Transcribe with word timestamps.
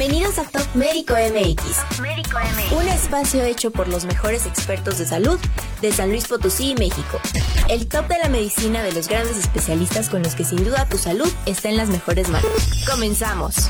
Bienvenidos 0.00 0.38
a 0.38 0.44
Top 0.44 0.66
Médico 0.74 1.12
MX, 1.12 1.60
un 2.72 2.88
espacio 2.88 3.44
hecho 3.44 3.70
por 3.70 3.86
los 3.86 4.06
mejores 4.06 4.46
expertos 4.46 4.96
de 4.96 5.04
salud 5.04 5.38
de 5.82 5.92
San 5.92 6.08
Luis 6.08 6.26
Potosí 6.26 6.70
y 6.70 6.74
México. 6.74 7.20
El 7.68 7.86
top 7.86 8.08
de 8.08 8.16
la 8.16 8.30
medicina 8.30 8.82
de 8.82 8.92
los 8.92 9.08
grandes 9.08 9.36
especialistas 9.36 10.08
con 10.08 10.22
los 10.22 10.34
que 10.34 10.44
sin 10.44 10.64
duda 10.64 10.88
tu 10.88 10.96
salud 10.96 11.30
está 11.44 11.68
en 11.68 11.76
las 11.76 11.90
mejores 11.90 12.30
manos. 12.30 12.50
Comenzamos. 12.90 13.68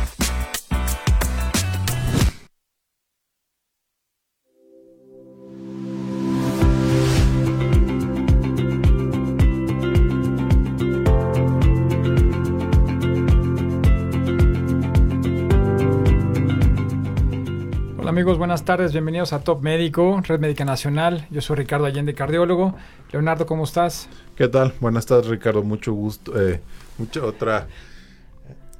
Amigos, 18.11 18.39
buenas 18.39 18.65
tardes, 18.65 18.91
bienvenidos 18.91 19.33
a 19.33 19.45
Top 19.45 19.63
Médico, 19.63 20.21
Red 20.27 20.41
Médica 20.41 20.65
Nacional. 20.65 21.29
Yo 21.31 21.41
soy 21.41 21.55
Ricardo 21.55 21.87
Allende, 21.87 22.13
cardiólogo. 22.13 22.75
Leonardo, 23.13 23.47
¿cómo 23.47 23.63
estás? 23.63 24.09
¿Qué 24.35 24.49
tal? 24.49 24.75
Buenas 24.81 25.07
tardes, 25.07 25.29
Ricardo, 25.29 25.63
mucho 25.63 25.93
gusto. 25.93 26.33
Eh, 26.39 26.61
mucha 26.99 27.25
otra... 27.25 27.69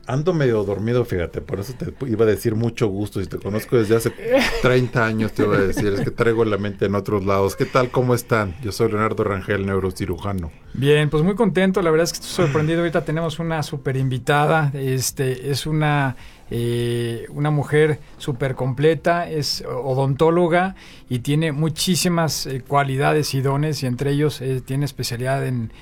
Ando 0.09 0.35
medio 0.35 0.65
dormido, 0.65 1.05
fíjate, 1.05 1.41
por 1.41 1.61
eso 1.61 1.75
te 1.75 1.95
iba 2.09 2.25
a 2.25 2.29
decir 2.29 2.57
mucho 2.57 2.89
gusto. 2.89 3.21
Si 3.21 3.29
te 3.29 3.39
conozco 3.39 3.77
desde 3.77 3.95
hace 3.95 4.11
30 4.63 5.07
años, 5.07 5.33
te 5.33 5.45
iba 5.45 5.55
a 5.55 5.61
decir, 5.61 5.87
es 5.93 6.01
que 6.01 6.11
traigo 6.11 6.45
la 6.45 6.59
mente 6.59 6.87
en 6.87 6.97
otros 6.97 7.25
lados. 7.25 7.55
¿Qué 7.55 7.67
tal? 7.67 7.91
¿Cómo 7.93 8.17
están? 8.17 8.57
Yo 8.63 8.73
soy 8.73 8.91
Leonardo 8.91 9.23
Rangel, 9.23 9.65
neurocirujano. 9.65 10.51
Bien, 10.75 11.09
pues 11.09 11.23
muy 11.23 11.37
contento. 11.37 11.81
La 11.83 11.93
verdad 11.93 12.05
es 12.05 12.13
que 12.13 12.19
estoy 12.19 12.47
sorprendido. 12.47 12.81
Ahorita 12.81 13.05
tenemos 13.05 13.39
una 13.39 13.63
super 13.63 13.97
invitada. 13.97 14.73
Este, 14.75 15.53
es 15.53 15.67
una 15.67 16.17
eh, 16.51 17.27
una 17.31 17.51
mujer 17.51 18.01
súper 18.19 18.57
completa, 18.57 19.31
es 19.31 19.65
odontóloga 19.65 20.75
y 21.09 21.21
tiene 21.21 21.53
muchísimas 21.53 22.47
eh, 22.47 22.63
cualidades 22.67 23.35
y 23.35 23.41
dones 23.41 23.83
y 23.85 23.87
entre 23.87 24.11
ellos 24.11 24.41
eh, 24.41 24.61
tiene 24.61 24.85
especialidad 24.85 25.47
en, 25.47 25.73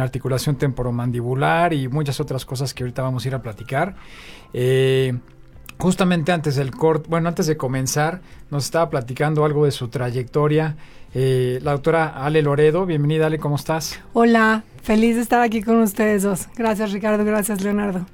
articulación 0.00 0.56
temporomandibular 0.56 1.72
y 1.72 1.88
muchas 1.88 2.20
otras 2.20 2.44
cosas 2.44 2.74
que 2.74 2.82
ahorita 2.82 3.00
vamos 3.00 3.24
a 3.24 3.28
ir 3.28 3.34
a 3.34 3.40
platicar. 3.40 3.96
justamente 5.78 6.30
antes 6.30 6.56
del 6.56 6.72
corte, 6.72 7.08
bueno, 7.08 7.26
antes 7.26 7.46
de 7.46 7.56
comenzar, 7.56 8.20
nos 8.50 8.66
estaba 8.66 8.90
platicando 8.90 9.46
algo 9.46 9.64
de 9.64 9.70
su 9.70 9.88
trayectoria. 9.88 10.76
la 11.14 11.72
doctora 11.72 12.22
Ale 12.22 12.42
Loredo, 12.42 12.84
bienvenida 12.84 13.28
Ale, 13.28 13.38
¿cómo 13.38 13.56
estás? 13.56 13.98
Hola, 14.12 14.62
feliz 14.82 15.16
de 15.16 15.22
estar 15.22 15.40
aquí 15.40 15.62
con 15.62 15.80
ustedes 15.80 16.22
dos. 16.22 16.48
Gracias 16.54 16.92
Ricardo, 16.92 17.24
gracias 17.24 17.62
Leonardo. 17.62 18.04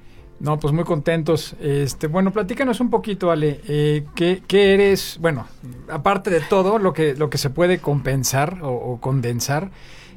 No, 0.41 0.59
pues 0.59 0.75
muy 0.75 0.85
contentos. 0.85 1.55
Este, 1.61 2.07
bueno, 2.07 2.33
platícanos 2.33 2.81
un 2.81 2.91
poquito, 2.91 3.31
Ale. 3.31 3.61
Eh, 3.67 4.05
¿qué, 4.15 4.43
¿qué, 4.47 4.75
eres? 4.75 5.19
Bueno, 5.21 5.47
aparte 5.89 6.31
de 6.31 6.41
todo 6.41 6.79
lo 6.79 6.93
que, 6.93 7.15
lo 7.15 7.31
que 7.31 7.39
se 7.39 7.51
puede 7.51 7.79
compensar 7.79 8.59
o, 8.63 8.99
condensar, 9.01 9.71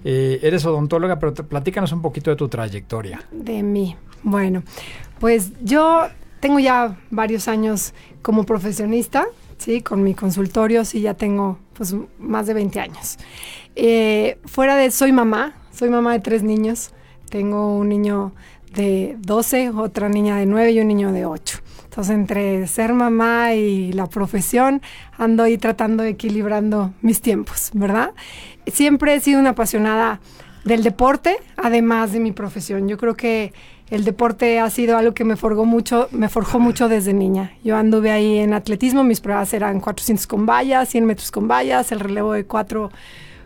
eh, 0.04 0.40
eres 0.42 0.66
odontóloga, 0.66 1.20
pero 1.20 1.34
platícanos 1.34 1.92
un 1.92 2.02
poquito 2.02 2.30
de 2.30 2.36
tu 2.36 2.48
trayectoria. 2.48 3.22
De 3.32 3.64
mí. 3.64 3.96
Bueno, 4.24 4.64
pues 5.20 5.52
yo 5.62 6.08
tengo 6.40 6.60
ya 6.60 6.98
varios 7.10 7.48
años 7.48 7.94
como 8.22 8.44
profesionista, 8.44 9.26
¿sí? 9.58 9.82
Con 9.82 10.04
mi 10.04 10.14
consultorio, 10.14 10.84
sí, 10.86 11.02
ya 11.02 11.14
tengo 11.14 11.60
pues 11.74 11.96
más 12.20 12.48
de 12.48 12.54
20 12.54 12.80
años. 12.80 13.18
Eh, 13.76 14.40
fuera 14.46 14.76
de, 14.76 14.92
soy 14.92 15.12
mamá, 15.12 15.56
soy 15.72 15.90
mamá 15.90 16.14
de 16.14 16.20
tres 16.20 16.44
niños. 16.44 16.92
Tengo 17.30 17.76
un 17.76 17.90
niño 17.90 18.34
de 18.78 19.18
12, 19.20 19.72
otra 19.72 20.08
niña 20.08 20.38
de 20.38 20.46
9 20.46 20.72
y 20.72 20.80
un 20.80 20.88
niño 20.88 21.12
de 21.12 21.26
8. 21.26 21.60
Entonces, 21.86 22.16
entre 22.16 22.68
ser 22.68 22.94
mamá 22.94 23.56
y 23.56 23.92
la 23.92 24.06
profesión, 24.06 24.82
ando 25.18 25.44
ahí 25.44 25.58
tratando 25.58 26.04
de 26.04 26.10
equilibrando 26.10 26.94
mis 27.02 27.20
tiempos, 27.22 27.72
¿verdad? 27.74 28.12
Siempre 28.68 29.16
he 29.16 29.20
sido 29.20 29.40
una 29.40 29.50
apasionada 29.50 30.22
del 30.64 30.84
deporte, 30.84 31.38
además 31.56 32.12
de 32.12 32.20
mi 32.20 32.32
profesión. 32.32 32.88
Yo 32.88 32.98
creo 32.98 33.16
que 33.16 33.52
el 33.90 34.04
deporte 34.04 34.60
ha 34.60 34.70
sido 34.70 34.96
algo 34.96 35.14
que 35.14 35.24
me 35.24 35.38
forjó 35.38 35.66
mucho, 35.66 36.08
me 36.12 36.30
forjó 36.30 36.60
mucho 36.60 36.88
desde 36.88 37.14
niña. 37.14 37.54
Yo 37.64 37.76
anduve 37.78 38.12
ahí 38.12 38.38
en 38.38 38.54
atletismo, 38.54 39.04
mis 39.04 39.20
pruebas 39.20 39.52
eran 39.54 39.80
400 39.80 40.28
con 40.28 40.46
vallas, 40.46 40.90
100 40.90 41.06
metros 41.06 41.32
con 41.32 41.48
vallas, 41.48 41.92
el 41.92 42.00
relevo 42.00 42.34
de 42.34 42.46
4 42.46 42.92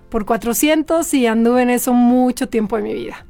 por 0.10 0.26
400 0.26 1.14
y 1.14 1.26
anduve 1.26 1.62
en 1.62 1.70
eso 1.70 1.94
mucho 1.94 2.50
tiempo 2.50 2.76
de 2.76 2.84
mi 2.84 2.94
vida. 2.94 3.26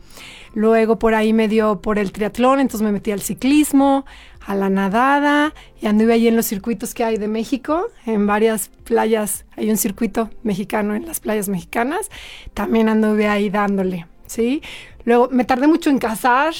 Luego 0.54 1.00
por 1.00 1.16
ahí 1.16 1.34
me 1.34 1.48
dio 1.48 1.82
por 1.82 1.98
el 1.98 2.12
triatlón, 2.12 2.60
entonces 2.60 2.84
me 2.84 2.92
metí 2.92 3.12
al 3.12 3.22
ciclismo, 3.22 4.06
a 4.46 4.56
la 4.56 4.70
nadada 4.70 5.54
y 5.82 5.88
anduve 5.88 6.14
ahí 6.14 6.28
en 6.28 6.36
los 6.36 6.46
circuitos 6.46 6.94
que 6.94 7.04
hay 7.04 7.18
de 7.18 7.28
México, 7.28 7.88
en 8.06 8.28
varias 8.28 8.70
playas, 8.84 9.46
hay 9.56 9.70
un 9.70 9.78
circuito 9.78 10.30
mexicano 10.44 10.96
en 10.96 11.06
las 11.06 11.20
playas 11.20 11.48
mexicanas, 11.48 12.10
también 12.54 12.90
anduve 12.90 13.28
ahí 13.28 13.50
dándole, 13.50 14.08
¿sí? 14.26 14.62
Luego 15.06 15.30
me 15.32 15.46
tardé 15.46 15.68
mucho 15.68 15.90
en 15.90 16.00
casar, 16.00 16.54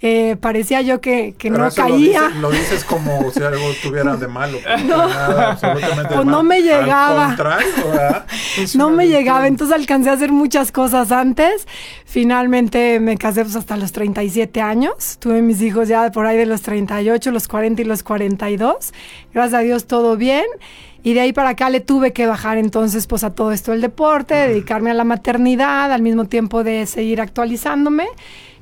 eh, 0.00 0.36
parecía 0.40 0.80
yo 0.80 1.00
que, 1.00 1.34
que 1.36 1.50
no 1.50 1.68
caía. 1.72 2.28
Lo 2.40 2.50
dices, 2.50 2.84
como 2.84 3.32
si 3.32 3.42
algo 3.42 3.70
estuviera 3.70 4.16
de 4.16 4.28
malo. 4.28 4.58
No, 4.84 5.08
pues 6.14 6.26
no 6.26 6.42
me 6.42 6.60
llegaba. 6.62 7.34
No 8.76 8.90
me 8.90 9.08
llegaba, 9.08 9.46
entonces 9.46 9.76
alcancé 9.76 10.10
a 10.10 10.14
hacer 10.14 10.32
muchas 10.32 10.72
cosas 10.72 11.12
antes. 11.12 11.66
Finalmente 12.04 13.00
me 13.00 13.16
casé 13.16 13.42
pues, 13.42 13.56
hasta 13.56 13.76
los 13.76 13.92
37 13.92 14.60
años. 14.60 15.18
Tuve 15.18 15.42
mis 15.42 15.60
hijos 15.62 15.88
ya 15.88 16.10
por 16.10 16.26
ahí 16.26 16.36
de 16.36 16.46
los 16.46 16.62
38, 16.62 17.30
los 17.30 17.48
40 17.48 17.82
y 17.82 17.84
los 17.84 18.02
42. 18.02 18.92
Gracias 19.32 19.54
a 19.54 19.62
Dios 19.62 19.86
todo 19.86 20.16
bien. 20.16 20.46
Y 21.02 21.14
de 21.14 21.20
ahí 21.20 21.32
para 21.32 21.50
acá 21.50 21.70
le 21.70 21.80
tuve 21.80 22.12
que 22.12 22.26
bajar 22.26 22.58
entonces 22.58 23.06
pues 23.06 23.24
a 23.24 23.30
todo 23.30 23.52
esto 23.52 23.72
el 23.72 23.80
deporte, 23.80 24.34
dedicarme 24.34 24.90
a 24.90 24.94
la 24.94 25.04
maternidad, 25.04 25.92
al 25.92 26.02
mismo 26.02 26.24
tiempo 26.24 26.64
de 26.64 26.86
seguir 26.86 27.20
actualizándome. 27.20 28.06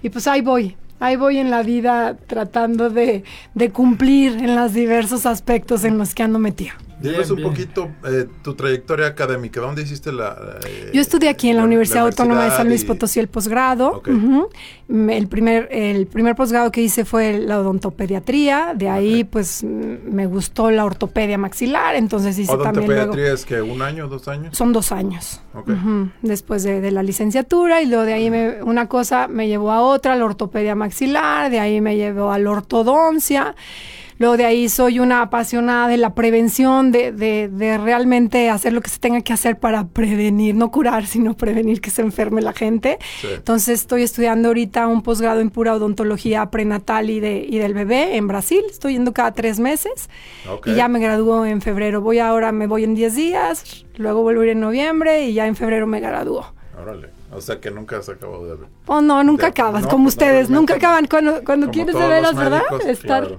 Y 0.03 0.11
pues 0.11 0.27
ahí 0.27 0.43
voy, 0.43 0.77
ahí 1.01 1.17
voy 1.17 1.39
en 1.39 1.51
la 1.51 1.63
vida 1.63 2.17
tratando 2.27 2.91
de, 2.91 3.25
de, 3.55 3.71
cumplir 3.71 4.33
en 4.37 4.55
los 4.55 4.75
diversos 4.75 5.27
aspectos 5.27 5.85
en 5.85 5.99
los 5.99 6.15
que 6.15 6.23
ando 6.23 6.39
metido. 6.39 6.75
Dinos 7.01 7.31
un 7.31 7.43
poquito 7.43 7.91
eh, 8.05 8.27
tu 8.43 8.55
trayectoria 8.55 9.07
académica. 9.07 9.61
¿Dónde 9.61 9.83
hiciste 9.83 10.13
la...? 10.13 10.59
Eh, 10.67 10.91
Yo 10.95 11.01
estudié 11.01 11.29
aquí 11.29 11.51
en 11.51 11.59
la, 11.59 11.65
Universidad 11.65 12.07
Autónoma 12.07 12.45
de 12.45 12.51
San 12.51 12.69
Luis 12.69 12.85
Potosí 12.85 13.21
el 13.21 13.29
posgrado. 13.29 14.03
El 14.89 15.29
primer, 15.29 15.69
el 15.71 16.07
primer 16.07 16.35
posgrado 16.37 16.71
que 16.73 16.81
hice 16.81 17.05
fue 17.05 17.39
la 17.39 17.61
odontopediatría. 17.61 18.73
De 18.75 18.89
ahí, 18.89 19.25
pues, 19.25 19.63
me 19.63 20.27
gustó 20.27 20.71
la 20.71 20.85
ortopedia 20.85 21.37
maxilar. 21.37 21.97
Entonces 21.97 22.39
hice 22.39 22.57
también 22.57 22.87
luego... 22.87 23.03
¿Odontopediatría 23.03 23.35
es 23.35 23.45
que 23.45 23.61
un 23.61 23.83
año, 23.83 24.09
dos 24.09 24.29
años? 24.29 24.57
Son 24.57 24.73
dos 24.73 24.91
años. 24.93 25.43
Después 26.23 26.63
de, 26.63 26.91
la 26.91 27.03
licenciatura. 27.03 27.83
Y 27.83 27.87
luego 27.87 28.05
de 28.05 28.15
ahí 28.15 28.31
me, 28.31 28.63
una 28.63 28.89
cosa 28.89 29.29
me 29.29 29.49
llevó 29.49 29.73
a 29.73 29.83
otra, 29.83 30.17
la 30.17 30.25
ortopedia 30.25 30.75
maxilar. 30.75 31.51
De 31.51 31.61
ahí 31.61 31.81
me 31.81 31.97
llevó 31.97 32.33
a 32.33 32.39
la 32.39 32.51
ortodoncia. 32.51 33.55
Luego 34.19 34.37
de 34.37 34.45
ahí 34.45 34.69
soy 34.69 34.99
una 34.99 35.23
apasionada 35.23 35.89
de 35.89 35.97
la 35.97 36.15
prevención, 36.15 36.91
de, 36.93 37.13
de, 37.13 37.79
realmente 37.79 38.49
hacer 38.49 38.73
lo 38.73 38.81
que 38.81 38.89
se 38.89 38.99
tenga 38.99 39.21
que 39.21 39.33
hacer 39.33 39.59
para 39.59 39.89
prevenir, 39.89 40.55
no 40.55 40.71
curar, 40.71 41.07
sino 41.07 41.37
prevenir 41.37 41.81
que 41.81 41.91
se 41.91 42.03
enferme 42.03 42.41
la 42.41 42.53
gente. 42.53 42.99
Entonces 43.23 43.81
estoy 43.81 44.03
estudiando 44.03 44.49
ahorita 44.49 44.87
un 44.87 45.03
posgrado 45.03 45.41
en 45.41 45.51
pura 45.51 45.75
odontología 45.75 46.51
prenatal 46.51 47.11
y, 47.11 47.21
de, 47.21 47.45
y 47.47 47.59
del 47.59 47.75
bebé 47.75 48.17
en 48.17 48.27
Brasil. 48.27 48.63
Estoy 48.71 48.95
yendo 48.95 49.13
cada 49.13 49.33
tres 49.33 49.61
meses 49.61 50.09
y 50.65 50.75
ya 50.75 50.89
me 50.89 50.99
gradúo 50.99 51.45
en 51.45 51.61
febrero. 51.61 52.01
Voy 52.01 52.19
ahora, 52.19 52.53
me 52.53 52.67
voy 52.67 52.85
en 52.85 52.95
diez 52.95 53.15
días, 53.15 53.85
luego 53.97 54.23
vuelvo 54.23 54.43
a 54.43 54.45
ir 54.45 54.51
en 54.53 54.61
noviembre 54.61 55.27
y 55.27 55.35
ya 55.35 55.47
en 55.47 55.57
febrero 55.57 55.87
me 55.87 56.01
gradúo. 56.01 56.47
Órale. 56.81 57.17
O 57.33 57.41
sea 57.41 57.61
que 57.61 57.71
nunca 57.71 57.99
has 57.99 58.09
acabado 58.09 58.47
de 58.47 58.55
ver. 58.55 58.69
Oh, 58.87 59.01
no, 59.01 59.23
nunca 59.25 59.49
acabas, 59.49 59.87
como 59.87 60.09
ustedes, 60.09 60.49
nunca 60.49 60.75
acaban. 60.75 61.07
Cuando, 61.07 61.43
cuando 61.45 61.71
quieres 61.71 61.95
de 61.95 62.07
veras, 62.07 62.35
¿verdad? 62.35 62.63
Estar, 62.87 63.39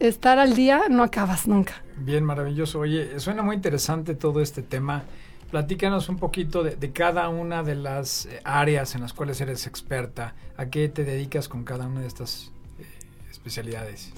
estar 0.00 0.38
al 0.38 0.54
día, 0.54 0.82
no 0.88 1.02
acabas 1.02 1.46
nunca. 1.46 1.82
Bien, 1.96 2.24
maravilloso. 2.24 2.80
Oye, 2.80 3.18
suena 3.20 3.42
muy 3.42 3.56
interesante 3.56 4.14
todo 4.14 4.40
este 4.40 4.62
tema. 4.62 5.04
Platícanos 5.50 6.08
un 6.08 6.18
poquito 6.18 6.62
de, 6.62 6.92
cada 6.92 7.28
una 7.28 7.62
de 7.62 7.74
las 7.74 8.26
eh, 8.26 8.40
áreas 8.44 8.94
en 8.94 9.00
las 9.00 9.14
cuales 9.14 9.40
eres 9.40 9.66
experta. 9.66 10.34
¿A 10.56 10.66
qué 10.66 10.88
te 10.88 11.04
dedicas 11.04 11.48
con 11.48 11.64
cada 11.64 11.86
una 11.86 12.00
de 12.00 12.06
estas 12.06 12.52
eh, 12.78 12.84
especialidades? 13.30 14.12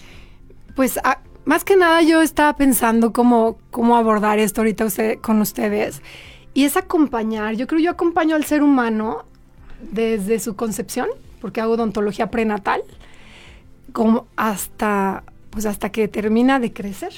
Pues 0.75 0.99
más 1.45 1.65
que 1.65 1.77
nada 1.77 2.03
yo 2.03 2.21
estaba 2.21 2.57
pensando 2.57 3.13
cómo, 3.13 3.59
cómo 3.71 3.97
abordar 3.97 4.39
esto 4.39 4.61
ahorita 4.61 4.87
con 5.21 5.41
ustedes. 5.41 6.03
Y 6.53 6.65
es 6.65 6.77
acompañar. 6.77 7.55
Yo 7.55 7.67
creo 7.67 7.81
yo 7.81 7.91
acompaño 7.91 8.35
al 8.35 8.45
ser 8.45 8.63
humano 8.63 9.25
desde 9.81 10.39
su 10.41 10.57
concepción, 10.57 11.09
porque 11.41 11.61
hago 11.61 11.75
odontología 11.75 12.31
prenatal, 12.31 12.83
como 13.93 14.27
hasta, 14.37 15.23
pues 15.51 15.67
hasta 15.67 15.91
que 15.91 16.09
termina 16.09 16.61
de 16.61 16.73
crecer. 16.73 17.13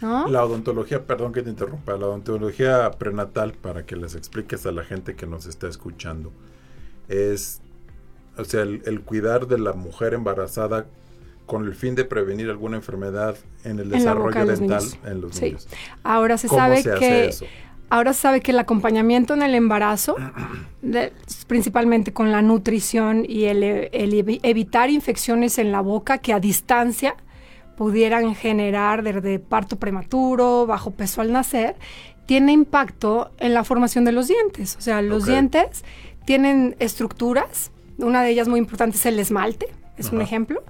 La 0.00 0.44
odontología, 0.44 1.04
perdón 1.04 1.32
que 1.32 1.42
te 1.42 1.50
interrumpa, 1.50 1.96
la 1.96 2.06
odontología 2.06 2.90
prenatal, 2.92 3.52
para 3.52 3.84
que 3.84 3.96
les 3.96 4.14
expliques 4.14 4.64
a 4.64 4.72
la 4.72 4.82
gente 4.82 5.14
que 5.14 5.26
nos 5.26 5.44
está 5.44 5.68
escuchando, 5.68 6.32
es, 7.08 7.60
o 8.38 8.44
sea, 8.44 8.62
el, 8.62 9.02
cuidar 9.02 9.46
de 9.46 9.58
la 9.58 9.74
mujer 9.74 10.14
embarazada 10.14 10.86
con 11.44 11.66
el 11.66 11.74
fin 11.74 11.94
de 11.96 12.04
prevenir 12.04 12.48
alguna 12.48 12.76
enfermedad 12.76 13.36
en 13.64 13.78
el 13.78 13.90
desarrollo 13.90 14.46
dental 14.46 14.84
en 15.04 15.20
los 15.20 15.40
niños. 15.40 15.68
Ahora 16.02 16.38
se 16.38 16.48
sabe 16.48 16.82
que 16.82 17.34
ahora 17.90 18.12
se 18.12 18.20
sabe 18.20 18.40
que 18.40 18.52
el 18.52 18.58
acompañamiento 18.58 19.34
en 19.34 19.42
el 19.42 19.54
embarazo, 19.54 20.16
principalmente 21.46 22.12
con 22.12 22.32
la 22.32 22.40
nutrición 22.40 23.26
y 23.28 23.44
el, 23.44 23.90
evitar 24.42 24.88
infecciones 24.88 25.58
en 25.58 25.72
la 25.72 25.82
boca 25.82 26.18
que 26.18 26.32
a 26.32 26.40
distancia 26.40 27.16
pudieran 27.80 28.34
generar 28.34 29.02
desde 29.02 29.38
parto 29.38 29.76
prematuro, 29.76 30.66
bajo 30.66 30.90
peso 30.90 31.22
al 31.22 31.32
nacer, 31.32 31.76
tiene 32.26 32.52
impacto 32.52 33.30
en 33.38 33.54
la 33.54 33.64
formación 33.64 34.04
de 34.04 34.12
los 34.12 34.28
dientes. 34.28 34.76
O 34.76 34.82
sea, 34.82 35.00
los 35.00 35.24
dientes 35.24 35.82
tienen 36.26 36.76
estructuras, 36.78 37.70
una 37.96 38.22
de 38.22 38.32
ellas 38.32 38.48
muy 38.48 38.58
importante 38.58 38.98
es 38.98 39.06
el 39.06 39.18
esmalte, 39.18 39.68
es 39.96 40.12
un 40.12 40.20
ejemplo, 40.20 40.62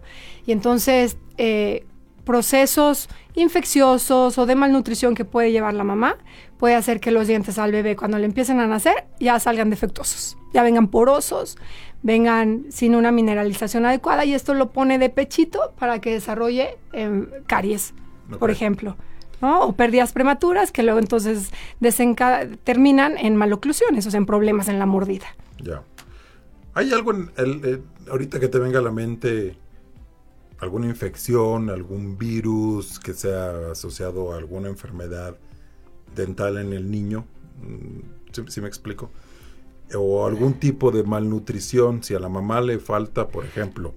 y 0.46 0.52
entonces 0.52 1.16
eh, 1.36 1.84
procesos 2.24 3.08
infecciosos 3.34 4.38
o 4.38 4.46
de 4.46 4.54
malnutrición 4.54 5.16
que 5.16 5.24
puede 5.24 5.50
llevar 5.50 5.74
la 5.74 5.82
mamá 5.82 6.16
puede 6.60 6.74
hacer 6.74 7.00
que 7.00 7.10
los 7.10 7.26
dientes 7.26 7.58
al 7.58 7.72
bebé 7.72 7.96
cuando 7.96 8.18
le 8.18 8.26
empiecen 8.26 8.60
a 8.60 8.66
nacer 8.66 9.06
ya 9.18 9.40
salgan 9.40 9.70
defectuosos, 9.70 10.36
ya 10.52 10.62
vengan 10.62 10.88
porosos, 10.88 11.56
vengan 12.02 12.66
sin 12.68 12.94
una 12.94 13.10
mineralización 13.10 13.86
adecuada 13.86 14.26
y 14.26 14.34
esto 14.34 14.52
lo 14.52 14.70
pone 14.70 14.98
de 14.98 15.08
pechito 15.08 15.72
para 15.78 16.02
que 16.02 16.12
desarrolle 16.12 16.76
em, 16.92 17.28
caries, 17.46 17.94
por 18.38 18.50
ejemplo. 18.50 18.96
¿no? 19.40 19.62
O 19.62 19.72
pérdidas 19.72 20.12
prematuras 20.12 20.70
que 20.70 20.82
luego 20.82 20.98
entonces 20.98 21.50
terminan 22.64 23.16
en 23.16 23.36
maloclusiones, 23.36 24.06
o 24.06 24.10
sea, 24.10 24.18
en 24.18 24.26
problemas 24.26 24.68
en 24.68 24.78
la 24.78 24.84
mordida. 24.84 25.24
Ya. 25.64 25.82
¿Hay 26.74 26.92
algo 26.92 27.12
en 27.12 27.30
el, 27.38 27.64
eh, 27.64 27.80
ahorita 28.10 28.38
que 28.38 28.48
te 28.48 28.58
venga 28.58 28.80
a 28.80 28.82
la 28.82 28.90
mente 28.90 29.56
alguna 30.58 30.88
infección, 30.88 31.70
algún 31.70 32.18
virus 32.18 33.00
que 33.00 33.14
sea 33.14 33.70
asociado 33.72 34.34
a 34.34 34.36
alguna 34.36 34.68
enfermedad 34.68 35.38
dental 36.14 36.58
en 36.58 36.72
el 36.72 36.90
niño, 36.90 37.24
mm, 37.62 38.40
si, 38.48 38.60
me 38.60 38.68
explico, 38.68 39.10
o 39.94 40.26
algún 40.26 40.54
tipo 40.54 40.90
de 40.90 41.02
malnutrición, 41.02 42.02
si 42.02 42.14
a 42.14 42.20
la 42.20 42.28
mamá 42.28 42.60
le 42.60 42.78
falta, 42.78 43.28
por 43.28 43.44
ejemplo, 43.44 43.94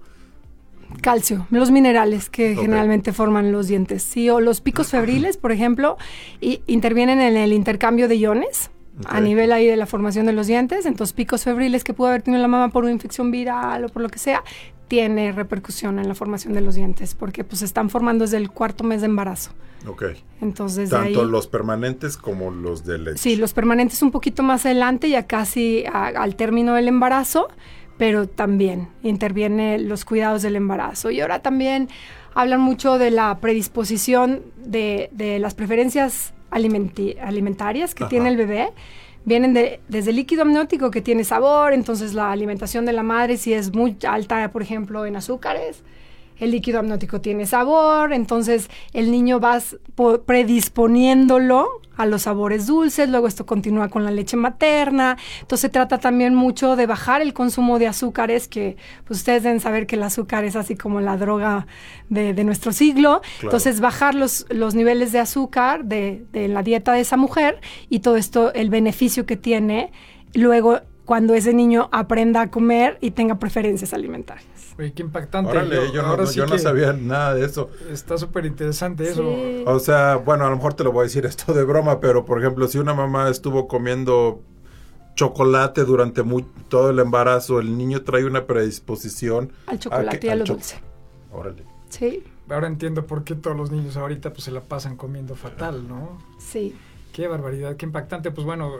calcio, 1.01 1.47
los 1.49 1.71
minerales 1.71 2.29
que 2.29 2.55
generalmente 2.55 3.13
forman 3.13 3.51
los 3.51 3.67
dientes, 3.67 4.03
sí, 4.03 4.29
o 4.29 4.39
los 4.39 4.61
picos 4.61 4.89
febriles, 4.89 5.37
por 5.37 5.51
ejemplo, 5.51 5.97
y 6.39 6.61
intervienen 6.67 7.19
en 7.19 7.35
el 7.35 7.53
intercambio 7.53 8.07
de 8.07 8.17
iones. 8.17 8.69
A 9.05 9.19
nivel 9.19 9.51
ahí 9.51 9.65
de 9.65 9.75
la 9.75 9.87
formación 9.87 10.27
de 10.27 10.33
los 10.33 10.45
dientes, 10.45 10.85
entonces 10.85 11.13
picos 11.13 11.43
febriles 11.43 11.83
que 11.83 11.95
pudo 11.95 12.09
haber 12.09 12.21
tenido 12.21 12.43
la 12.43 12.47
mamá 12.47 12.69
por 12.69 12.83
una 12.83 12.93
infección 12.93 13.31
viral 13.31 13.85
o 13.85 13.89
por 13.89 14.03
lo 14.03 14.09
que 14.09 14.19
sea, 14.19 14.43
tiene 14.87 15.31
repercusión 15.31 15.99
en 15.99 16.07
la 16.07 16.15
formación 16.15 16.53
de 16.53 16.61
los 16.61 16.75
dientes, 16.75 17.15
porque 17.15 17.43
pues 17.43 17.59
se 17.59 17.65
están 17.65 17.89
formando 17.89 18.23
desde 18.23 18.37
el 18.37 18.51
cuarto 18.51 18.83
mes 18.83 19.01
de 19.01 19.07
embarazo. 19.07 19.51
Ok. 19.87 20.03
Entonces, 20.41 20.89
Tanto 20.89 21.25
los 21.25 21.47
permanentes 21.47 22.17
como 22.17 22.51
los 22.51 22.85
de 22.85 22.97
leche. 22.97 23.17
Sí, 23.17 23.35
los 23.35 23.53
permanentes 23.53 24.01
un 24.01 24.11
poquito 24.11 24.43
más 24.43 24.65
adelante, 24.65 25.09
ya 25.09 25.27
casi 25.27 25.83
al 25.91 26.35
término 26.35 26.73
del 26.73 26.87
embarazo, 26.87 27.49
pero 27.97 28.27
también 28.27 28.87
interviene 29.03 29.79
los 29.79 30.05
cuidados 30.05 30.41
del 30.41 30.55
embarazo. 30.55 31.11
Y 31.11 31.21
ahora 31.21 31.41
también 31.41 31.89
hablan 32.33 32.61
mucho 32.61 32.97
de 32.97 33.11
la 33.11 33.37
predisposición 33.39 34.41
de, 34.57 35.09
de 35.11 35.39
las 35.39 35.53
preferencias 35.53 36.33
alimentarias 36.49 37.95
que 37.95 38.05
tiene 38.05 38.29
el 38.29 38.37
bebé 38.37 38.69
vienen 39.25 39.53
de, 39.53 39.79
desde 39.87 40.11
líquido 40.11 40.41
amniótico 40.41 40.91
que 40.91 41.01
tiene 41.01 41.23
sabor, 41.23 41.73
entonces 41.73 42.13
la 42.13 42.31
alimentación 42.31 42.85
de 42.85 42.93
la 42.93 43.03
madre 43.03 43.37
si 43.37 43.53
es 43.53 43.73
muy 43.73 43.97
alta, 44.07 44.51
por 44.51 44.61
ejemplo, 44.61 45.05
en 45.05 45.15
azúcares, 45.15 45.83
el 46.39 46.51
líquido 46.51 46.79
amniótico 46.79 47.21
tiene 47.21 47.45
sabor, 47.45 48.13
entonces 48.13 48.69
el 48.93 49.11
niño 49.11 49.39
va 49.39 49.59
predisponiéndolo 50.25 51.67
a 51.95 52.05
los 52.05 52.23
sabores 52.23 52.65
dulces, 52.65 53.09
luego 53.09 53.27
esto 53.27 53.45
continúa 53.45 53.89
con 53.89 54.03
la 54.03 54.11
leche 54.11 54.35
materna, 54.35 55.17
entonces 55.41 55.61
se 55.61 55.69
trata 55.69 55.99
también 55.99 56.33
mucho 56.33 56.75
de 56.75 56.87
bajar 56.87 57.21
el 57.21 57.33
consumo 57.33 57.77
de 57.77 57.87
azúcares, 57.87 58.47
que 58.47 58.77
pues 59.05 59.19
ustedes 59.19 59.43
deben 59.43 59.59
saber 59.59 59.85
que 59.85 59.95
el 59.95 60.03
azúcar 60.03 60.43
es 60.43 60.55
así 60.55 60.75
como 60.75 61.01
la 61.01 61.17
droga 61.17 61.67
de, 62.09 62.43
nuestro 62.43 62.71
siglo, 62.71 63.21
entonces 63.41 63.79
bajar 63.79 64.15
los, 64.15 64.45
los 64.49 64.75
niveles 64.75 65.11
de 65.11 65.19
azúcar 65.19 65.85
de, 65.85 66.25
de 66.31 66.47
la 66.47 66.63
dieta 66.63 66.93
de 66.93 67.01
esa 67.01 67.15
mujer 67.15 67.61
y 67.89 67.99
todo 67.99 68.17
esto, 68.17 68.53
el 68.53 68.69
beneficio 68.69 69.25
que 69.25 69.37
tiene 69.37 69.91
luego 70.33 70.81
cuando 71.05 71.33
ese 71.33 71.53
niño 71.53 71.89
aprenda 71.91 72.41
a 72.41 72.49
comer 72.49 72.97
y 73.01 73.11
tenga 73.11 73.39
preferencias 73.39 73.93
alimentarias. 73.93 74.45
Oye, 74.77 74.93
qué 74.93 75.03
impactante. 75.03 75.51
Órale, 75.51 75.91
yo, 75.91 76.01
no, 76.01 76.57
sabía 76.57 76.93
nada 76.93 77.35
de 77.35 77.45
eso. 77.45 77.69
Está 77.91 78.17
súper 78.17 78.45
interesante 78.45 79.07
eso. 79.07 79.23
O 79.65 79.79
sea, 79.79 80.15
bueno, 80.15 80.45
a 80.45 80.49
lo 80.49 80.55
mejor 80.55 80.73
te 80.73 80.83
lo 80.83 80.91
voy 80.91 81.01
a 81.01 81.03
decir 81.03 81.25
esto 81.25 81.53
de 81.53 81.63
broma, 81.63 81.99
pero 81.99 82.25
por 82.25 82.39
ejemplo, 82.39 82.67
si 82.67 82.79
una 82.79 82.93
mamá 82.93 83.29
estuvo 83.29 83.67
comiendo 83.67 84.41
chocolate 85.15 85.83
durante 85.83 86.23
todo 86.69 86.89
el 86.89 86.99
embarazo, 86.99 87.59
el 87.59 87.77
niño 87.77 88.03
trae 88.03 88.25
una 88.25 88.45
predisposición 88.47 89.51
al 89.67 89.79
chocolate 89.79 90.25
y 90.25 90.29
a 90.29 90.35
lo 90.35 90.45
dulce. 90.45 90.79
Órale. 91.31 91.63
Sí. 91.89 92.23
Ahora 92.49 92.67
entiendo 92.67 93.05
por 93.05 93.23
qué 93.23 93.35
todos 93.35 93.55
los 93.55 93.71
niños 93.71 93.95
ahorita 93.95 94.31
pues 94.31 94.43
se 94.43 94.51
la 94.51 94.61
pasan 94.61 94.97
comiendo 94.97 95.35
fatal, 95.35 95.87
¿no? 95.87 96.17
Sí. 96.39 96.75
Qué 97.13 97.27
barbaridad, 97.27 97.77
qué 97.77 97.85
impactante. 97.85 98.31
Pues 98.31 98.45
bueno, 98.45 98.73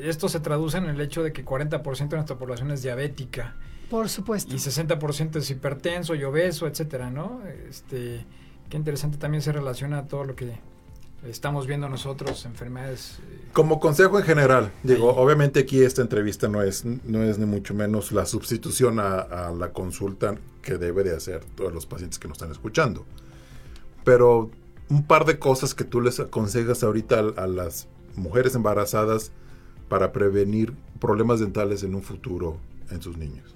esto 0.00 0.28
se 0.28 0.40
traduce 0.40 0.78
en 0.78 0.84
el 0.84 1.00
hecho 1.00 1.22
de 1.22 1.32
que 1.32 1.44
40% 1.44 2.08
de 2.08 2.16
nuestra 2.16 2.38
población 2.38 2.70
es 2.70 2.82
diabética. 2.82 3.56
Por 3.90 4.08
supuesto. 4.08 4.54
Y 4.54 4.58
60% 4.58 5.36
es 5.36 5.50
hipertenso 5.50 6.14
y 6.14 6.24
obeso, 6.24 6.66
etcétera, 6.66 7.10
¿no? 7.10 7.42
Este, 7.68 8.24
qué 8.70 8.76
interesante 8.76 9.18
también 9.18 9.42
se 9.42 9.52
relaciona 9.52 9.98
a 9.98 10.06
todo 10.06 10.24
lo 10.24 10.36
que 10.36 10.52
estamos 11.28 11.66
viendo 11.66 11.88
nosotros, 11.88 12.44
enfermedades. 12.44 13.18
Eh, 13.18 13.48
Como 13.52 13.80
consejo 13.80 14.18
en 14.18 14.24
general, 14.24 14.72
digo, 14.82 15.10
obviamente 15.14 15.60
aquí 15.60 15.82
esta 15.82 16.02
entrevista 16.02 16.48
no 16.48 16.62
es, 16.62 16.84
no 16.84 17.22
es 17.22 17.38
ni 17.38 17.46
mucho 17.46 17.74
menos 17.74 18.12
la 18.12 18.26
sustitución 18.26 18.98
a, 19.00 19.50
la 19.50 19.72
consulta 19.72 20.36
que 20.62 20.78
debe 20.78 21.02
de 21.02 21.16
hacer 21.16 21.44
todos 21.56 21.72
los 21.72 21.86
pacientes 21.86 22.18
que 22.18 22.28
nos 22.28 22.36
están 22.36 22.52
escuchando. 22.52 23.04
Pero 24.04 24.50
un 24.88 25.02
par 25.04 25.24
de 25.24 25.38
cosas 25.38 25.74
que 25.74 25.84
tú 25.84 26.00
les 26.00 26.20
aconsejas 26.20 26.82
ahorita 26.82 27.20
a, 27.36 27.46
las 27.46 27.88
mujeres 28.16 28.54
embarazadas 28.54 29.32
para 29.88 30.12
prevenir 30.12 30.74
problemas 31.00 31.40
dentales 31.40 31.82
en 31.82 31.94
un 31.94 32.02
futuro 32.02 32.58
en 32.90 33.02
sus 33.02 33.16
niños? 33.16 33.54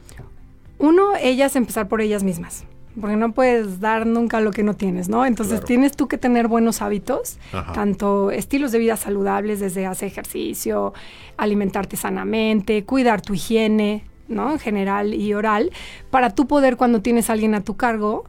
Uno, 0.78 1.16
ellas 1.20 1.56
empezar 1.56 1.88
por 1.88 2.00
ellas 2.00 2.23
mismas, 2.23 2.64
porque 3.00 3.16
no 3.16 3.32
puedes 3.32 3.80
dar 3.80 4.06
nunca 4.06 4.40
lo 4.40 4.52
que 4.52 4.62
no 4.62 4.75
tienes, 4.75 5.08
¿no? 5.08 5.26
Entonces 5.26 5.64
tienes 5.64 5.92
tú 5.97 6.06
que 6.06 6.18
tener 6.18 6.47
buenos 6.47 6.82
hábitos, 6.82 7.38
tanto 7.75 8.30
estilos 8.30 8.70
de 8.73 8.78
vida 8.78 8.97
saludables, 8.97 9.61
desde 9.61 9.87
hacer 9.87 10.08
ejercicio, 10.08 10.94
alimentarte 11.37 11.97
sanamente, 11.97 12.85
cuidar 12.85 13.23
tu 13.23 13.35
higiene, 13.35 14.04
¿no? 14.28 14.52
En 14.52 14.58
general 14.58 15.14
y 15.14 15.35
oral, 15.35 15.73
para 16.11 16.30
tú 16.30 16.47
poder 16.47 16.76
cuando 16.76 17.02
tienes 17.02 17.28
a 17.28 17.32
alguien 17.32 17.54
a 17.54 17.62
tu 17.62 17.76
cargo, 17.76 18.25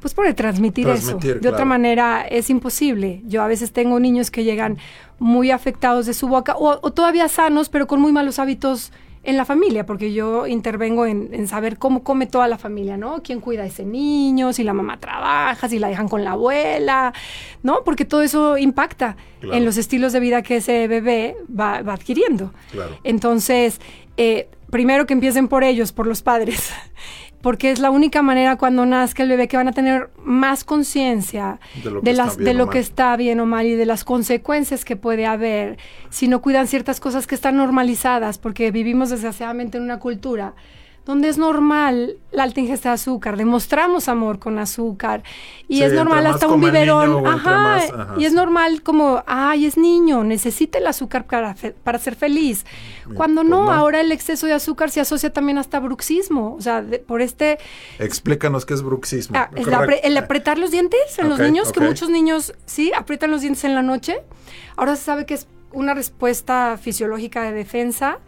pues 0.00 0.14
poder 0.14 0.34
transmitir, 0.34 0.88
eso. 0.88 1.18
De 1.18 1.48
otra 1.48 1.64
manera 1.64 2.22
es 2.22 2.50
imposible. 2.50 3.22
Yo 3.26 3.42
a 3.42 3.48
veces 3.48 3.72
tengo 3.72 3.98
niños 3.98 4.30
que 4.30 4.44
llegan 4.44 4.78
muy 5.18 5.50
afectados 5.50 6.06
de 6.06 6.14
su 6.14 6.28
boca 6.28 6.54
o, 6.56 6.78
todavía 6.92 7.28
sanos, 7.28 7.68
pero 7.68 7.86
con 7.86 8.00
muy 8.00 8.12
malos 8.12 8.38
hábitos 8.38 8.92
en 9.24 9.36
la 9.36 9.44
familia, 9.44 9.84
porque 9.84 10.12
yo 10.12 10.46
intervengo 10.46 11.04
en, 11.04 11.48
saber 11.48 11.76
cómo 11.78 12.04
come 12.04 12.26
toda 12.26 12.46
la 12.46 12.56
familia, 12.56 12.96
¿no? 12.96 13.22
¿Quién 13.22 13.40
cuida 13.40 13.64
a 13.64 13.66
ese 13.66 13.84
niño? 13.84 14.52
Si 14.52 14.62
la 14.62 14.72
mamá 14.72 14.98
trabaja, 15.00 15.68
si 15.68 15.78
la 15.78 15.88
dejan 15.88 16.08
con 16.08 16.24
la 16.24 16.32
abuela, 16.32 17.12
¿no? 17.62 17.82
Porque 17.84 18.04
todo 18.04 18.22
eso 18.22 18.56
impacta 18.56 19.16
en 19.42 19.64
los 19.64 19.76
estilos 19.76 20.12
de 20.12 20.20
vida 20.20 20.42
que 20.42 20.56
ese 20.56 20.86
bebé 20.86 21.36
va, 21.48 21.78
adquiriendo. 21.78 22.52
Entonces, 23.02 23.80
eh, 24.16 24.48
primero 24.70 25.06
que 25.06 25.14
empiecen 25.14 25.48
por 25.48 25.64
ellos, 25.64 25.92
por 25.92 26.06
los 26.06 26.22
padres. 26.22 26.72
Porque 27.40 27.70
es 27.70 27.78
la 27.78 27.90
única 27.90 28.22
manera 28.22 28.56
cuando 28.56 28.84
nazca 28.84 29.22
el 29.22 29.28
bebé 29.28 29.48
que 29.48 29.56
van 29.56 29.68
a 29.68 29.72
tener 29.72 30.10
más 30.22 30.64
conciencia 30.64 31.60
de, 32.02 32.12
las, 32.12 32.36
de 32.36 32.54
lo 32.54 32.68
que 32.68 32.78
está 32.78 33.16
bien 33.16 33.40
o 33.40 33.46
mal 33.46 33.66
y 33.66 33.74
de 33.74 33.86
las 33.86 34.04
consecuencias 34.04 34.84
que 34.84 34.96
puede 34.96 35.26
haber 35.26 35.78
si 36.10 36.28
no 36.28 36.42
cuidan 36.42 36.66
ciertas 36.66 37.00
cosas 37.00 37.26
que 37.26 37.34
están 37.34 37.56
normalizadas, 37.56 38.38
porque 38.38 38.70
vivimos 38.70 39.10
desgraciadamente 39.10 39.78
en 39.78 39.84
una 39.84 39.98
cultura 39.98 40.54
donde 41.08 41.30
es 41.30 41.38
normal 41.38 42.16
la 42.32 42.42
alta 42.42 42.60
ingesta 42.60 42.90
de 42.90 42.96
azúcar, 42.96 43.38
demostramos 43.38 44.08
amor 44.08 44.38
con 44.38 44.58
azúcar 44.58 45.22
y 45.66 45.78
Sí, 45.78 45.82
es 45.82 45.94
normal 45.94 46.26
hasta 46.26 46.46
un 46.48 46.60
biberón, 46.60 47.14
niño 47.22 47.30
ajá, 47.30 47.50
más- 47.58 47.90
ajá, 47.90 48.14
y 48.18 48.26
es 48.26 48.34
normal 48.34 48.82
como, 48.82 49.24
ay, 49.26 49.64
es 49.64 49.78
niño, 49.78 50.22
necesita 50.22 50.76
el 50.76 50.86
azúcar 50.86 51.24
para, 51.26 51.54
fe- 51.54 51.74
para 51.82 51.98
ser 51.98 52.14
feliz. 52.14 52.66
Cuando 53.14 53.40
pues 53.40 53.50
no, 53.50 53.64
no. 53.64 53.72
ahora 53.72 54.02
el 54.02 54.12
exceso 54.12 54.46
de 54.46 54.52
azúcar 54.52 54.90
se 54.90 55.00
asocia 55.00 55.32
también 55.32 55.56
hasta 55.56 55.80
bruxismo, 55.80 56.54
o 56.56 56.60
sea, 56.60 56.82
de- 56.82 56.98
por 56.98 57.22
este 57.22 57.58
Explícanos 57.98 58.66
qué 58.66 58.74
es 58.74 58.82
bruxismo. 58.82 59.34
Ah, 59.38 59.50
apre- 59.54 60.00
el 60.02 60.14
apretar 60.18 60.58
los 60.58 60.70
dientes 60.70 61.00
en 61.18 61.30
los 61.30 61.38
niños, 61.38 61.72
que 61.72 61.80
muchos 61.80 62.10
niños 62.10 62.52
sí 62.66 62.92
aprietan 62.94 63.30
los 63.30 63.40
dientes 63.40 63.64
en 63.64 63.74
la 63.74 63.82
noche. 63.82 64.20
Ahora 64.76 64.94
se 64.94 65.04
sabe 65.04 65.24
que 65.24 65.32
es 65.34 65.48
una 65.72 65.94
respuesta 65.94 66.78
fisiológica 66.80 67.42
de 67.42 67.52
defensa 67.52 68.18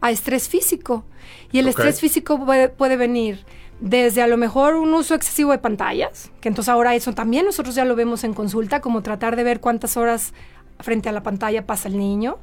a 0.00 0.10
estrés 0.10 0.48
físico. 0.48 1.04
Y 1.52 1.58
el 1.58 1.68
estrés 1.68 2.00
físico 2.00 2.44
puede, 2.44 2.68
puede 2.68 2.96
venir 2.96 3.44
desde 3.80 4.22
a 4.22 4.26
lo 4.26 4.36
mejor 4.36 4.74
un 4.74 4.92
uso 4.92 5.14
excesivo 5.14 5.52
de 5.52 5.58
pantallas, 5.58 6.30
que 6.40 6.48
entonces 6.48 6.68
ahora 6.68 6.94
eso 6.94 7.14
también 7.14 7.46
nosotros 7.46 7.74
ya 7.74 7.84
lo 7.84 7.96
vemos 7.96 8.24
en 8.24 8.34
consulta, 8.34 8.80
como 8.80 9.02
tratar 9.02 9.36
de 9.36 9.44
ver 9.44 9.60
cuántas 9.60 9.96
horas 9.96 10.34
frente 10.80 11.08
a 11.08 11.12
la 11.12 11.22
pantalla 11.22 11.66
pasa 11.66 11.88
el 11.88 11.98
niño, 11.98 12.38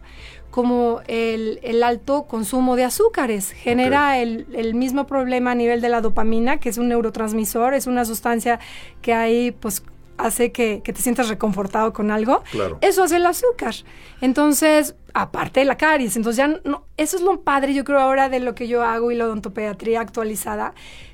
como 0.51 1.01
el, 1.07 1.59
el 1.63 1.83
alto 1.83 2.23
consumo 2.23 2.75
de 2.75 2.85
azúcares. 2.85 3.51
Genera 3.51 4.19
el, 4.19 4.47
el 4.53 4.73
mismo 4.73 5.05
problema 5.05 5.51
a 5.51 5.55
nivel 5.55 5.81
de 5.81 5.89
la 5.89 6.01
dopamina, 6.01 6.59
que 6.59 6.69
es 6.69 6.77
un 6.77 6.87
neurotransmisor, 6.87 7.73
es 7.73 7.87
una 7.87 8.05
sustancia 8.05 8.59
que 9.01 9.13
ahí 9.13 9.51
pues 9.51 9.83
hace 10.17 10.51
que, 10.51 10.81
que 10.83 10.93
te 10.93 11.01
sientas 11.01 11.29
reconfortado 11.29 11.93
con 11.93 12.11
algo. 12.11 12.43
Claro. 12.51 12.77
Eso 12.81 13.03
hace 13.03 13.17
el 13.17 13.25
azúcar. 13.25 13.75
Entonces, 14.21 14.95
aparte 15.13 15.61
de 15.61 15.65
la 15.65 15.77
caries, 15.77 16.15
entonces 16.15 16.37
ya 16.37 16.59
no, 16.63 16.85
eso 16.97 17.17
es 17.17 17.23
lo 17.23 17.41
padre, 17.41 17.73
yo 17.73 17.83
creo 17.83 17.99
ahora 17.99 18.29
de 18.29 18.39
lo 18.39 18.55
que 18.55 18.67
yo 18.67 18.83
hago 18.83 19.11
y 19.11 19.15
la 19.15 19.25
odontopediatría 19.25 20.01
actualizada, 20.01 20.73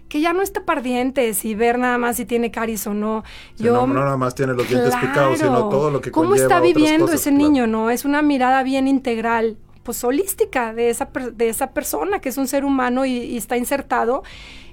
que 0.10 0.22
ya 0.22 0.34
no 0.34 0.42
es 0.42 0.54
tapar 0.54 0.84
dientes 0.84 1.44
y 1.44 1.56
ver 1.56 1.80
nada 1.80 1.98
más 1.98 2.18
si 2.18 2.26
tiene 2.26 2.52
caries 2.52 2.86
o 2.88 2.94
no. 2.94 3.24
Sí, 3.56 3.64
no, 3.64 3.88
no 3.88 3.94
nada 3.94 4.18
más 4.18 4.36
tiene 4.36 4.54
los 4.54 4.68
dientes 4.68 4.96
picados, 4.96 5.40
sino 5.40 5.70
todo 5.70 5.90
lo 5.90 6.02
que 6.02 6.12
¿Cómo 6.12 6.36
está 6.36 6.60
viviendo 6.60 7.06
cosas, 7.06 7.22
ese 7.22 7.32
claro. 7.32 7.46
niño, 7.46 7.68
no? 7.68 7.90
Es 7.90 8.06
una 8.06 8.22
mirada 8.22 8.64
bien 8.64 8.88
integral, 8.88 9.58
pues 9.84 10.04
holística 10.04 10.74
de 10.74 10.90
esa, 10.90 11.10
de 11.34 11.50
esa 11.50 11.72
persona 11.72 12.20
que 12.20 12.30
es 12.30 12.38
un 12.38 12.48
ser 12.48 12.64
humano 12.64 13.06
y, 13.06 13.12
y 13.18 13.38
está 13.38 13.58
insertado 13.58 14.24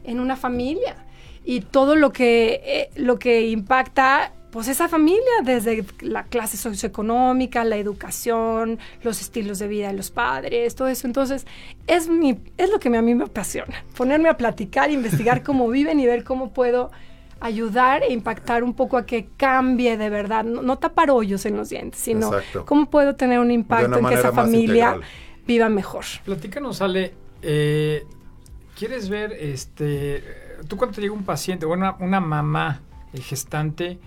en 0.04 0.20
una 0.20 0.36
familia. 0.36 0.96
Y 1.44 1.60
todo 1.60 1.96
lo 1.96 2.12
que, 2.12 2.60
eh, 2.64 2.90
lo 2.96 3.18
que 3.18 3.48
impacta, 3.48 4.32
pues 4.50 4.68
esa 4.68 4.88
familia, 4.88 5.20
desde 5.44 5.84
la 6.00 6.24
clase 6.24 6.56
socioeconómica, 6.56 7.64
la 7.64 7.76
educación, 7.76 8.78
los 9.02 9.20
estilos 9.20 9.58
de 9.58 9.68
vida 9.68 9.88
de 9.88 9.94
los 9.94 10.10
padres, 10.10 10.74
todo 10.74 10.88
eso. 10.88 11.06
Entonces, 11.06 11.46
es, 11.86 12.08
mi, 12.08 12.38
es 12.56 12.70
lo 12.70 12.78
que 12.78 12.94
a 12.94 13.02
mí 13.02 13.14
me 13.14 13.24
apasiona, 13.24 13.84
ponerme 13.96 14.28
a 14.28 14.36
platicar, 14.36 14.90
investigar 14.90 15.42
cómo 15.44 15.68
viven 15.68 16.00
y 16.00 16.06
ver 16.06 16.24
cómo 16.24 16.52
puedo 16.52 16.90
ayudar 17.40 18.02
e 18.02 18.12
impactar 18.12 18.62
un 18.62 18.74
poco 18.74 18.98
a 18.98 19.06
que 19.06 19.28
cambie 19.36 19.96
de 19.96 20.10
verdad, 20.10 20.44
no, 20.44 20.62
no 20.62 20.78
tapar 20.78 21.10
hoyos 21.10 21.46
en 21.46 21.56
los 21.56 21.70
dientes, 21.70 22.00
sino 22.00 22.26
Exacto. 22.34 22.66
cómo 22.66 22.90
puedo 22.90 23.16
tener 23.16 23.38
un 23.38 23.50
impacto 23.50 23.98
en 23.98 24.06
que 24.06 24.14
esa 24.14 24.32
familia 24.32 24.88
integral. 24.90 25.00
viva 25.46 25.68
mejor. 25.70 26.04
Platícanos, 26.24 26.82
Ale, 26.82 27.14
eh, 27.40 28.04
¿quieres 28.78 29.08
ver, 29.08 29.32
este, 29.32 30.22
tú 30.68 30.76
cuando 30.76 30.94
te 30.94 31.00
llega 31.00 31.14
un 31.14 31.24
paciente 31.24 31.66
o 31.66 31.72
una, 31.72 32.20
mamá 32.20 32.80
eh, 33.12 33.20
gestante, 33.20 33.98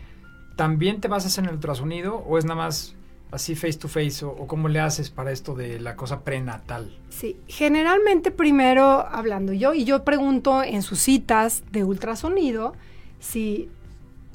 ¿también 0.56 1.02
te 1.02 1.08
vas 1.08 1.26
a 1.26 1.28
el 1.48 1.56
ultrasonido 1.56 2.16
o 2.18 2.38
es 2.38 2.46
nada 2.46 2.56
más 2.56 2.96
así 3.32 3.56
face 3.56 3.74
to 3.74 3.88
face 3.88 4.24
o, 4.24 4.36
cómo 4.48 4.68
le 4.68 4.80
haces 4.80 5.10
para 5.10 5.32
esto 5.32 5.56
de 5.56 5.80
la 5.80 5.96
cosa 5.96 6.22
prenatal? 6.22 6.96
Sí, 7.10 7.38
generalmente 7.48 8.32
primero 8.32 9.08
hablando 9.08 9.54
yo, 9.54 9.74
y 9.74 9.86
yo 9.86 10.04
pregunto 10.04 10.64
en 10.64 10.84
sus 10.84 11.00
citas 11.00 11.64
de 11.72 11.84
ultrasonido 11.84 12.74
si, 13.20 13.70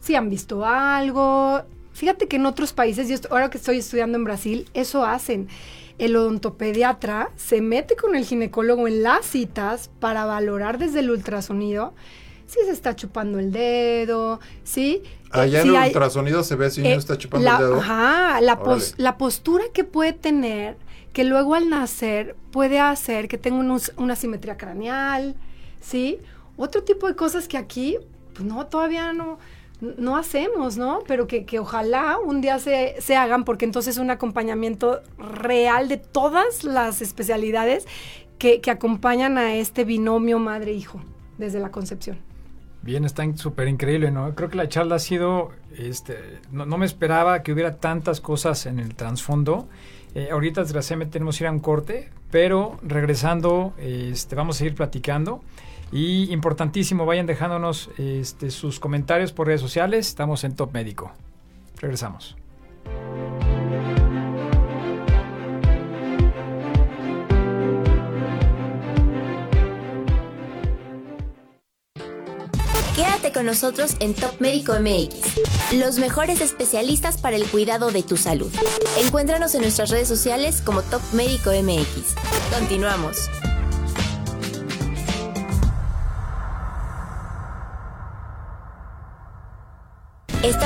si 0.01 0.15
han 0.15 0.31
visto 0.31 0.65
algo. 0.65 1.63
Fíjate 1.93 2.29
que 2.29 2.37
en 2.37 2.47
otros 2.47 2.73
países, 2.73 3.11
y 3.11 3.13
esto- 3.13 3.29
ahora 3.31 3.51
que 3.51 3.59
estoy 3.59 3.79
estudiando 3.79 4.17
en 4.19 4.25
Brasil, 4.25 4.69
eso 4.75 5.05
hacen. 5.05 5.49
El 5.99 6.15
odontopediatra 6.17 7.31
se 7.37 7.61
mete 7.61 7.97
con 7.97 8.15
el 8.15 8.25
ginecólogo 8.25 8.87
en 8.89 9.03
las 9.03 9.27
citas 9.27 9.91
para 10.01 10.25
valorar 10.25 10.79
desde 10.79 11.01
el 11.01 11.11
ultrasonido 11.11 11.93
si 12.47 12.61
se 12.65 12.71
está 12.71 12.97
chupando 12.97 13.39
el 13.39 13.53
dedo, 13.53 14.41
¿sí? 14.65 15.03
Allá 15.31 15.63
Si 15.63 15.69
en 15.69 15.75
el 15.75 15.81
hay- 15.81 15.89
ultrasonido 15.89 16.43
se 16.43 16.57
ve 16.57 16.71
si 16.71 16.81
eh, 16.87 16.95
está 16.95 17.19
chupando 17.19 17.45
la, 17.45 17.57
el 17.57 17.59
dedo. 17.59 17.81
Ajá, 17.81 18.41
la, 18.41 18.59
pos- 18.59 18.89
Órale. 18.93 19.03
la 19.03 19.19
postura 19.19 19.65
que 19.75 19.85
puede 19.85 20.15
tener, 20.15 20.77
que 21.13 21.25
luego 21.25 21.55
al 21.55 21.69
nacer 21.69 22.37
puede 22.51 22.81
hacer 22.81 23.29
que 23.29 23.37
tenga 23.37 23.79
una 23.97 24.17
simetría 24.17 24.57
craneal, 24.57 25.35
¿sí? 25.83 26.21
Otro 26.57 26.85
tipo 26.85 27.07
de 27.07 27.17
cosas 27.17 27.49
que 27.49 27.59
aquí, 27.59 27.99
pues 28.33 28.45
no, 28.49 28.67
todavía 28.67 29.13
no, 29.13 29.39
no 29.81 30.17
hacemos, 30.17 30.77
¿no? 30.77 31.01
Pero 31.07 31.27
que, 31.27 31.45
que 31.45 31.59
ojalá 31.59 32.19
un 32.19 32.41
día 32.41 32.59
se, 32.59 32.97
se 33.01 33.17
hagan, 33.17 33.45
porque 33.45 33.65
entonces 33.65 33.97
es 33.97 34.03
un 34.03 34.11
acompañamiento 34.11 35.01
real 35.19 35.89
de 35.89 35.97
todas 35.97 36.65
las 36.65 37.01
especialidades 37.03 37.87
que, 38.39 38.61
que 38.61 38.71
acompañan 38.71 39.39
a 39.39 39.55
este 39.55 39.85
binomio 39.85 40.39
madre-hijo 40.39 41.01
desde 41.39 41.61
la 41.61 41.71
concepción. 41.71 42.19
Bien, 42.83 43.05
está 43.05 43.25
súper 43.37 43.69
increíble, 43.69 44.11
¿no? 44.11 44.35
Creo 44.35 44.49
que 44.49 44.57
la 44.57 44.69
charla 44.69 44.97
ha 44.97 45.01
sido, 45.01 45.51
este, 45.77 46.17
no, 46.53 46.65
no 46.65 46.79
me 46.79 46.87
esperaba 46.87 47.43
que 47.43 47.53
hubiera 47.53 47.77
tantas 47.77 48.21
cosas 48.21 48.67
en 48.67 48.79
el 48.79 48.95
trasfondo. 48.95 49.69
Eh, 50.15 50.29
ahorita 50.31 50.63
desgraciadamente 50.63 51.13
tenemos 51.13 51.37
que 51.37 51.45
ir 51.45 51.49
a 51.49 51.53
un 51.53 51.59
corte, 51.59 52.09
pero 52.31 52.79
regresando, 52.83 53.75
este, 53.79 54.37
vamos 54.37 54.57
a 54.57 54.59
seguir 54.59 54.75
platicando. 54.75 55.43
Y 55.91 56.33
importantísimo, 56.33 57.07
vayan 57.07 57.27
dejándonos 57.27 57.91
este, 57.97 58.51
sus 58.51 58.79
comentarios 58.79 59.33
por 59.33 59.47
redes 59.47 59.61
sociales. 59.61 60.09
Estamos 60.09 60.45
en 60.45 60.55
Top 60.55 60.73
Médico. 60.73 61.13
Regresamos. 61.81 62.37
Quédate 72.95 73.33
con 73.33 73.47
nosotros 73.47 73.97
en 74.01 74.13
Top 74.13 74.41
Médico 74.41 74.73
MX, 74.81 75.75
los 75.79 75.99
mejores 75.99 76.41
especialistas 76.41 77.17
para 77.17 77.37
el 77.37 77.47
cuidado 77.47 77.93
de 77.93 78.03
tu 78.03 78.17
salud. 78.17 78.53
Encuéntranos 79.05 79.55
en 79.55 79.63
nuestras 79.63 79.91
redes 79.91 80.09
sociales 80.09 80.61
como 80.61 80.83
Top 80.83 81.03
Médico 81.13 81.51
MX. 81.51 82.17
Continuamos. 82.59 83.31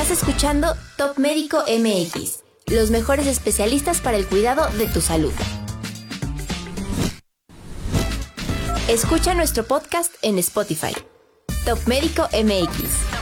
Estás 0.02 0.18
escuchando 0.18 0.74
Top 0.96 1.16
Médico 1.16 1.62
MX, 1.68 2.40
los 2.66 2.90
mejores 2.90 3.28
especialistas 3.28 4.00
para 4.00 4.16
el 4.16 4.26
cuidado 4.26 4.66
de 4.76 4.88
tu 4.88 5.00
salud. 5.00 5.32
Escucha 8.88 9.34
nuestro 9.34 9.62
podcast 9.62 10.12
en 10.22 10.40
Spotify. 10.40 10.92
Top 11.64 11.78
Médico 11.86 12.28
MX. 12.32 13.21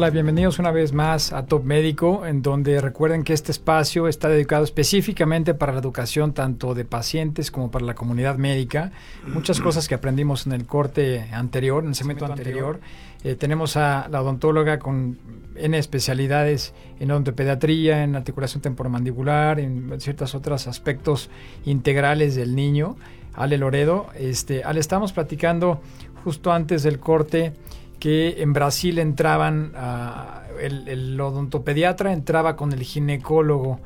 Hola, 0.00 0.08
bienvenidos 0.08 0.58
una 0.58 0.70
vez 0.70 0.94
más 0.94 1.30
a 1.34 1.44
Top 1.44 1.62
Médico, 1.62 2.24
en 2.24 2.40
donde 2.40 2.80
recuerden 2.80 3.22
que 3.22 3.34
este 3.34 3.52
espacio 3.52 4.08
está 4.08 4.30
dedicado 4.30 4.64
específicamente 4.64 5.52
para 5.52 5.74
la 5.74 5.80
educación 5.80 6.32
tanto 6.32 6.72
de 6.72 6.86
pacientes 6.86 7.50
como 7.50 7.70
para 7.70 7.84
la 7.84 7.94
comunidad 7.94 8.38
médica. 8.38 8.92
Muchas 9.26 9.60
cosas 9.60 9.88
que 9.88 9.94
aprendimos 9.94 10.46
en 10.46 10.52
el 10.52 10.64
corte 10.64 11.28
anterior, 11.32 11.82
en 11.82 11.90
el 11.90 11.94
segmento 11.94 12.24
anterior. 12.24 12.80
Eh, 13.24 13.34
tenemos 13.34 13.76
a 13.76 14.08
la 14.10 14.22
odontóloga 14.22 14.78
con 14.78 15.18
N 15.54 15.76
especialidades 15.76 16.72
en 16.98 17.10
odontopediatría, 17.10 18.02
en 18.02 18.16
articulación 18.16 18.62
temporomandibular, 18.62 19.60
en 19.60 20.00
ciertos 20.00 20.34
otros 20.34 20.66
aspectos 20.66 21.28
integrales 21.66 22.36
del 22.36 22.56
niño. 22.56 22.96
Ale 23.34 23.58
Loredo, 23.58 24.06
este, 24.18 24.64
Ale, 24.64 24.80
estamos 24.80 25.12
platicando 25.12 25.82
justo 26.24 26.52
antes 26.52 26.82
del 26.84 27.00
corte 27.00 27.52
que 28.00 28.42
en 28.42 28.52
Brasil 28.52 28.98
entraban, 28.98 29.72
ah, 29.76 30.42
el, 30.60 30.88
el 30.88 31.20
odontopediatra 31.20 32.12
entraba 32.12 32.56
con 32.56 32.72
el 32.72 32.82
ginecólogo 32.82 33.78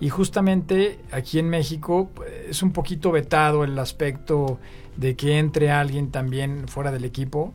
y 0.00 0.08
justamente 0.08 0.98
aquí 1.12 1.38
en 1.38 1.48
México 1.50 2.08
pues, 2.14 2.30
es 2.48 2.62
un 2.62 2.72
poquito 2.72 3.12
vetado 3.12 3.62
el 3.62 3.78
aspecto 3.78 4.58
de 4.96 5.14
que 5.14 5.38
entre 5.38 5.70
alguien 5.70 6.10
también 6.10 6.66
fuera 6.68 6.90
del 6.90 7.04
equipo. 7.04 7.52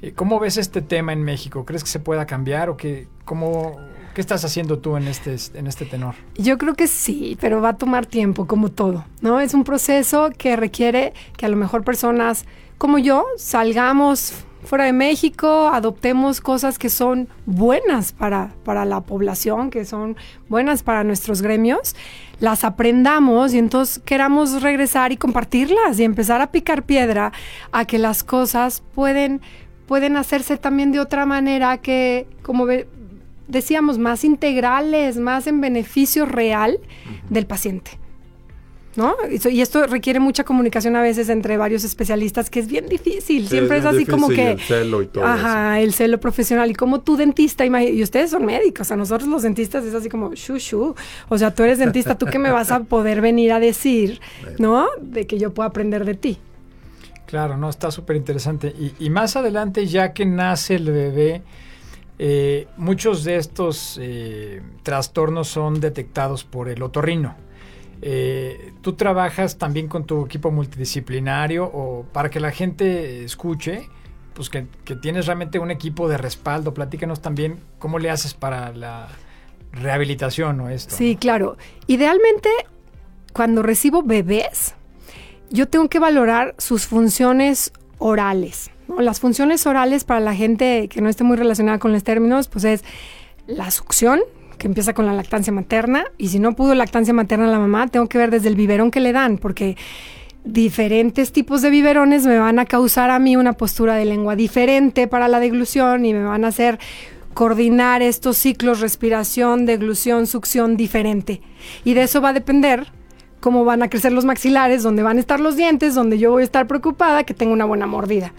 Eh, 0.00 0.12
¿Cómo 0.12 0.38
ves 0.38 0.56
este 0.56 0.82
tema 0.82 1.12
en 1.12 1.22
México? 1.22 1.64
¿Crees 1.64 1.82
que 1.82 1.90
se 1.90 1.98
pueda 1.98 2.26
cambiar 2.26 2.70
o 2.70 2.76
que, 2.76 3.08
cómo, 3.24 3.76
qué 4.14 4.20
estás 4.20 4.44
haciendo 4.44 4.78
tú 4.78 4.96
en 4.96 5.08
este, 5.08 5.36
en 5.54 5.66
este 5.66 5.84
tenor? 5.84 6.14
Yo 6.36 6.58
creo 6.58 6.74
que 6.74 6.86
sí, 6.86 7.36
pero 7.40 7.60
va 7.60 7.70
a 7.70 7.76
tomar 7.76 8.06
tiempo, 8.06 8.46
como 8.46 8.70
todo, 8.70 9.04
¿no? 9.20 9.40
Es 9.40 9.52
un 9.52 9.64
proceso 9.64 10.30
que 10.38 10.56
requiere 10.56 11.12
que 11.36 11.44
a 11.44 11.48
lo 11.48 11.56
mejor 11.56 11.84
personas 11.84 12.46
como 12.78 12.98
yo 12.98 13.26
salgamos 13.36 14.44
fuera 14.64 14.84
de 14.84 14.92
México, 14.92 15.70
adoptemos 15.72 16.40
cosas 16.40 16.78
que 16.78 16.88
son 16.88 17.28
buenas 17.46 18.12
para, 18.12 18.52
para 18.64 18.84
la 18.84 19.00
población, 19.00 19.70
que 19.70 19.84
son 19.84 20.16
buenas 20.48 20.82
para 20.82 21.04
nuestros 21.04 21.42
gremios, 21.42 21.94
las 22.40 22.64
aprendamos 22.64 23.54
y 23.54 23.58
entonces 23.58 24.00
queramos 24.04 24.62
regresar 24.62 25.12
y 25.12 25.16
compartirlas 25.16 25.98
y 25.98 26.04
empezar 26.04 26.40
a 26.40 26.50
picar 26.50 26.82
piedra 26.82 27.32
a 27.72 27.84
que 27.84 27.98
las 27.98 28.24
cosas 28.24 28.82
pueden, 28.94 29.40
pueden 29.86 30.16
hacerse 30.16 30.56
también 30.56 30.92
de 30.92 31.00
otra 31.00 31.26
manera 31.26 31.78
que, 31.78 32.26
como 32.42 32.66
decíamos, 33.46 33.98
más 33.98 34.24
integrales, 34.24 35.18
más 35.18 35.46
en 35.46 35.60
beneficio 35.60 36.24
real 36.24 36.78
del 37.28 37.46
paciente. 37.46 37.99
¿No? 38.96 39.16
Y 39.28 39.60
esto 39.60 39.86
requiere 39.86 40.18
mucha 40.18 40.44
comunicación 40.44 40.96
a 40.96 41.02
veces 41.02 41.28
entre 41.28 41.56
varios 41.56 41.84
especialistas, 41.84 42.50
que 42.50 42.60
es 42.60 42.66
bien 42.66 42.88
difícil. 42.88 43.48
Siempre 43.48 43.78
es, 43.78 43.84
así 43.84 44.04
como 44.04 44.28
que... 44.28 44.52
El 44.52 44.60
celo 44.60 45.02
y 45.02 45.06
todo 45.06 45.24
Ajá, 45.24 45.80
el 45.80 45.94
celo 45.94 46.18
profesional. 46.18 46.70
Y 46.70 46.74
como 46.74 47.00
tú 47.00 47.16
dentista, 47.16 47.64
y 47.64 48.02
ustedes 48.02 48.30
son 48.30 48.44
médicos, 48.44 48.90
a 48.90 48.96
nosotros 48.96 49.28
los 49.28 49.42
dentistas 49.42 49.84
es 49.84 49.94
así 49.94 50.08
como, 50.08 50.34
shu, 50.34 50.58
shu. 50.58 50.94
O 51.28 51.38
sea, 51.38 51.54
tú 51.54 51.62
eres 51.62 51.78
dentista, 51.78 52.18
¿tú 52.18 52.26
qué 52.26 52.38
me 52.38 52.50
vas 52.50 52.70
a 52.72 52.80
poder 52.84 53.20
venir 53.20 53.52
a 53.52 53.60
decir, 53.60 54.20
¿no? 54.58 54.88
De 55.00 55.26
que 55.26 55.38
yo 55.38 55.54
puedo 55.54 55.68
aprender 55.68 56.04
de 56.04 56.14
ti. 56.14 56.38
Claro, 57.26 57.56
no, 57.56 57.70
está 57.70 57.92
súper 57.92 58.16
interesante. 58.16 58.74
Y, 58.98 59.08
más 59.08 59.36
adelante, 59.36 59.86
ya 59.86 60.12
que 60.12 60.26
nace 60.26 60.74
el 60.74 60.90
bebé, 60.90 61.42
eh, 62.18 62.66
muchos 62.76 63.22
de 63.22 63.36
estos 63.36 63.98
eh, 64.02 64.60
trastornos 64.82 65.46
son 65.46 65.78
detectados 65.78 66.42
por 66.42 66.68
el 66.68 66.82
otorrino. 66.82 67.36
Eh, 68.02 68.72
¿Tú 68.80 68.94
trabajas 68.94 69.58
también 69.58 69.88
con 69.88 70.04
tu 70.04 70.24
equipo 70.24 70.50
multidisciplinario 70.50 71.64
o 71.64 72.04
para 72.12 72.30
que 72.30 72.40
la 72.40 72.50
gente 72.50 73.24
escuche? 73.24 73.88
Pues 74.34 74.48
que, 74.48 74.66
tienes 75.02 75.26
realmente 75.26 75.58
un 75.58 75.70
equipo 75.70 76.08
de 76.08 76.16
respaldo. 76.16 76.72
Platícanos 76.72 77.20
también 77.20 77.58
cómo 77.78 77.98
le 77.98 78.10
haces 78.10 78.32
para 78.32 78.72
la 78.72 79.08
rehabilitación 79.72 80.60
o 80.60 80.68
esto. 80.70 80.94
Sí, 80.96 81.16
claro. 81.16 81.58
Idealmente, 81.86 82.48
cuando 83.32 83.62
recibo 83.62 84.02
bebés, 84.02 84.74
yo 85.50 85.68
tengo 85.68 85.88
que 85.88 85.98
valorar 85.98 86.54
sus 86.58 86.86
funciones 86.86 87.72
orales. 87.98 88.70
Las 88.98 89.20
funciones 89.20 89.66
orales 89.66 90.04
para 90.04 90.20
la 90.20 90.34
gente 90.34 90.88
que 90.88 91.00
no 91.00 91.08
esté 91.08 91.22
muy 91.22 91.36
relacionada 91.36 91.78
con 91.78 91.92
los 91.92 92.02
términos, 92.02 92.48
pues 92.48 92.64
es 92.64 92.84
la 93.46 93.70
succión, 93.70 94.20
que 94.60 94.68
empieza 94.68 94.92
con 94.92 95.06
la 95.06 95.14
lactancia 95.14 95.52
materna 95.52 96.04
y 96.18 96.28
si 96.28 96.38
no 96.38 96.54
pudo 96.54 96.74
lactancia 96.74 97.14
materna 97.14 97.46
la 97.46 97.58
mamá, 97.58 97.88
tengo 97.88 98.08
que 98.08 98.18
ver 98.18 98.30
desde 98.30 98.48
el 98.48 98.56
biberón 98.56 98.90
que 98.90 99.00
le 99.00 99.12
dan, 99.12 99.38
porque 99.38 99.76
diferentes 100.44 101.32
tipos 101.32 101.62
de 101.62 101.70
biberones 101.70 102.26
me 102.26 102.38
van 102.38 102.58
a 102.58 102.66
causar 102.66 103.08
a 103.08 103.18
mí 103.18 103.36
una 103.36 103.54
postura 103.54 103.94
de 103.94 104.04
lengua 104.04 104.36
diferente 104.36 105.08
para 105.08 105.28
la 105.28 105.40
deglución 105.40 106.04
y 106.04 106.12
me 106.12 106.24
van 106.24 106.44
a 106.44 106.48
hacer 106.48 106.78
coordinar 107.32 108.02
estos 108.02 108.36
ciclos 108.36 108.80
respiración, 108.80 109.64
deglución, 109.64 110.26
succión 110.26 110.76
diferente. 110.76 111.40
Y 111.82 111.94
de 111.94 112.02
eso 112.02 112.20
va 112.20 112.28
a 112.28 112.34
depender 112.34 112.92
cómo 113.40 113.64
van 113.64 113.82
a 113.82 113.88
crecer 113.88 114.12
los 114.12 114.26
maxilares, 114.26 114.82
dónde 114.82 115.02
van 115.02 115.16
a 115.16 115.20
estar 115.20 115.40
los 115.40 115.56
dientes, 115.56 115.94
donde 115.94 116.18
yo 116.18 116.32
voy 116.32 116.42
a 116.42 116.44
estar 116.44 116.66
preocupada 116.66 117.24
que 117.24 117.32
tenga 117.32 117.54
una 117.54 117.64
buena 117.64 117.86
mordida. 117.86 118.34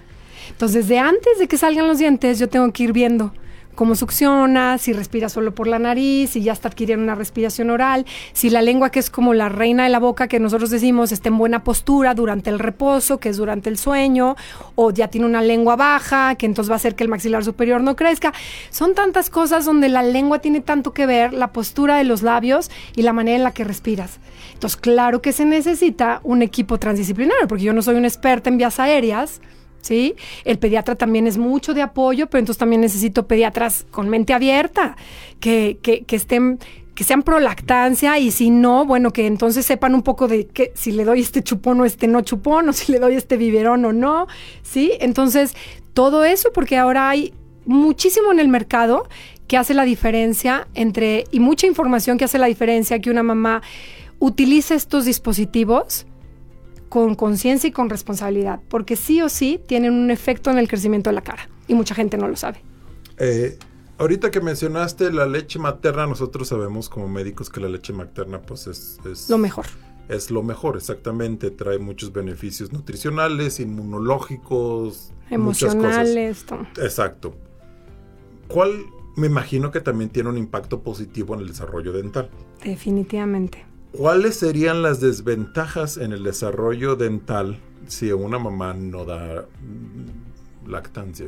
Entonces, 0.52 0.88
de 0.88 1.00
antes 1.00 1.40
de 1.40 1.48
que 1.48 1.58
salgan 1.58 1.88
los 1.88 1.98
dientes, 1.98 2.38
yo 2.38 2.48
tengo 2.48 2.72
que 2.72 2.84
ir 2.84 2.94
viendo 2.94 3.34
cómo 3.76 3.96
succiona, 3.96 4.78
si 4.78 4.94
respira 4.94 5.30
solo 5.30 5.54
por 5.54 5.68
la 5.68 5.80
nariz, 5.80 6.32
si 6.32 6.42
ya 6.42 6.54
está 6.54 6.68
adquiriendo 6.68 7.04
una 7.04 7.16
respiración 7.16 7.70
oral, 7.70 8.06
si 8.34 8.50
la 8.50 8.62
lengua 8.62 8.90
que 8.90 9.00
es 9.00 9.10
como 9.10 9.34
la 9.34 9.50
reina 9.50 9.84
de 9.84 9.90
la 9.90 10.00
boca 10.00 10.28
que 10.28 10.40
nosotros 10.40 10.70
decimos 10.70 11.12
está 11.12 11.30
en 11.30 11.38
buena 11.38 11.64
postura 11.64 12.14
durante 12.14 12.50
el 12.50 12.60
reposo, 12.60 13.20
que 13.20 13.30
es 13.30 13.38
durante 13.38 13.70
el 13.70 13.78
sueño, 13.78 14.36
o 14.76 14.92
ya 14.92 15.08
tiene 15.08 15.26
una 15.26 15.42
lengua 15.42 15.76
baja, 15.76 16.36
que 16.36 16.46
entonces 16.46 16.70
va 16.70 16.76
a 16.76 16.78
hacer 16.78 16.96
que 16.96 17.04
el 17.04 17.10
maxilar 17.10 17.44
superior 17.44 17.82
no 17.82 17.96
crezca. 17.96 18.34
Son 18.70 18.94
tantas 18.94 19.30
cosas 19.30 19.66
donde 19.66 19.90
la 19.90 20.04
lengua 20.04 20.40
tiene 20.40 20.62
tanto 20.62 20.94
que 20.94 21.06
ver, 21.06 21.34
la 21.34 21.52
postura 21.52 21.98
de 21.98 22.04
los 22.04 22.22
labios 22.22 22.70
y 22.96 23.02
la 23.04 23.14
manera 23.14 23.38
en 23.38 23.44
la 23.44 23.52
que 23.52 23.64
respiras. 23.64 24.20
Entonces, 24.54 24.80
claro 24.80 25.22
que 25.22 25.32
se 25.32 25.46
necesita 25.46 26.20
un 26.24 26.42
equipo 26.42 26.78
transdisciplinario, 26.78 27.48
porque 27.48 27.64
yo 27.64 27.74
no 27.74 27.82
soy 27.82 27.96
una 27.96 28.08
experta 28.08 28.50
en 28.50 28.58
vías 28.58 28.80
aéreas, 28.80 29.42
¿sí? 29.82 30.16
El 30.46 30.60
pediatra 30.60 30.96
también 30.96 31.28
es 31.28 31.38
mucho 31.38 31.74
de 31.74 31.82
apoyo, 31.82 32.28
pero 32.28 32.40
entonces 32.40 32.60
también 32.60 32.82
necesito 32.82 33.28
pediatras 33.28 33.86
con 33.92 34.10
mente 34.10 34.34
abierta, 34.34 34.96
que, 35.40 35.78
que, 35.82 36.04
que 36.04 36.16
estén 36.16 36.60
que 36.96 37.06
sean 37.06 37.24
pro 37.24 37.40
lactancia 37.40 38.20
y 38.20 38.32
si 38.32 38.50
no, 38.50 38.86
bueno, 38.86 39.12
que 39.12 39.26
entonces 39.26 39.66
sepan 39.66 39.96
un 39.96 40.04
poco 40.04 40.28
de 40.28 40.48
que 40.48 40.72
si 40.76 40.92
le 40.92 41.06
doy 41.06 41.22
este 41.22 41.42
chupón 41.42 41.80
o 41.80 41.86
este 41.86 42.08
no 42.08 42.22
chupón 42.22 42.68
o 42.70 42.74
si 42.74 42.92
le 42.92 43.00
doy 43.00 43.16
este 43.16 43.38
biberón 43.38 43.86
o 43.86 43.94
no, 43.94 44.28
¿sí? 44.62 44.92
Entonces, 45.00 45.56
todo 45.94 46.26
eso 46.26 46.52
porque 46.54 46.78
ahora 46.78 47.10
hay 47.10 47.34
muchísimo 47.66 48.32
en 48.32 48.40
el 48.40 48.50
mercado 48.50 49.08
que 49.48 49.58
hace 49.58 49.74
la 49.74 49.84
diferencia 49.84 50.68
entre 50.76 51.26
y 51.32 51.40
mucha 51.40 51.66
información 51.66 52.18
que 52.18 52.26
hace 52.26 52.38
la 52.38 52.48
diferencia 52.48 53.00
que 53.00 53.10
una 53.10 53.24
mamá 53.24 53.62
utilice 54.20 54.76
estos 54.76 55.06
dispositivos 55.06 56.06
con 56.92 57.16
conciencia 57.16 57.70
y 57.70 57.72
con 57.72 57.90
responsabilidad, 57.90 58.60
porque 58.68 58.98
sí 58.98 59.22
o 59.22 59.30
sí 59.30 59.62
tienen 59.66 59.94
un 59.94 60.12
efecto 60.12 60.52
en 60.52 60.58
el 60.58 60.68
crecimiento 60.68 61.10
de 61.10 61.14
la 61.14 61.22
cara 61.22 61.48
y 61.70 61.74
mucha 61.74 61.96
gente 61.96 62.18
no 62.18 62.28
lo 62.28 62.36
sabe. 62.36 62.62
Eh, 63.18 63.58
ahorita 63.98 64.30
que 64.30 64.42
mencionaste 64.42 65.10
la 65.14 65.26
leche 65.26 65.58
materna, 65.58 66.06
nosotros 66.06 66.50
sabemos 66.50 66.90
como 66.90 67.08
médicos 67.08 67.50
que 67.50 67.62
la 67.62 67.70
leche 67.70 67.94
materna 67.94 68.42
pues 68.42 68.68
es, 68.68 69.00
lo 69.30 69.38
mejor. 69.38 69.68
Es 70.10 70.32
lo 70.32 70.44
mejor, 70.44 70.76
exactamente. 70.76 71.50
Trae 71.50 71.80
muchos 71.80 72.12
beneficios 72.12 72.74
nutricionales, 72.74 73.62
inmunológicos, 73.62 75.14
emocionales. 75.30 76.46
Exacto. 76.78 77.34
¿Cuál 78.50 78.84
me 79.16 79.28
imagino 79.28 79.72
que 79.72 79.80
también 79.80 80.10
tiene 80.10 80.28
un 80.28 80.38
impacto 80.38 80.82
positivo 80.82 81.36
en 81.36 81.40
el 81.40 81.48
desarrollo 81.48 81.94
dental? 81.94 82.30
Definitivamente. 82.66 83.71
¿Cuáles 83.92 84.36
serían 84.38 84.82
las 84.82 85.02
desventajas 85.02 85.98
en 85.98 86.14
el 86.14 86.24
desarrollo 86.24 86.96
dental 86.96 87.60
si 87.88 88.12
una 88.12 88.40
mamá 88.40 88.74
no 88.74 89.04
da 89.04 89.46
mm, 89.62 90.70
lactancia? 90.70 91.28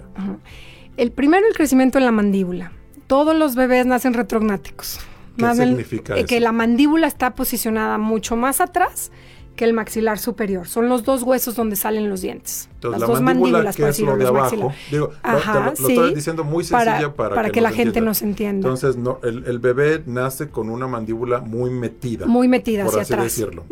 El 0.96 1.12
primero, 1.12 1.46
el 1.48 1.54
crecimiento 1.56 1.98
en 1.98 2.06
la 2.06 2.12
mandíbula. 2.12 2.72
Todos 3.08 3.36
los 3.36 3.56
bebés 3.56 3.86
nacen 3.86 4.14
retrognáticos. 4.14 5.00
¿Qué 5.38 5.54
significa 5.56 6.24
Que 6.26 6.40
la 6.40 6.52
mandíbula 6.52 7.08
está 7.08 7.36
posicionada 7.36 7.98
mucho 7.98 8.36
más 8.36 8.62
atrás 8.62 9.12
que 9.56 9.66
el 9.66 9.74
maxilar 9.74 10.20
superior. 10.20 10.68
Son 10.68 10.90
los 10.90 11.04
dos 11.04 11.24
huesos 11.24 11.56
donde 11.56 11.76
salen 11.76 12.10
los 12.10 12.22
dientes. 12.22 12.70
Las 12.82 13.02
dos 13.02 13.22
mandíbulas, 13.22 13.76
que 13.76 13.88
es 13.88 14.00
lo 14.00 14.18
de 14.18 14.28
abajo. 14.28 14.74
Digo, 14.90 15.12
lo, 15.24 15.72
estoy 15.72 16.16
diciendo 16.16 16.44
muy 16.44 16.64
sencilla 16.64 17.14
para, 17.14 17.36
para, 17.36 17.50
que, 17.50 17.62
la 17.62 17.72
gente 17.72 18.02
nos 18.02 18.22
entienda. 18.22 18.68
Entonces, 18.68 18.98
no, 18.98 19.20
el, 19.24 19.60
bebé 19.60 20.04
nace 20.06 20.50
con 20.50 20.70
una 20.70 20.88
mandíbula 20.88 21.40
muy 21.40 21.70
metida. 21.70 22.26
Muy 22.26 22.48
metida 22.48 22.86
por 22.86 23.00
hacia 23.00 23.16
así 23.18 23.24
decirlo. 23.24 23.64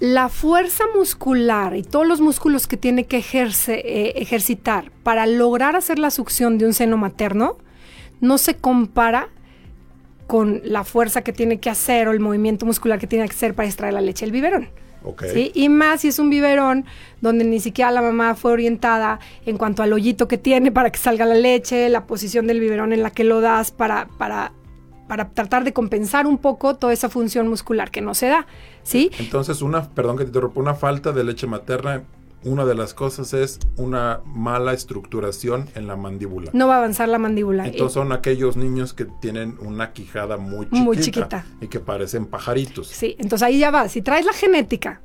La 0.00 0.30
fuerza 0.30 0.84
muscular 0.96 1.76
y 1.76 1.82
todos 1.82 2.06
los 2.06 2.22
músculos 2.22 2.66
que 2.66 2.78
tiene 2.78 3.04
que 3.04 3.18
eh, 3.18 4.12
ejercitar 4.16 4.90
para 5.02 5.26
lograr 5.26 5.76
hacer 5.76 5.98
la 5.98 6.10
succión 6.10 6.56
de 6.56 6.64
un 6.64 6.72
seno 6.72 6.96
materno 6.96 7.58
no 8.22 8.38
se 8.38 8.56
compara 8.56 9.28
con 10.30 10.62
la 10.64 10.84
fuerza 10.84 11.22
que 11.22 11.32
tiene 11.32 11.58
que 11.58 11.70
hacer 11.70 12.06
o 12.06 12.12
el 12.12 12.20
movimiento 12.20 12.64
muscular 12.64 13.00
que 13.00 13.08
tiene 13.08 13.26
que 13.26 13.34
hacer 13.34 13.52
para 13.52 13.66
extraer 13.66 13.94
la 13.94 14.00
leche 14.00 14.24
del 14.24 14.30
biberón. 14.30 14.68
Okay. 15.02 15.50
Y 15.56 15.68
más 15.68 16.02
si 16.02 16.08
es 16.08 16.20
un 16.20 16.30
biberón 16.30 16.84
donde 17.20 17.42
ni 17.42 17.58
siquiera 17.58 17.90
la 17.90 18.00
mamá 18.00 18.36
fue 18.36 18.52
orientada 18.52 19.18
en 19.44 19.58
cuanto 19.58 19.82
al 19.82 19.92
hoyito 19.92 20.28
que 20.28 20.38
tiene 20.38 20.70
para 20.70 20.90
que 20.90 21.00
salga 21.00 21.26
la 21.26 21.34
leche, 21.34 21.88
la 21.88 22.06
posición 22.06 22.46
del 22.46 22.60
biberón 22.60 22.92
en 22.92 23.02
la 23.02 23.10
que 23.10 23.24
lo 23.24 23.40
das 23.40 23.72
para, 23.72 24.06
para, 24.18 24.52
para 25.08 25.30
tratar 25.30 25.64
de 25.64 25.72
compensar 25.72 26.28
un 26.28 26.38
poco 26.38 26.76
toda 26.76 26.92
esa 26.92 27.08
función 27.08 27.48
muscular 27.48 27.90
que 27.90 28.00
no 28.00 28.14
se 28.14 28.28
da. 28.28 28.46
¿sí? 28.84 29.10
Entonces, 29.18 29.62
una, 29.62 29.90
perdón 29.90 30.16
que 30.16 30.22
te 30.22 30.28
interrumpa, 30.28 30.60
una 30.60 30.74
falta 30.74 31.10
de 31.10 31.24
leche 31.24 31.48
materna 31.48 32.04
una 32.44 32.64
de 32.64 32.74
las 32.74 32.94
cosas 32.94 33.34
es 33.34 33.58
una 33.76 34.20
mala 34.24 34.72
estructuración 34.72 35.68
en 35.74 35.86
la 35.86 35.96
mandíbula. 35.96 36.50
No 36.54 36.68
va 36.68 36.76
a 36.76 36.78
avanzar 36.78 37.08
la 37.08 37.18
mandíbula. 37.18 37.66
Entonces 37.66 37.92
son 37.92 38.12
aquellos 38.12 38.56
niños 38.56 38.94
que 38.94 39.04
tienen 39.04 39.56
una 39.60 39.92
quijada 39.92 40.36
muy 40.36 40.66
chiquita, 40.66 40.82
muy 40.82 40.98
chiquita. 40.98 41.44
y 41.60 41.68
que 41.68 41.80
parecen 41.80 42.26
pajaritos. 42.26 42.88
Sí, 42.88 43.16
entonces 43.18 43.46
ahí 43.46 43.58
ya 43.58 43.70
va. 43.70 43.88
Si 43.88 44.02
traes 44.02 44.24
la 44.24 44.32
genética, 44.32 45.00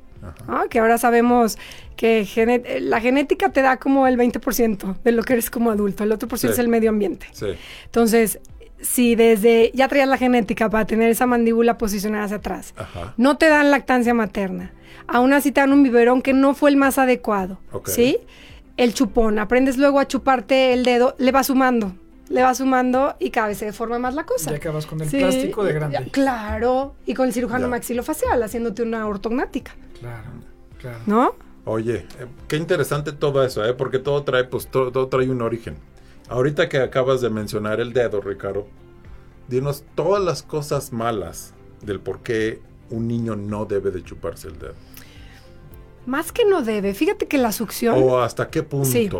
que 0.70 0.78
ahora 0.78 0.98
sabemos 0.98 1.58
que 1.94 2.26
la 2.80 3.00
genética 3.00 3.50
te 3.50 3.62
da 3.62 3.76
como 3.76 4.06
el 4.06 4.16
20% 4.16 4.96
de 5.02 5.12
lo 5.12 5.22
que 5.22 5.34
eres 5.34 5.50
como 5.50 5.70
adulto, 5.70 6.04
el 6.04 6.12
otro 6.12 6.28
por 6.28 6.38
ciento 6.38 6.54
es 6.54 6.58
el 6.58 6.68
medio 6.68 6.90
ambiente. 6.90 7.26
Sí. 7.32 7.46
Entonces, 7.84 8.40
si 8.80 9.14
desde 9.14 9.70
ya 9.74 9.88
traías 9.88 10.08
la 10.08 10.18
genética 10.18 10.68
para 10.68 10.84
tener 10.84 11.10
esa 11.10 11.26
mandíbula 11.26 11.78
posicionada 11.78 12.24
hacia 12.24 12.38
atrás, 12.38 12.74
no 13.16 13.36
te 13.36 13.48
dan 13.48 13.70
lactancia 13.70 14.14
materna, 14.14 14.72
aún 15.08 15.32
así 15.32 15.52
te 15.52 15.60
dan 15.60 15.72
un 15.72 15.82
biberón 15.82 16.22
que 16.22 16.32
no 16.32 16.54
fue 16.54 16.70
el 16.70 16.76
más 16.76 16.98
adecuado, 16.98 17.58
¿sí? 17.84 18.18
El 18.76 18.94
chupón, 18.94 19.38
aprendes 19.38 19.78
luego 19.78 20.00
a 20.00 20.06
chuparte 20.06 20.72
el 20.72 20.84
dedo, 20.84 21.14
le 21.18 21.32
va 21.32 21.42
sumando, 21.42 21.94
le 22.28 22.42
va 22.42 22.54
sumando 22.54 23.16
y 23.18 23.30
cada 23.30 23.48
vez 23.48 23.58
se 23.58 23.66
deforma 23.66 23.98
más 23.98 24.14
la 24.14 24.24
cosa. 24.24 24.50
Ya 24.50 24.56
acabas 24.56 24.86
con 24.86 25.00
el 25.00 25.08
plástico 25.08 25.64
de 25.64 25.72
grande. 25.72 26.08
claro, 26.10 26.94
y 27.06 27.14
con 27.14 27.26
el 27.26 27.32
cirujano 27.32 27.68
maxilofacial 27.68 28.42
haciéndote 28.42 28.82
una 28.82 29.06
ortognática. 29.06 29.74
Claro, 29.98 30.28
claro. 30.78 30.98
¿No? 31.06 31.34
Oye, 31.64 32.06
eh, 32.20 32.26
qué 32.46 32.56
interesante 32.56 33.12
todo 33.12 33.42
eso, 33.44 33.64
¿eh? 33.64 33.74
Porque 33.74 33.98
todo 33.98 34.22
trae, 34.22 34.44
pues, 34.44 34.68
todo, 34.68 34.92
todo 34.92 35.08
trae 35.08 35.28
un 35.28 35.42
origen. 35.42 35.76
Ahorita 36.28 36.68
que 36.68 36.78
acabas 36.78 37.20
de 37.20 37.30
mencionar 37.30 37.80
el 37.80 37.92
dedo, 37.92 38.20
Ricardo, 38.20 38.68
dinos 39.48 39.84
todas 39.94 40.22
las 40.22 40.42
cosas 40.42 40.92
malas 40.92 41.54
del 41.82 41.98
por 41.98 42.20
qué 42.20 42.60
un 42.90 43.08
niño 43.08 43.36
no 43.36 43.64
debe 43.64 43.90
de 43.90 44.02
chuparse 44.02 44.48
el 44.48 44.58
dedo. 44.58 44.74
Más 46.06 46.32
que 46.32 46.44
no 46.44 46.62
debe, 46.62 46.94
fíjate 46.94 47.26
que 47.26 47.36
la 47.38 47.52
succión... 47.52 47.96
O 48.02 48.18
hasta 48.20 48.48
qué 48.48 48.62
punto. 48.62 48.88
Sí, 48.88 49.10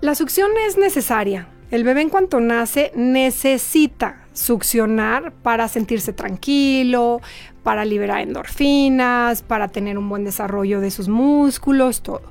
la 0.00 0.14
succión 0.14 0.50
es 0.66 0.76
necesaria. 0.76 1.48
El 1.70 1.84
bebé 1.84 2.02
en 2.02 2.10
cuanto 2.10 2.40
nace 2.40 2.92
necesita 2.94 4.26
succionar 4.32 5.32
para 5.32 5.68
sentirse 5.68 6.12
tranquilo, 6.12 7.20
para 7.62 7.84
liberar 7.84 8.20
endorfinas, 8.20 9.42
para 9.42 9.68
tener 9.68 9.96
un 9.96 10.08
buen 10.08 10.24
desarrollo 10.24 10.80
de 10.80 10.90
sus 10.90 11.08
músculos, 11.08 12.02
todo. 12.02 12.22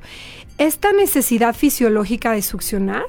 Esta 0.58 0.92
necesidad 0.94 1.56
fisiológica 1.56 2.34
de 2.34 2.42
succionar 2.42 3.06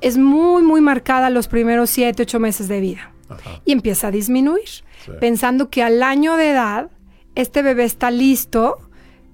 es 0.00 0.16
muy, 0.18 0.62
muy 0.62 0.80
marcada 0.80 1.30
los 1.30 1.46
primeros 1.46 1.90
7, 1.90 2.22
8 2.22 2.40
meses 2.40 2.66
de 2.68 2.80
vida 2.80 3.12
Ajá. 3.28 3.60
y 3.64 3.72
empieza 3.72 4.08
a 4.08 4.10
disminuir, 4.10 4.64
Sí. 5.04 5.12
pensando 5.20 5.70
que 5.70 5.82
al 5.82 6.02
año 6.02 6.36
de 6.36 6.50
edad 6.50 6.90
este 7.34 7.62
bebé 7.62 7.84
está 7.84 8.10
listo 8.10 8.78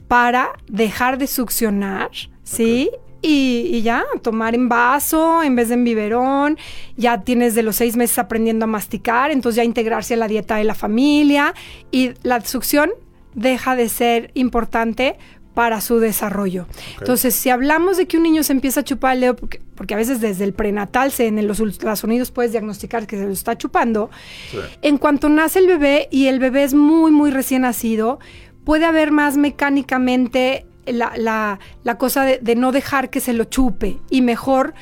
para 0.09 0.51
dejar 0.69 1.19
de 1.19 1.27
succionar, 1.27 2.11
¿sí? 2.45 2.91
Y, 3.23 3.71
y 3.73 3.83
ya, 3.83 4.05
tomar 4.23 4.55
en 4.55 4.69
vaso 4.69 5.43
en 5.43 5.57
vez 5.57 5.69
de 5.69 5.75
en 5.75 5.85
biberón, 5.85 6.59
ya 6.97 7.23
tienes 7.23 7.55
de 7.55 7.63
los 7.63 7.77
seis 7.77 7.97
meses 7.97 8.19
aprendiendo 8.19 8.65
a 8.65 8.69
masticar, 8.69 9.31
entonces 9.31 9.57
ya 9.57 9.65
integrarse 9.65 10.15
a 10.15 10.17
la 10.19 10.29
dieta 10.29 10.57
de 10.57 10.65
la 10.65 10.75
familia 10.75 11.55
y 11.91 12.13
la 12.23 12.41
succión 12.43 12.91
deja 13.35 13.75
de 13.75 13.89
ser 13.89 14.31
importante 14.35 15.17
para 15.55 15.81
su 15.81 15.99
desarrollo. 16.01 16.67
Entonces, 17.01 17.35
si 17.35 17.49
hablamos 17.49 17.97
de 17.97 18.07
que 18.07 18.19
un 18.19 18.23
niño 18.25 18.43
se 18.43 18.53
empieza 18.53 18.81
a 18.81 18.85
chupar 18.85 19.15
el 19.15 19.23
dedo, 19.23 19.37
porque, 19.37 19.63
porque 19.75 19.95
a 19.95 19.97
veces 19.97 20.21
desde 20.21 20.45
el 20.45 20.53
prenatal 20.53 21.11
se, 21.11 21.27
en 21.29 21.47
los 21.49 21.61
ultrasonidos 21.61 22.31
puedes 22.31 22.53
diagnosticar 22.53 23.07
que 23.07 23.17
se 23.17 23.25
lo 23.25 23.33
está 23.33 23.57
chupando, 23.57 24.11
Sí. 24.51 24.59
en 24.83 24.99
cuanto 24.99 25.31
nace 25.31 25.59
el 25.61 25.67
bebé 25.67 26.09
y 26.11 26.27
el 26.27 26.41
bebé 26.41 26.63
es 26.63 26.75
muy, 26.75 27.11
muy 27.11 27.31
recién 27.31 27.63
nacido, 27.63 28.19
puede 28.67 28.85
haber 28.85 29.13
más 29.13 29.39
mecánicamente 29.39 30.67
la, 30.85 31.13
la- 31.17 31.59
la 31.85 31.97
cosa 31.97 32.25
de, 32.25 32.39
de 32.43 32.55
no 32.57 32.71
dejar 32.73 33.09
que 33.09 33.21
se 33.21 33.33
lo 33.33 33.45
chupe 33.45 33.97
y 34.11 34.21
mejor 34.21 34.75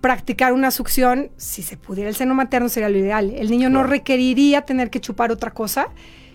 practicar 0.00 0.52
una 0.52 0.70
succión, 0.70 1.30
si 1.36 1.62
se 1.62 1.76
pudiera 1.76 2.08
el 2.08 2.16
seno 2.16 2.34
materno 2.34 2.68
sería 2.68 2.88
lo 2.88 2.98
ideal. 2.98 3.30
El 3.36 3.50
niño 3.50 3.68
no 3.68 3.82
requeriría 3.84 4.62
tener 4.62 4.90
que 4.90 5.00
chupar 5.00 5.30
otra 5.30 5.52
cosa 5.52 5.88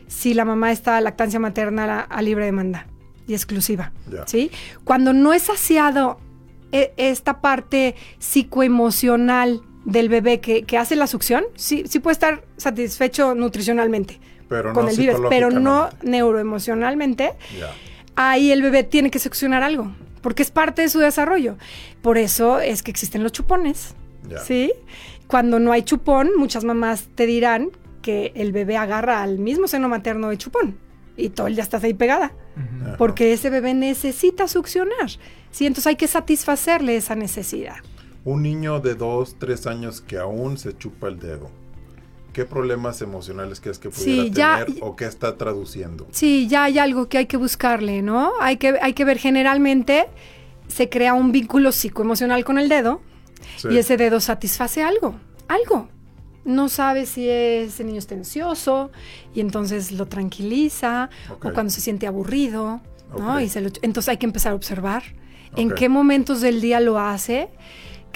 si 0.08 0.34
la 0.34 0.46
mamá 0.46 0.72
está 0.72 0.96
a 0.98 1.02
lactancia 1.02 1.40
materna 1.40 1.84
a, 1.84 2.00
a 2.02 2.22
libre 2.22 2.46
demanda 2.46 2.88
y 3.28 3.34
exclusiva. 3.34 3.92
¿sí? 4.26 4.52
Cuando 4.86 5.12
no 5.12 5.34
es 5.34 5.42
saciado 5.44 6.18
e- 6.72 6.94
esta 6.96 7.42
parte 7.42 7.96
psicoemocional 8.20 9.62
del 9.86 10.10
bebé 10.10 10.40
que, 10.40 10.64
que 10.64 10.78
hace 10.78 10.96
la 10.96 11.08
succión, 11.08 11.44
sí, 11.56 11.84
sí 11.88 12.00
puede 12.00 12.14
estar 12.14 12.44
satisfecho 12.58 13.36
nutricionalmente 13.36 14.20
Pero 14.50 14.74
con 14.74 14.86
no 14.86 14.92
el 14.92 15.16
pero 15.30 15.52
no 15.52 15.90
neuroemocionalmente. 16.04 17.34
Ahí 18.16 18.52
el 18.52 18.62
bebé 18.62 18.84
tiene 18.84 19.12
que 19.12 19.20
succionar 19.20 19.64
algo, 19.64 19.92
porque 20.22 20.44
es 20.44 20.52
parte 20.52 20.82
de 20.82 20.90
su 20.90 21.00
desarrollo. 21.00 21.58
Por 22.02 22.18
eso 22.18 22.60
es 22.60 22.82
que 22.84 22.92
existen 22.92 23.24
los 23.24 23.32
chupones. 23.32 23.94
¿Sí? 24.44 24.74
Cuando 25.28 25.60
no 25.60 25.72
hay 25.72 25.84
chupón, 25.84 26.32
muchas 26.38 26.64
mamás 26.64 27.08
te 27.16 27.26
dirán 27.26 27.70
que 28.02 28.32
el 28.36 28.52
bebé 28.54 28.78
agarra 28.78 29.22
al 29.22 29.40
mismo 29.40 29.68
seno 29.68 29.90
materno 29.90 30.30
de 30.30 30.38
chupón 30.38 30.78
y 31.18 31.30
todo 31.30 31.48
el 31.48 31.56
día 31.56 31.64
estás 31.64 31.84
ahí 31.84 31.94
pegada, 31.94 32.32
porque 32.98 33.34
ese 33.34 33.50
bebé 33.50 33.74
necesita 33.74 34.48
succionar. 34.48 35.10
Sí, 35.52 35.66
entonces 35.66 35.88
hay 35.88 35.96
que 35.96 36.08
satisfacerle 36.08 36.96
esa 36.96 37.16
necesidad. 37.16 37.78
Un 38.24 38.44
niño 38.44 38.80
de 38.80 38.96
2, 38.96 39.38
3 39.40 39.68
años 39.68 40.02
que 40.02 40.18
aún 40.18 40.58
se 40.58 40.78
chupa 40.78 41.08
el 41.08 41.20
dedo. 41.20 41.50
¿Qué 42.38 42.46
problemas 42.46 43.02
emocionales 43.02 43.60
crees 43.60 43.80
que 43.80 43.90
pudiera 43.90 44.24
Sí, 44.26 44.30
ya- 44.32 44.64
tener 44.64 44.84
o 44.84 44.96
qué 44.96 45.06
está 45.06 45.38
traduciendo? 45.38 46.06
Sí, 46.12 46.48
ya 46.48 46.66
hay 46.66 46.78
algo 46.78 47.10
que 47.10 47.18
hay 47.18 47.26
que 47.26 47.36
buscarle, 47.36 48.04
¿no? 48.04 48.34
Hay 48.40 48.58
que, 48.58 48.76
hay 48.80 48.94
que 48.94 49.06
ver, 49.06 49.18
generalmente 49.18 50.06
se 50.68 50.88
crea 50.88 51.16
un 51.16 51.32
vínculo 51.32 51.72
psicoemocional 51.72 52.46
con 52.46 52.60
el 52.60 52.70
dedo 52.70 53.02
Sí. 53.56 53.70
y 53.72 53.78
ese 53.80 53.98
dedo 53.98 54.20
satisface 54.20 54.84
algo, 54.84 55.16
algo. 55.48 55.90
No 56.46 56.70
sabe 56.70 57.08
si 57.08 57.28
ese 57.28 57.84
niño 57.84 57.98
está 57.98 58.14
ansioso 58.14 58.92
y 59.34 59.40
entonces 59.40 59.92
lo 59.92 60.06
tranquiliza 60.06 61.10
Ok. 61.32 61.46
o 61.46 61.54
cuando 61.54 61.72
se 61.72 61.82
siente 61.82 62.06
aburrido, 62.06 62.82
¿no? 63.18 63.34
Ok. 63.38 63.42
Y 63.42 63.50
se 63.50 63.62
lo- 63.62 63.72
entonces 63.82 64.10
hay 64.10 64.18
que 64.18 64.28
empezar 64.28 64.52
a 64.52 64.56
observar 64.56 65.02
en 65.56 65.72
Ok. 65.72 65.78
qué 65.80 65.90
momentos 65.90 66.42
del 66.42 66.62
día 66.62 66.80
lo 66.82 67.00
hace, 67.00 67.50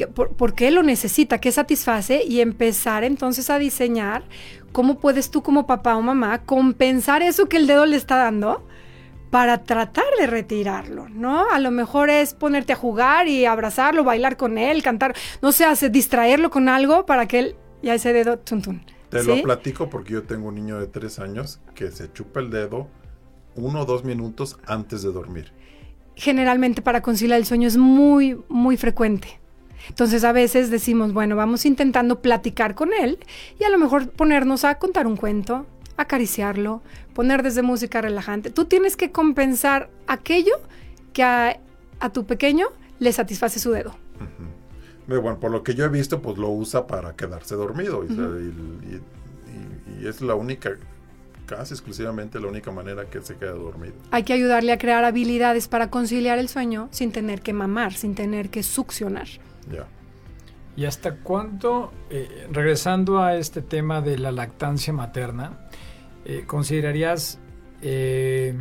que- 0.01 0.07
por, 0.07 0.29
por 0.35 0.53
qué 0.53 0.71
lo 0.71 0.83
necesita, 0.83 1.39
qué 1.39 1.51
satisface 1.51 2.23
y 2.23 2.41
empezar 2.41 3.03
entonces 3.03 3.49
a 3.49 3.57
diseñar 3.59 4.23
cómo 4.71 4.99
puedes 4.99 5.31
tú 5.31 5.41
como 5.43 5.67
papá 5.67 5.95
o 5.95 6.01
mamá 6.01 6.43
compensar 6.45 7.21
eso 7.21 7.47
que 7.47 7.57
el 7.57 7.67
dedo 7.67 7.85
le 7.85 7.97
está 7.97 8.17
dando 8.17 8.65
para 9.29 9.63
tratar 9.63 10.03
de 10.19 10.27
retirarlo, 10.27 11.07
¿no? 11.09 11.49
A 11.51 11.59
lo 11.59 11.71
mejor 11.71 12.09
es 12.09 12.33
ponerte 12.33 12.73
a 12.73 12.75
jugar 12.75 13.27
y 13.29 13.45
abrazarlo, 13.45 14.03
bailar 14.03 14.35
con 14.37 14.57
él, 14.57 14.83
cantar, 14.83 15.15
no 15.41 15.51
sé, 15.53 15.63
hace 15.65 15.89
distraerlo 15.89 16.49
con 16.49 16.67
algo 16.67 17.05
para 17.05 17.27
que 17.27 17.39
él 17.39 17.55
ya 17.81 17.93
ese 17.93 18.11
dedo 18.11 18.39
tun, 18.39 18.61
tun, 18.61 18.85
Te 19.09 19.21
¿sí? 19.21 19.27
lo 19.27 19.41
platico 19.41 19.89
porque 19.89 20.13
yo 20.13 20.23
tengo 20.23 20.49
un 20.49 20.55
niño 20.55 20.79
de 20.79 20.87
3 20.87 21.19
años 21.19 21.61
que 21.75 21.91
se 21.91 22.11
chupa 22.11 22.39
el 22.41 22.49
dedo 22.49 22.89
uno 23.55 23.81
o 23.81 23.85
dos 23.85 24.03
minutos 24.03 24.57
antes 24.65 25.01
de 25.03 25.11
dormir. 25.11 25.53
generalmente 26.15 26.81
para 26.81 27.01
conciliar 27.01 27.39
el 27.39 27.45
sueño 27.45 27.67
es 27.67 27.77
muy, 27.77 28.37
muy 28.49 28.77
frecuente. 28.77 29.39
Entonces 29.89 30.23
a 30.23 30.31
veces 30.31 30.69
decimos, 30.69 31.13
bueno, 31.13 31.35
vamos 31.35 31.65
intentando 31.65 32.21
platicar 32.21 32.75
con 32.75 32.91
él 32.93 33.19
y 33.59 33.63
a 33.63 33.69
lo 33.69 33.77
mejor 33.77 34.09
ponernos 34.09 34.63
a 34.63 34.75
contar 34.79 35.07
un 35.07 35.17
cuento, 35.17 35.65
acariciarlo, 35.97 36.81
poner 37.13 37.43
desde 37.43 37.61
música 37.61 38.01
relajante. 38.01 38.49
Tú 38.49 38.65
tienes 38.65 38.95
que 38.97 39.11
compensar 39.11 39.89
aquello 40.07 40.53
que 41.13 41.23
a, 41.23 41.59
a 41.99 42.09
tu 42.11 42.25
pequeño 42.25 42.67
le 42.99 43.11
satisface 43.13 43.59
su 43.59 43.71
dedo. 43.71 43.95
Eh, 44.19 45.17
Bueno, 45.17 45.39
por 45.39 45.51
lo 45.51 45.63
que 45.63 45.73
yo 45.75 45.83
he 45.85 45.89
visto, 45.89 46.21
pues 46.21 46.37
lo 46.37 46.49
usa 46.49 46.87
para 46.87 47.15
quedarse 47.15 47.55
dormido. 47.55 48.03
y, 48.05 48.07
y- 48.13 48.95
y- 48.95 49.01
y 50.03 50.07
es 50.07 50.21
la 50.21 50.35
única, 50.35 50.71
casi 51.45 51.73
exclusivamente 51.73 52.39
la 52.39 52.47
única 52.47 52.71
manera 52.71 53.05
que 53.05 53.21
se 53.21 53.35
queda 53.35 53.51
dormido. 53.51 53.93
Hay 54.11 54.23
que 54.23 54.33
ayudarle 54.33 54.71
a 54.71 54.77
crear 54.77 55.03
habilidades 55.03 55.67
para 55.67 55.89
conciliar 55.89 56.39
el 56.39 56.47
sueño 56.49 56.87
sin 56.91 57.11
tener 57.11 57.41
que 57.41 57.51
mamar, 57.53 57.93
sin 57.93 58.15
tener 58.15 58.49
que 58.49 58.63
succionar. 58.63 59.27
Ya. 59.71 59.87
¿Y 60.75 60.85
hasta 60.85 61.15
cuánto, 61.17 61.91
eh, 62.09 62.47
regresando 62.51 63.21
a 63.21 63.35
este 63.35 63.61
tema 63.61 64.01
de 64.01 64.17
la 64.17 64.31
lactancia 64.31 64.93
materna, 64.93 65.59
eh, 66.25 66.43
considerarías, 66.47 67.39
eh, 67.81 68.55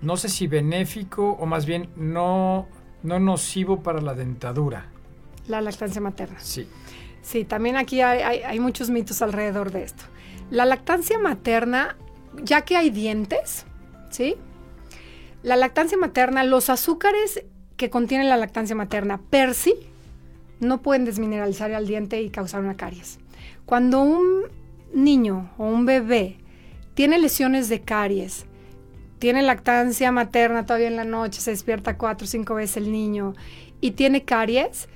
no 0.00 0.16
sé 0.16 0.28
si 0.28 0.46
benéfico 0.46 1.30
o 1.32 1.46
más 1.46 1.66
bien 1.66 1.88
no, 1.96 2.68
no 3.02 3.18
nocivo 3.18 3.82
para 3.82 4.00
la 4.00 4.14
dentadura? 4.14 4.86
La 5.48 5.60
lactancia 5.60 6.00
materna. 6.00 6.38
Sí. 6.40 6.68
Sí, 7.22 7.44
también 7.44 7.76
aquí 7.76 8.00
hay, 8.02 8.20
hay- 8.22 8.42
hay 8.42 8.60
muchos 8.60 8.90
mitos 8.90 9.22
alrededor 9.22 9.70
de 9.72 9.82
esto. 9.84 10.04
La 10.50 10.66
lactancia 10.66 11.18
materna, 11.18 11.96
ya 12.42 12.60
que 12.62 12.76
hay 12.76 12.90
dientes, 12.90 13.64
¿sí? 14.10 14.36
La 15.42 15.56
lactancia 15.56 15.98
materna, 15.98 16.44
los 16.44 16.68
azúcares 16.70 17.42
que 17.76 17.90
contiene 17.90 18.24
la 18.24 18.36
lactancia 18.36 18.76
materna 18.76 19.20
per 19.30 19.54
sí 19.54 19.74
no 20.60 20.82
pueden 20.82 21.04
desmineralizar 21.04 21.72
al 21.72 21.86
diente 21.86 22.20
y 22.22 22.30
causar 22.30 22.60
una 22.60 22.76
caries. 22.76 23.18
Cuando 23.66 24.02
un 24.02 24.44
niño 24.92 25.50
o 25.58 25.66
un 25.66 25.86
bebé 25.86 26.36
tiene 26.94 27.18
lesiones 27.18 27.68
de 27.68 27.80
caries, 27.80 28.46
tiene 29.18 29.42
lactancia 29.42 30.12
materna 30.12 30.66
todavía 30.66 30.88
en 30.88 30.96
la 30.96 31.04
noche, 31.04 31.40
se 31.40 31.50
despierta 31.50 31.96
cuatro 31.96 32.26
o 32.26 32.28
cinco 32.28 32.54
veces 32.54 32.76
el 32.78 32.92
niño 32.92 33.34
y 33.80 33.92
tiene 33.92 34.24
caries, 34.24 34.88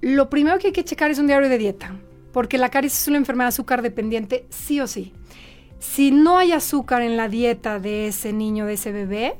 lo 0.00 0.28
primero 0.30 0.58
que 0.58 0.68
hay 0.68 0.72
que 0.72 0.84
checar 0.84 1.10
es 1.10 1.18
un 1.18 1.26
diario 1.26 1.48
de 1.48 1.58
dieta, 1.58 1.94
porque 2.32 2.58
la 2.58 2.70
caries 2.70 3.00
es 3.00 3.08
una 3.08 3.18
enfermedad 3.18 3.48
azúcar 3.48 3.82
dependiente 3.82 4.46
sí 4.50 4.80
o 4.80 4.86
sí. 4.86 5.12
Si 5.80 6.10
no 6.10 6.38
hay 6.38 6.52
azúcar 6.52 7.02
en 7.02 7.16
la 7.16 7.28
dieta 7.28 7.78
de 7.78 8.08
ese 8.08 8.32
niño, 8.32 8.66
de 8.66 8.74
ese 8.74 8.90
bebé, 8.90 9.36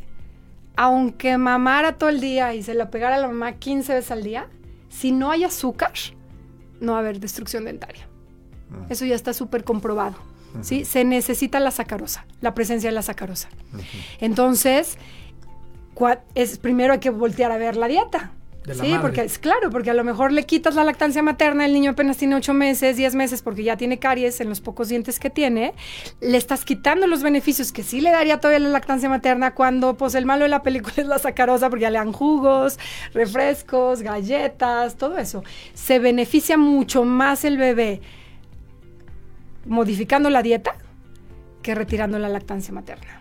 aunque 0.77 1.37
mamara 1.37 1.99
todo 1.99 2.09
el 2.09 2.21
día 2.21 2.55
y 2.55 2.63
se 2.63 2.75
lo 2.75 2.91
pegara 2.91 3.17
a 3.17 3.19
la 3.19 3.27
mamá 3.27 3.55
15 3.55 3.95
veces 3.95 4.11
al 4.13 4.23
día, 4.23 4.47
si 4.89 5.13
no 5.13 5.31
hay 5.31 5.45
azúcar, 5.45 5.93
no 6.81 6.93
va 6.93 6.99
a 6.99 7.01
haber 7.01 7.21
destrucción 7.21 7.65
dentaria. 7.65 8.09
Mm. 8.71 8.93
Eso 8.93 9.05
ya 9.05 9.15
está 9.15 9.33
súper 9.33 9.65
comprobado. 9.65 10.17
¿sí? 10.63 10.85
Se 10.85 11.05
necesita 11.05 11.61
la 11.61 11.71
sacarosa, 11.71 12.27
la 12.41 12.55
presencia 12.55 12.91
de 12.91 12.95
la 12.95 13.03
sacarosa. 13.03 13.49
Entonces, 14.21 14.99
es, 16.35 16.59
primero 16.59 16.93
hay 16.93 17.01
que 17.01 17.11
voltear 17.11 17.53
a 17.53 17.59
ver 17.59 17.77
la 17.77 17.89
dieta. 17.89 18.33
De 18.69 18.75
la 18.77 18.85
sí, 18.85 18.91
madre. 18.91 19.03
porque 19.03 19.21
es 19.23 19.39
claro, 19.39 19.71
porque 19.71 19.91
a 19.91 19.95
lo 19.95 20.05
mejor 20.05 20.31
le 20.31 20.45
quitas 20.45 20.75
la 20.75 20.85
lactancia 20.85 21.23
materna, 21.23 21.67
el 21.67 21.73
niño 21.73 21.93
apenas 21.93 22.17
tiene 22.19 22.37
8 22.37 22.55
meses, 22.55 22.97
10 22.97 23.15
meses, 23.15 23.43
porque 23.43 23.65
ya 23.65 23.77
tiene 23.77 23.99
caries 23.99 24.41
en 24.41 24.49
los 24.49 24.61
pocos 24.61 24.89
dientes 24.89 25.19
que 25.19 25.31
tiene, 25.31 25.75
le 26.21 26.37
estás 26.37 26.65
quitando 26.65 27.07
los 27.07 27.23
beneficios 27.23 27.73
que 27.73 27.83
sí 27.83 28.01
le 28.01 28.11
daría 28.11 28.39
todavía 28.39 28.61
la 28.61 28.69
lactancia 28.69 29.09
materna 29.09 29.55
cuando 29.55 29.97
pues 29.97 30.15
el 30.15 30.27
malo 30.27 30.45
de 30.45 30.51
la 30.51 30.63
película 30.63 30.95
es 30.99 31.07
la 31.07 31.19
sacarosa, 31.19 31.71
porque 31.71 31.83
ya 31.83 31.91
le 31.91 31.99
dan 31.99 32.13
jugos, 32.13 32.79
refrescos, 33.15 34.03
galletas, 34.03 34.97
todo 34.97 35.19
eso. 35.19 35.43
Se 35.75 35.99
beneficia 35.99 36.57
mucho 36.57 37.05
más 37.05 37.45
el 37.45 37.57
bebé 37.57 38.01
modificando 39.65 40.31
la 40.31 40.43
dieta 40.43 40.77
que 41.63 41.75
retirando 41.75 42.19
la 42.19 42.29
lactancia 42.29 42.73
materna. 42.73 43.21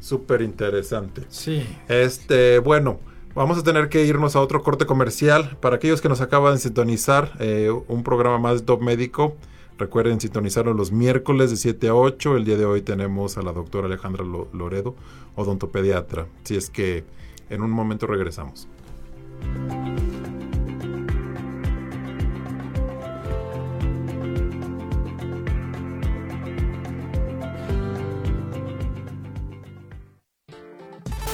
Súper 0.00 0.42
interesante. 0.42 1.22
Sí. 1.28 1.64
Este, 1.88 2.58
bueno, 2.58 2.98
vamos 3.34 3.58
a 3.58 3.62
tener 3.62 3.88
que 3.88 4.04
irnos 4.04 4.36
a 4.36 4.40
otro 4.40 4.62
corte 4.62 4.86
comercial. 4.86 5.56
Para 5.60 5.76
aquellos 5.76 6.00
que 6.00 6.08
nos 6.08 6.20
acaban 6.20 6.54
de 6.54 6.58
sintonizar, 6.60 7.32
eh, 7.40 7.70
un 7.88 8.02
programa 8.02 8.38
más 8.38 8.60
de 8.60 8.66
Top 8.66 8.82
Médico. 8.82 9.36
Recuerden 9.78 10.20
sintonizarlo 10.20 10.74
los 10.74 10.92
miércoles 10.92 11.50
de 11.50 11.56
7 11.56 11.88
a 11.88 11.94
8. 11.94 12.36
El 12.36 12.44
día 12.44 12.56
de 12.56 12.64
hoy 12.66 12.82
tenemos 12.82 13.36
a 13.38 13.42
la 13.42 13.52
doctora 13.52 13.86
Alejandra 13.86 14.24
Lo- 14.24 14.48
Loredo, 14.52 14.94
odontopediatra. 15.34 16.26
Si 16.44 16.56
es 16.56 16.70
que 16.70 17.04
en 17.50 17.62
un 17.62 17.70
momento 17.70 18.06
regresamos. 18.06 18.68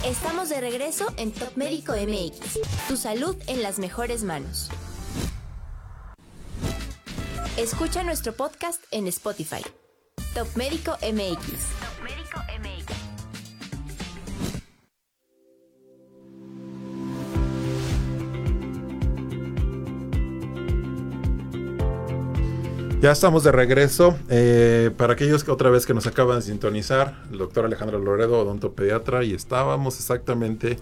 Estamos 0.08 0.48
de 0.48 0.58
regreso 0.58 1.12
en 1.18 1.32
Top 1.32 1.54
Médico 1.56 1.92
MX. 1.92 2.60
Tu 2.88 2.96
salud 2.96 3.36
en 3.46 3.62
las 3.62 3.78
mejores 3.78 4.24
manos. 4.24 4.70
Escucha 7.58 8.02
nuestro 8.04 8.32
podcast 8.32 8.82
en 8.90 9.06
Spotify. 9.08 9.62
Top 10.32 10.48
Médico 10.56 10.92
MX. 11.02 11.36
Top 11.36 12.02
Médico 12.02 12.40
MX. 12.58 12.77
Ya 23.00 23.12
estamos 23.12 23.44
de 23.44 23.52
regreso. 23.52 24.18
Eh, 24.28 24.90
para 24.96 25.12
aquellos 25.12 25.44
que 25.44 25.52
otra 25.52 25.70
vez 25.70 25.86
que 25.86 25.94
nos 25.94 26.08
acaban 26.08 26.40
de 26.40 26.42
sintonizar, 26.42 27.22
el 27.30 27.38
doctor 27.38 27.64
Alejandro 27.64 28.00
Loredo, 28.00 28.40
odontopediatra, 28.40 29.22
y 29.22 29.34
estábamos 29.34 30.00
exactamente 30.00 30.78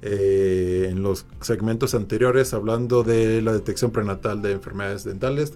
eh, 0.00 0.86
en 0.90 1.02
los 1.02 1.26
segmentos 1.40 1.96
anteriores 1.96 2.54
hablando 2.54 3.02
de 3.02 3.42
la 3.42 3.52
detección 3.52 3.90
prenatal 3.90 4.42
de 4.42 4.52
enfermedades 4.52 5.02
dentales 5.02 5.54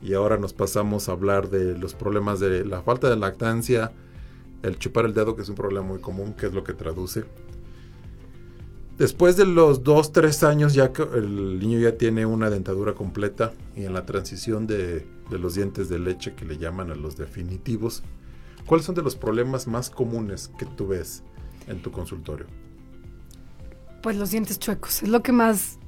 y 0.00 0.14
ahora 0.14 0.38
nos 0.38 0.54
pasamos 0.54 1.10
a 1.10 1.12
hablar 1.12 1.50
de 1.50 1.76
los 1.76 1.92
problemas 1.92 2.40
de 2.40 2.64
la 2.64 2.80
falta 2.80 3.10
de 3.10 3.16
lactancia, 3.16 3.92
el 4.62 4.78
chupar 4.78 5.04
el 5.04 5.12
dedo, 5.12 5.36
que 5.36 5.42
es 5.42 5.48
un 5.50 5.56
problema 5.56 5.86
muy 5.86 6.00
común, 6.00 6.32
que 6.32 6.46
es 6.46 6.54
lo 6.54 6.64
que 6.64 6.72
traduce. 6.72 7.24
Después 8.98 9.36
de 9.36 9.46
los 9.46 9.84
2, 9.84 10.12
3 10.12 10.42
años 10.42 10.74
ya 10.74 10.92
que 10.92 11.02
el 11.02 11.60
niño 11.60 11.78
ya 11.78 11.96
tiene 11.96 12.26
una 12.26 12.50
dentadura 12.50 12.94
completa 12.94 13.52
y 13.76 13.84
en 13.84 13.92
la 13.94 14.04
transición 14.04 14.66
de, 14.66 15.06
de 15.30 15.38
los 15.38 15.54
dientes 15.54 15.88
de 15.88 16.00
leche 16.00 16.34
que 16.34 16.44
le 16.44 16.58
llaman 16.58 16.90
a 16.90 16.96
los 16.96 17.16
definitivos, 17.16 18.02
¿cuáles 18.66 18.84
son 18.86 18.96
de 18.96 19.02
los 19.02 19.14
problemas 19.14 19.68
más 19.68 19.88
comunes 19.88 20.50
que 20.58 20.66
tú 20.66 20.88
ves 20.88 21.22
en 21.68 21.80
tu 21.80 21.92
consultorio? 21.92 22.46
Pues 24.02 24.16
los 24.16 24.32
dientes 24.32 24.58
chuecos, 24.58 25.02
es 25.04 25.08
lo 25.08 25.22
que 25.22 25.30
más 25.30 25.78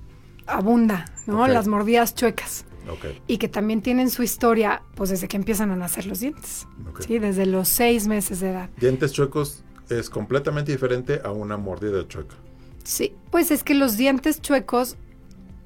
abunda, 0.47 1.05
¿no? 1.27 1.47
Las 1.49 1.67
mordidas 1.67 2.15
chuecas. 2.15 2.65
Ok, 2.89 3.07
Y 3.27 3.39
que 3.39 3.49
también 3.49 3.83
tienen 3.83 4.09
su 4.09 4.23
historia, 4.23 4.83
pues 4.95 5.11
desde 5.11 5.29
que 5.29 5.37
empiezan 5.37 5.71
a 5.71 5.77
nacer 5.77 6.07
los 6.07 6.21
dientes. 6.21 6.67
ok. 6.89 7.03
Sí, 7.03 7.19
desde 7.19 7.45
los 7.45 7.69
seis 7.69 8.07
meses 8.07 8.41
de 8.41 8.51
edad. 8.51 8.71
Dientes 8.81 9.13
chuecos 9.13 9.65
es 9.89 10.09
completamente 10.09 10.73
diferente 10.73 11.21
a 11.25 11.31
una 11.31 11.57
mordida 11.57 12.07
chueca. 12.09 12.37
Sí, 12.85 13.13
pues 13.31 13.51
es 13.51 13.63
que 13.63 13.75
los 13.75 13.97
dientes 13.97 14.41
chuecos, 14.41 14.97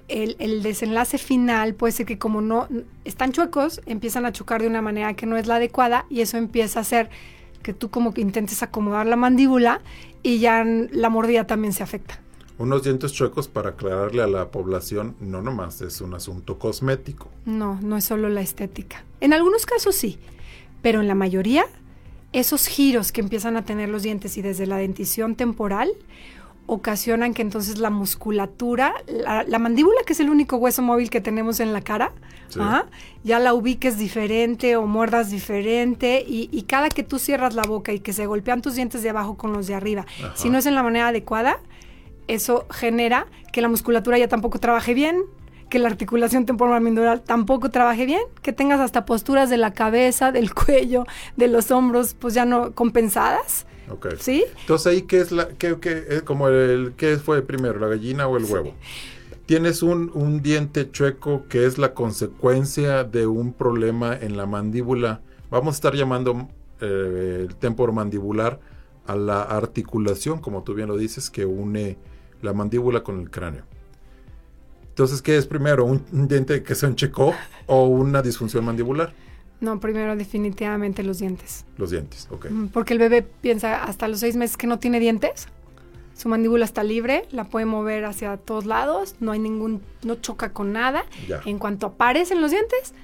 el, 0.08 0.36
el 0.38 0.62
desenlace 0.62 1.18
final 1.18 1.74
puede 1.74 1.92
ser 1.92 2.06
que 2.06 2.18
como 2.18 2.40
no 2.40 2.68
están 3.04 3.32
chuecos, 3.32 3.80
empiezan 3.86 4.26
a 4.26 4.32
chocar 4.32 4.60
de 4.62 4.68
una 4.68 4.82
manera 4.82 5.14
que 5.14 5.26
no 5.26 5.36
es 5.36 5.46
la 5.46 5.56
adecuada 5.56 6.06
y 6.10 6.20
eso 6.20 6.36
empieza 6.36 6.80
a 6.80 6.82
hacer 6.82 7.10
que 7.62 7.72
tú 7.72 7.90
como 7.90 8.12
que 8.12 8.20
intentes 8.20 8.62
acomodar 8.62 9.06
la 9.06 9.16
mandíbula 9.16 9.80
y 10.22 10.38
ya 10.38 10.64
la 10.64 11.08
mordida 11.08 11.46
también 11.46 11.72
se 11.72 11.82
afecta. 11.82 12.20
Unos 12.56 12.84
dientes 12.84 13.12
chuecos, 13.12 13.48
para 13.48 13.70
aclararle 13.70 14.22
a 14.22 14.28
la 14.28 14.52
población, 14.52 15.16
no 15.18 15.42
nomás 15.42 15.80
es 15.80 16.00
un 16.00 16.14
asunto 16.14 16.56
cosmético. 16.56 17.28
No, 17.46 17.80
no 17.82 17.96
es 17.96 18.04
solo 18.04 18.28
la 18.28 18.42
estética. 18.42 19.04
En 19.20 19.32
algunos 19.32 19.66
casos 19.66 19.96
sí, 19.96 20.18
pero 20.80 21.00
en 21.00 21.08
la 21.08 21.16
mayoría, 21.16 21.64
esos 22.32 22.68
giros 22.68 23.10
que 23.10 23.22
empiezan 23.22 23.56
a 23.56 23.64
tener 23.64 23.88
los 23.88 24.04
dientes 24.04 24.36
y 24.36 24.42
desde 24.42 24.66
la 24.66 24.76
dentición 24.76 25.34
temporal 25.34 25.90
ocasionan 26.66 27.34
que 27.34 27.42
entonces 27.42 27.78
la 27.78 27.90
musculatura, 27.90 28.94
la, 29.06 29.44
la 29.44 29.58
mandíbula, 29.58 30.00
que 30.06 30.12
es 30.14 30.20
el 30.20 30.30
único 30.30 30.56
hueso 30.56 30.82
móvil 30.82 31.10
que 31.10 31.20
tenemos 31.20 31.60
en 31.60 31.72
la 31.72 31.80
cara, 31.82 32.12
Sí. 32.48 32.60
ya 33.24 33.40
la 33.40 33.52
ubiques 33.54 33.98
diferente 33.98 34.76
o 34.76 34.86
muerdas 34.86 35.30
diferente 35.30 36.22
y, 36.26 36.48
y 36.52 36.62
cada 36.62 36.88
que 36.88 37.02
tú 37.02 37.18
cierras 37.18 37.54
la 37.54 37.62
boca 37.62 37.92
y 37.92 37.98
que 37.98 38.12
se 38.12 38.26
golpean 38.26 38.62
tus 38.62 38.74
dientes 38.76 39.02
de 39.02 39.10
abajo 39.10 39.36
con 39.36 39.52
los 39.52 39.66
de 39.66 39.74
arriba, 39.74 40.04
Ajá. 40.22 40.36
si 40.36 40.50
no 40.50 40.58
es 40.58 40.66
en 40.66 40.74
la 40.76 40.82
manera 40.82 41.08
adecuada, 41.08 41.58
eso 42.28 42.66
genera 42.70 43.26
que 43.52 43.60
la 43.60 43.68
musculatura 43.68 44.18
ya 44.18 44.28
tampoco 44.28 44.60
trabaje 44.60 44.94
bien, 44.94 45.22
que 45.68 45.78
la 45.78 45.88
articulación 45.88 46.46
temporomandibular 46.46 47.20
tampoco 47.20 47.70
trabaje 47.70 48.06
bien, 48.06 48.20
que 48.42 48.52
tengas 48.52 48.80
hasta 48.80 49.04
posturas 49.04 49.50
de 49.50 49.56
la 49.56 49.72
cabeza, 49.72 50.30
del 50.32 50.52
cuello, 50.54 51.04
de 51.36 51.48
los 51.48 51.70
hombros, 51.70 52.14
pues 52.14 52.34
ya 52.34 52.44
no 52.44 52.72
compensadas. 52.72 53.66
¿sí? 54.18 54.44
Entonces 54.60 54.86
ahí 54.86 55.02
qué 55.02 55.20
es 55.20 55.30
la, 55.32 55.48
qué, 55.48 55.76
qué- 55.80 56.04
es 56.08 56.22
como 56.22 56.48
el, 56.48 56.94
qué 56.96 57.16
fue 57.18 57.42
primero, 57.42 57.78
la 57.78 57.88
gallina 57.88 58.26
o 58.26 58.36
el 58.36 58.44
huevo. 58.44 58.72
Tienes 59.46 59.82
un, 59.82 60.10
un 60.14 60.40
diente 60.40 60.90
chueco 60.90 61.44
que 61.48 61.66
es 61.66 61.76
la 61.76 61.92
consecuencia 61.92 63.04
de 63.04 63.26
un 63.26 63.52
problema 63.52 64.16
en 64.16 64.36
la 64.38 64.46
mandíbula. 64.46 65.20
Vamos 65.50 65.74
a 65.74 65.76
estar 65.76 65.94
llamando 65.94 66.48
eh, 66.80 67.44
el 67.46 67.54
temporomandibular 67.56 68.58
a 69.06 69.16
la 69.16 69.42
articulación, 69.42 70.40
como 70.40 70.62
tú 70.62 70.72
bien 70.74 70.88
lo 70.88 70.96
dices, 70.96 71.28
que 71.28 71.44
une 71.44 71.98
la 72.40 72.54
mandíbula 72.54 73.02
con 73.02 73.20
el 73.20 73.30
cráneo. 73.30 73.64
Entonces, 74.94 75.22
¿qué 75.22 75.36
es 75.36 75.44
primero? 75.44 75.84
¿Un, 75.84 76.04
un 76.12 76.28
diente 76.28 76.62
que 76.62 76.76
se 76.76 76.86
enchecó 76.86 77.34
o 77.66 77.88
una 77.88 78.22
disfunción 78.22 78.64
mandibular? 78.64 79.12
No, 79.58 79.80
primero 79.80 80.14
definitivamente 80.14 81.02
los 81.02 81.18
dientes. 81.18 81.64
Los 81.78 81.90
dientes, 81.90 82.28
ok. 82.30 82.46
Porque 82.72 82.92
el 82.92 83.00
bebé 83.00 83.22
piensa 83.22 83.82
hasta 83.82 84.06
los 84.06 84.20
seis 84.20 84.36
meses 84.36 84.56
que 84.56 84.68
no 84.68 84.78
tiene 84.78 85.00
dientes. 85.00 85.48
Su 86.14 86.28
mandíbula 86.28 86.64
está 86.64 86.84
libre, 86.84 87.26
la 87.32 87.42
puede 87.42 87.66
mover 87.66 88.04
hacia 88.04 88.36
todos 88.36 88.66
lados, 88.66 89.16
no 89.18 89.32
hay 89.32 89.40
ningún, 89.40 89.82
no 90.04 90.14
choca 90.14 90.52
con 90.52 90.72
nada. 90.72 91.06
Ya. 91.26 91.40
En 91.44 91.58
cuanto 91.58 91.86
aparecen 91.86 92.40
los 92.40 92.52
dientes, 92.52 92.94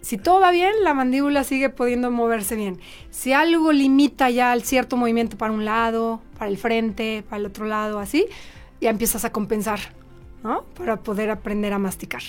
si 0.00 0.16
todo 0.16 0.40
va 0.40 0.50
bien, 0.50 0.72
la 0.82 0.94
mandíbula 0.94 1.44
sigue 1.44 1.68
pudiendo 1.68 2.10
moverse 2.10 2.56
bien. 2.56 2.80
Si 3.10 3.34
algo 3.34 3.70
limita 3.70 4.30
ya 4.30 4.54
el 4.54 4.62
cierto 4.62 4.96
movimiento 4.96 5.36
para 5.36 5.52
un 5.52 5.66
lado, 5.66 6.22
para 6.38 6.50
el 6.50 6.56
frente, 6.56 7.22
para 7.28 7.40
el 7.40 7.46
otro 7.46 7.66
lado, 7.66 7.98
así, 7.98 8.24
ya 8.80 8.88
empiezas 8.88 9.26
a 9.26 9.32
compensar, 9.32 9.80
¿no? 10.44 10.62
Para 10.76 11.00
poder 11.00 11.30
aprender 11.30 11.72
a 11.72 11.78
masticar. 11.78 12.22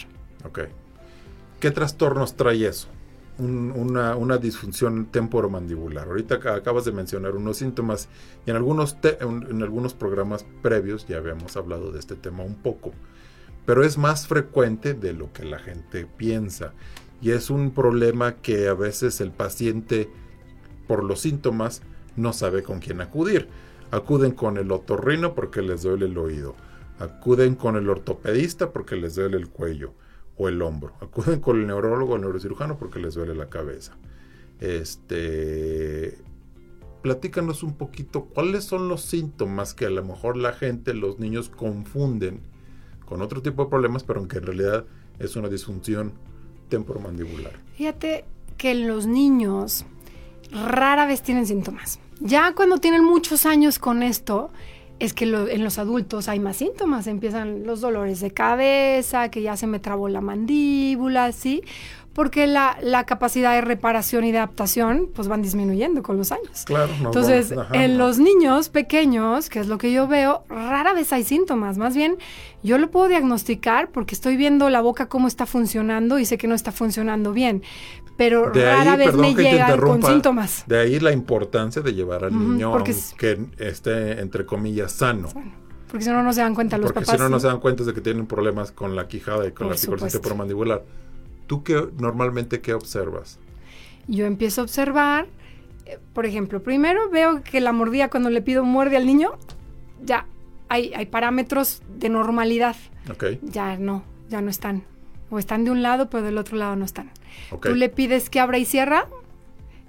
Ok. 0.44 0.62
¿Qué 1.60 1.70
trastornos 1.72 2.36
trae 2.36 2.66
eso? 2.66 2.88
Un- 3.38 3.74
una, 3.76 4.16
una 4.16 4.38
disfunción 4.38 5.08
temporomandibular. 5.08 6.08
Ahorita 6.08 6.40
ac- 6.40 6.56
acabas 6.58 6.86
de 6.86 6.94
mencionar 6.94 7.36
unos 7.36 7.58
síntomas 7.58 8.08
y 8.46 8.50
en 8.50 8.56
algunos, 8.56 8.98
en, 9.04 9.46
en 9.50 9.62
algunos 9.62 9.94
programas 9.94 10.46
previos 10.62 11.06
ya 11.06 11.18
habíamos 11.18 11.58
hablado 11.58 11.92
de 11.92 12.00
este 12.00 12.16
tema 12.16 12.44
un 12.44 12.56
poco, 12.56 12.94
pero 13.66 13.84
es 13.84 13.98
más 13.98 14.28
frecuente 14.28 14.94
de 14.94 15.12
lo 15.14 15.34
que 15.34 15.44
la 15.44 15.60
gente 15.60 16.06
piensa 16.06 16.72
y 17.22 17.32
es 17.32 17.50
un 17.50 17.72
problema 17.72 18.36
que 18.36 18.68
a 18.70 18.74
veces 18.74 19.20
el 19.20 19.32
paciente 19.32 20.10
por 20.88 21.04
los 21.04 21.20
síntomas 21.22 21.82
no 22.16 22.32
sabe 22.32 22.64
con 22.64 22.80
quién 22.80 23.02
acudir. 23.02 23.50
Acuden 23.92 24.32
con 24.32 24.58
el 24.58 24.72
otorrino 24.72 25.36
porque 25.36 25.62
les 25.62 25.82
duele 25.84 26.06
el 26.06 26.18
oído. 26.18 26.56
Acuden 27.00 27.56
con 27.56 27.76
el 27.76 27.90
ortopedista 27.90 28.72
porque 28.72 28.96
les 28.96 29.16
duele 29.16 29.38
el 29.38 29.50
cuello 29.50 29.94
o 30.38 30.48
el 30.48 30.62
hombro. 30.62 30.94
Acuden 31.02 31.40
con 31.40 31.60
el 31.60 31.68
neurólogo 31.68 32.14
o 32.14 32.16
el 32.16 32.22
neurocirujano 32.22 32.78
porque 32.78 33.00
les 33.00 33.16
duele 33.16 33.36
la 33.36 33.50
cabeza. 33.50 33.98
Este, 34.60 36.18
platícanos 37.02 37.64
un 37.64 37.76
poquito 37.76 38.26
cuáles 38.26 38.64
son 38.64 38.88
los 38.88 39.02
síntomas 39.02 39.74
que 39.74 39.86
a 39.86 39.90
lo 39.90 40.04
mejor 40.04 40.38
la 40.38 40.54
gente, 40.54 40.94
los 40.94 41.20
niños 41.20 41.50
confunden 41.50 42.42
con 43.06 43.22
otro 43.22 43.42
tipo 43.42 43.64
de 43.64 43.70
problemas, 43.70 44.04
pero 44.04 44.28
que 44.28 44.38
en 44.38 44.46
realidad 44.46 44.86
es 45.20 45.36
una 45.36 45.50
disfunción 45.50 46.14
temporomandibular. 46.70 47.54
Fíjate 47.78 48.26
que 48.58 48.74
los 48.74 49.06
niños 49.06 49.86
rara 50.52 51.06
vez 51.06 51.22
tienen 51.22 51.46
síntomas. 51.46 52.00
Ya 52.20 52.54
cuando 52.54 52.78
tienen 52.78 53.04
muchos 53.04 53.46
años 53.46 53.78
con 53.78 54.02
esto, 54.02 54.50
es 55.00 55.14
que 55.14 55.26
lo- 55.26 55.48
en 55.48 55.64
los 55.64 55.78
adultos 55.78 56.28
hay 56.30 56.40
más 56.40 56.58
síntomas, 56.58 57.08
empiezan 57.08 57.66
los 57.66 57.82
dolores 57.82 58.20
de 58.22 58.32
cabeza, 58.32 59.30
que 59.30 59.42
ya 59.42 59.58
se 59.58 59.68
me 59.68 59.80
trabó 59.80 60.08
la 60.10 60.22
mandíbula, 60.22 61.32
¿sí? 61.32 61.64
Porque 62.14 62.48
la, 62.48 62.78
la 62.82 63.04
capacidad 63.06 63.54
de 63.56 63.60
reparación 63.60 64.24
y 64.24 64.32
de 64.32 64.38
adaptación 64.38 65.10
pues 65.14 65.28
van 65.28 65.42
disminuyendo 65.42 66.02
con 66.02 66.16
los 66.18 66.32
años. 66.32 66.64
Claro, 66.66 66.94
Entonces, 67.04 67.52
ajá, 67.52 67.76
en 67.84 67.98
no. 67.98 68.06
los 68.08 68.20
niños 68.20 68.70
pequeños, 68.70 69.50
que 69.50 69.60
es 69.60 69.68
lo 69.68 69.78
que 69.78 69.92
yo 69.92 70.08
veo, 70.08 70.46
rara 70.48 70.94
vez 70.94 71.12
hay 71.12 71.26
síntomas. 71.26 71.78
Más 71.78 71.94
bien, 71.94 72.16
yo 72.64 72.78
lo 72.78 72.90
puedo 72.90 73.10
diagnosticar 73.10 73.90
porque 73.90 74.16
estoy 74.16 74.38
viendo 74.38 74.70
la 74.70 74.80
boca 74.80 75.10
cómo 75.10 75.28
está 75.28 75.46
funcionando 75.46 76.18
y 76.18 76.24
sé 76.24 76.38
que 76.38 76.48
no 76.48 76.56
está 76.56 76.72
funcionando 76.72 77.34
bien. 77.34 77.64
Pero 78.18 78.50
De 78.52 78.64
rara 78.64 78.94
ahí, 78.94 78.98
vez 79.00 79.08
perdón 79.08 79.22
me 79.22 79.36
que 79.36 79.42
llegan 79.44 79.80
con 79.80 80.02
síntomas. 80.04 80.64
De 80.68 80.80
ahí 80.80 81.00
la 81.00 81.12
importancia 81.12 81.82
de 81.82 81.94
llevar 81.94 82.24
al 82.24 82.32
niño 82.38 82.72
porque 82.72 82.94
aunque 82.94 83.48
esté, 83.58 84.22
entre 84.22 84.46
comillas, 84.46 84.94
sano. 84.94 85.28
Porque 85.90 86.06
si 86.06 86.10
no, 86.12 86.24
no 86.24 86.32
se 86.34 86.42
dan 86.42 86.56
cuenta 86.56 86.78
los 86.78 86.92
Porque 86.92 87.06
papás. 87.06 87.18
si 87.18 87.22
no, 87.24 87.30
no 87.30 87.40
se 87.40 87.48
dan 87.48 87.60
cuenta 87.60 87.84
de 87.84 87.94
que 87.94 88.02
tienen 88.02 88.26
problemas 88.26 88.72
con 88.72 88.96
la 88.96 89.08
quijada 89.08 89.46
y 89.46 89.50
con 89.52 89.56
Por 89.60 89.68
la 89.68 89.74
articulación 89.74 89.82
supuesto. 90.00 90.20
temporomandibular. 90.20 90.84
¿Tú 91.48 91.64
qué, 91.64 91.88
normalmente 92.00 92.62
qué 92.62 92.74
observas? 92.74 93.38
Yo 94.08 94.26
empiezo 94.26 94.62
a 94.62 94.64
observar, 94.64 95.28
eh, 95.86 96.00
por 96.14 96.26
ejemplo, 96.26 96.64
primero 96.64 97.10
veo 97.10 97.44
que 97.44 97.60
la 97.62 97.72
mordida 97.72 98.10
cuando 98.10 98.30
le 98.30 98.42
pido 98.42 98.64
muerde 98.64 98.98
al 98.98 99.06
niño, 99.06 99.34
ya 100.04 100.26
hay, 100.70 100.94
hay 100.96 101.06
parámetros 101.06 101.82
de 101.98 102.10
normalidad. 102.10 102.76
Ya 103.44 103.78
no, 103.78 104.04
ya 104.30 104.42
no 104.42 104.50
están. 104.50 104.84
O 105.30 105.38
están 105.40 105.66
de 105.66 105.72
un 105.72 105.82
lado, 105.82 106.10
pero 106.10 106.24
del 106.24 106.38
otro 106.38 106.58
lado 106.58 106.76
no 106.76 106.86
están. 106.86 107.12
Tú 107.62 107.76
le 107.76 107.90
pides 107.90 108.30
que 108.30 108.40
abra 108.40 108.58
y 108.58 108.66
cierra 108.66 109.08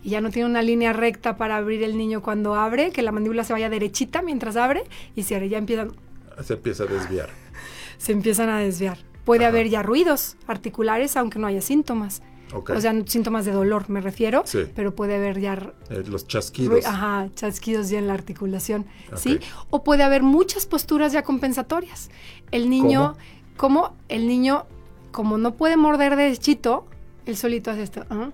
y 0.02 0.10
ya 0.10 0.20
no 0.20 0.30
tiene 0.30 0.48
una 0.48 0.62
línea 0.62 0.92
recta 0.92 1.36
para 1.36 1.56
abrir 1.56 1.82
el 1.82 1.96
niño 1.96 2.22
cuando 2.22 2.54
abre, 2.54 2.90
que 2.92 3.02
la 3.02 3.12
mandíbula 3.12 3.44
se 3.44 3.52
vaya 3.52 3.68
derechita 3.68 4.22
mientras 4.22 4.56
abre 4.56 4.84
y 5.14 5.22
cierra. 5.24 5.46
Ya 5.46 5.58
empiezan, 5.58 5.92
Se 6.44 6.54
empieza 6.54 6.84
a 6.84 6.86
desviar. 6.86 7.28
se 7.98 8.12
empiezan 8.12 8.48
a 8.50 8.58
desviar. 8.60 8.98
Puede 9.24 9.44
Ajá. 9.44 9.48
haber 9.48 9.68
ya 9.68 9.82
ruidos 9.82 10.36
articulares, 10.46 11.16
aunque 11.16 11.38
no 11.38 11.46
haya 11.48 11.60
síntomas. 11.60 12.22
O 12.54 12.80
sea, 12.80 12.94
síntomas 13.06 13.44
de 13.44 13.50
dolor, 13.50 13.90
me 13.90 14.00
refiero, 14.00 14.42
Sí. 14.46 14.60
pero 14.76 14.94
puede 14.94 15.16
haber 15.16 15.40
ya 15.40 15.54
Eh, 15.90 16.04
los 16.06 16.28
chasquidos. 16.28 16.86
ajá, 16.86 17.28
chasquidos 17.34 17.90
ya 17.90 17.98
en 17.98 18.06
la 18.06 18.14
articulación. 18.14 18.86
¿sí? 19.16 19.40
O 19.70 19.82
puede 19.82 20.04
haber 20.04 20.22
muchas 20.22 20.64
posturas 20.66 21.12
ya 21.12 21.22
compensatorias. 21.22 22.08
El 22.52 22.70
niño, 22.70 23.16
como 23.56 23.96
el 24.08 24.28
niño, 24.28 24.64
como 25.10 25.38
no 25.38 25.56
puede 25.56 25.76
morder 25.76 26.14
derechito, 26.14 26.86
él 27.26 27.36
solito 27.36 27.70
hace 27.70 27.82
esto, 27.82 28.04
¿ah? 28.10 28.30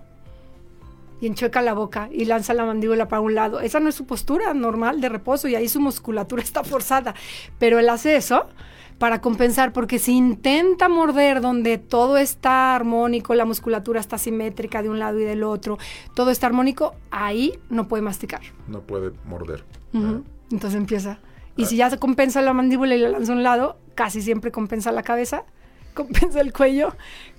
y 1.23 1.27
enchueca 1.27 1.61
la 1.61 1.73
boca 1.73 2.09
y 2.11 2.25
lanza 2.25 2.53
la 2.53 2.65
mandíbula 2.65 3.07
para 3.07 3.21
un 3.21 3.33
lado. 3.33 3.61
Esa 3.61 3.79
no 3.79 3.87
es 3.87 3.95
su 3.95 4.05
postura 4.05 4.53
normal 4.53 4.99
de 4.99 5.07
reposo 5.07 5.47
y 5.47 5.55
ahí 5.55 5.69
su 5.69 5.79
musculatura 5.79 6.43
está 6.43 6.63
forzada. 6.63 7.15
Pero 7.59 7.79
él 7.79 7.87
hace 7.87 8.17
eso 8.17 8.47
para 8.97 9.21
compensar, 9.21 9.71
porque 9.71 9.99
si 9.99 10.13
intenta 10.13 10.89
morder 10.89 11.39
donde 11.39 11.77
todo 11.77 12.17
está 12.17 12.75
armónico, 12.75 13.35
la 13.35 13.45
musculatura 13.45 13.99
está 13.99 14.17
simétrica 14.17 14.83
de 14.83 14.89
un 14.89 14.99
lado 14.99 15.19
y 15.19 15.23
del 15.23 15.43
otro, 15.43 15.77
todo 16.13 16.29
está 16.29 16.47
armónico, 16.47 16.93
ahí 17.09 17.57
no 17.69 17.87
puede 17.87 18.03
masticar. 18.03 18.41
No 18.67 18.81
puede 18.81 19.11
morder. 19.25 19.63
Entonces 20.51 20.75
empieza. 20.75 21.19
Y 21.55 21.65
si 21.65 21.77
ya 21.77 21.89
se 21.89 21.99
compensa 21.99 22.41
la 22.41 22.53
mandíbula 22.53 22.95
y 22.95 22.99
la 22.99 23.09
lanza 23.09 23.31
a 23.31 23.35
un 23.35 23.43
lado, 23.43 23.77
casi 23.95 24.21
siempre 24.21 24.51
compensa 24.51 24.91
la 24.91 25.03
cabeza, 25.03 25.45
compensa 25.95 26.41
el 26.41 26.51
cuello, 26.53 26.93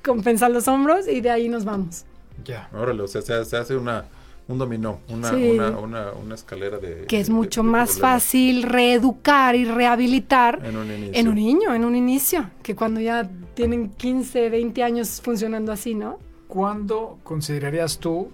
compensa 0.05 0.49
los 0.49 0.69
hombros 0.69 1.09
y 1.09 1.21
de 1.21 1.31
ahí 1.31 1.49
nos 1.49 1.65
vamos. 1.65 2.05
Ya. 2.45 2.69
Órale, 2.73 3.03
o 3.03 3.09
sea, 3.09 3.23
se, 3.23 3.45
se 3.45 3.57
hace 3.57 3.77
una, 3.77 4.05
un 4.49 4.59
dominó, 4.59 5.01
una, 5.09 5.31
Sí. 5.31 5.51
una, 5.53 5.71
una, 5.79 6.13
una 6.13 6.35
escalera 6.35 6.79
de... 6.79 7.07
Que 7.07 7.21
es 7.21 7.29
de- 7.29 7.33
mucho 7.33 7.63
de 7.63 7.69
más 7.69 7.91
problemas 7.91 8.23
fácil 8.23 8.63
reeducar 8.65 9.55
y 9.57 9.65
rehabilitar 9.65 10.61
En 10.65 10.77
un 10.77 10.91
inicio. 10.91 11.13
en 11.21 11.29
un 11.29 11.35
niño, 11.35 11.75
en 11.75 11.85
un 11.85 11.95
inicio, 11.97 12.51
que 12.63 12.75
cuando 12.75 13.01
ya 13.01 13.29
tienen 13.55 13.91
15, 13.91 14.51
20 14.51 14.83
años 14.83 15.21
funcionando 15.23 15.71
así, 15.73 15.95
¿no? 15.95 16.19
¿Cuándo 16.49 17.19
considerarías 17.23 17.99
tú 17.99 18.29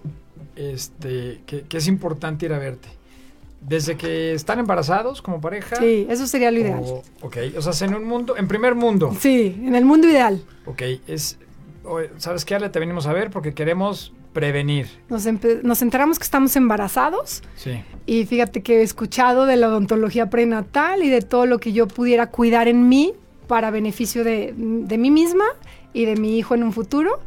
este, 0.55 1.41
que, 1.45 1.61
que 1.63 1.77
es 1.77 1.87
importante 1.87 2.45
ir 2.45 2.53
a 2.53 2.59
verte? 2.59 2.89
¿Desde 3.61 3.95
que 3.95 4.33
están 4.33 4.59
embarazados 4.59 5.21
como 5.21 5.39
pareja? 5.39 5.75
Sí, 5.75 6.07
eso 6.09 6.25
sería 6.25 6.49
lo 6.51 6.59
ideal. 6.59 6.81
O, 6.83 7.03
ok, 7.21 7.37
o 7.57 7.61
sea, 7.61 7.87
en 7.87 7.93
un 7.93 8.03
mundo, 8.05 8.35
en 8.35 8.47
primer 8.47 8.73
mundo. 8.75 9.15
Sí, 9.19 9.55
en 9.63 9.75
el 9.75 9.85
mundo 9.85 10.09
ideal. 10.09 10.43
Ok, 10.65 10.81
es, 11.07 11.37
¿sabes 12.17 12.43
qué, 12.43 12.55
Ale? 12.55 12.69
Te 12.69 12.79
venimos 12.79 13.05
a 13.05 13.13
ver 13.13 13.29
porque 13.29 13.53
queremos 13.53 14.13
prevenir. 14.33 14.87
Nos, 15.09 15.27
nos 15.63 15.81
enteramos 15.81 16.17
que 16.17 16.23
estamos 16.23 16.55
embarazados 16.55 17.43
Sí. 17.55 17.81
y 18.05 18.25
fíjate 18.25 18.63
que 18.63 18.79
he 18.79 18.81
escuchado 18.81 19.45
de 19.45 19.57
la 19.57 19.67
odontología 19.67 20.29
prenatal 20.29 21.03
y 21.03 21.09
de 21.09 21.21
todo 21.21 21.45
lo 21.45 21.59
que 21.59 21.71
yo 21.73 21.87
pudiera 21.87 22.27
cuidar 22.27 22.67
en 22.67 22.87
mí 22.89 23.13
para 23.47 23.69
beneficio 23.71 24.23
de, 24.23 24.53
de 24.55 24.97
mí 24.97 25.11
misma 25.11 25.43
y 25.93 26.05
de 26.05 26.15
mi 26.15 26.37
hijo 26.37 26.55
en 26.55 26.63
un 26.63 26.71
futuro. 26.73 27.19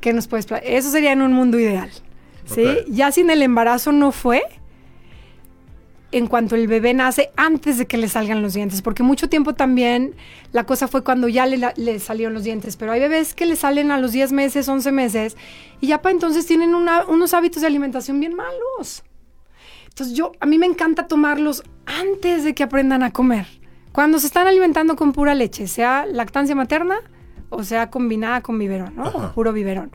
¿Qué 0.00 0.12
nos 0.12 0.26
puedes 0.28 0.46
Eso 0.64 0.90
sería 0.90 1.12
en 1.12 1.22
un 1.22 1.32
mundo 1.32 1.58
ideal. 1.58 1.90
¿sí? 2.46 2.64
Ya 2.88 3.12
si 3.12 3.20
en 3.20 3.30
el 3.30 3.42
embarazo 3.42 3.92
no 3.92 4.12
fue, 4.12 4.42
en 6.12 6.28
cuanto 6.28 6.54
el 6.54 6.68
bebé 6.68 6.94
nace, 6.94 7.30
antes 7.36 7.78
de 7.78 7.86
que 7.86 7.96
le 7.96 8.08
salgan 8.08 8.42
los 8.42 8.54
dientes, 8.54 8.80
porque 8.82 9.02
mucho 9.02 9.28
tiempo 9.28 9.54
también 9.54 10.14
la 10.52 10.64
cosa 10.64 10.88
fue 10.88 11.02
cuando 11.02 11.28
ya 11.28 11.46
le, 11.46 11.98
salieron 11.98 12.34
los 12.34 12.44
dientes, 12.44 12.76
pero 12.76 12.92
hay 12.92 13.00
bebés 13.00 13.34
que 13.34 13.46
le 13.46 13.56
salen 13.56 13.90
a 13.90 13.98
los 13.98 14.12
10 14.12 14.32
meses, 14.32 14.68
11 14.68 14.92
meses, 14.92 15.36
y 15.80 15.88
ya 15.88 16.02
para 16.02 16.12
entonces 16.12 16.46
tienen 16.46 16.74
unos 16.74 17.34
hábitos 17.34 17.62
de 17.62 17.66
alimentación 17.66 18.20
bien 18.20 18.34
malos. 18.34 19.02
Entonces 19.88 20.16
yo, 20.16 20.32
a 20.40 20.46
mí 20.46 20.58
me 20.58 20.66
encanta 20.66 21.08
tomarlos 21.08 21.62
antes 21.86 22.44
de 22.44 22.54
que 22.54 22.62
aprendan 22.62 23.02
a 23.02 23.12
comer. 23.12 23.46
Cuando 23.92 24.18
se 24.18 24.26
están 24.26 24.46
alimentando 24.46 24.94
con 24.94 25.12
pura 25.12 25.34
leche, 25.34 25.66
sea 25.66 26.06
lactancia 26.06 26.54
materna 26.54 27.00
o 27.50 27.62
sea 27.64 27.90
combinada 27.90 28.40
con 28.42 28.58
biberón, 28.58 28.96
¿no? 28.96 29.06
Ajá. 29.06 29.18
O 29.18 29.32
puro 29.32 29.52
biberón. 29.52 29.92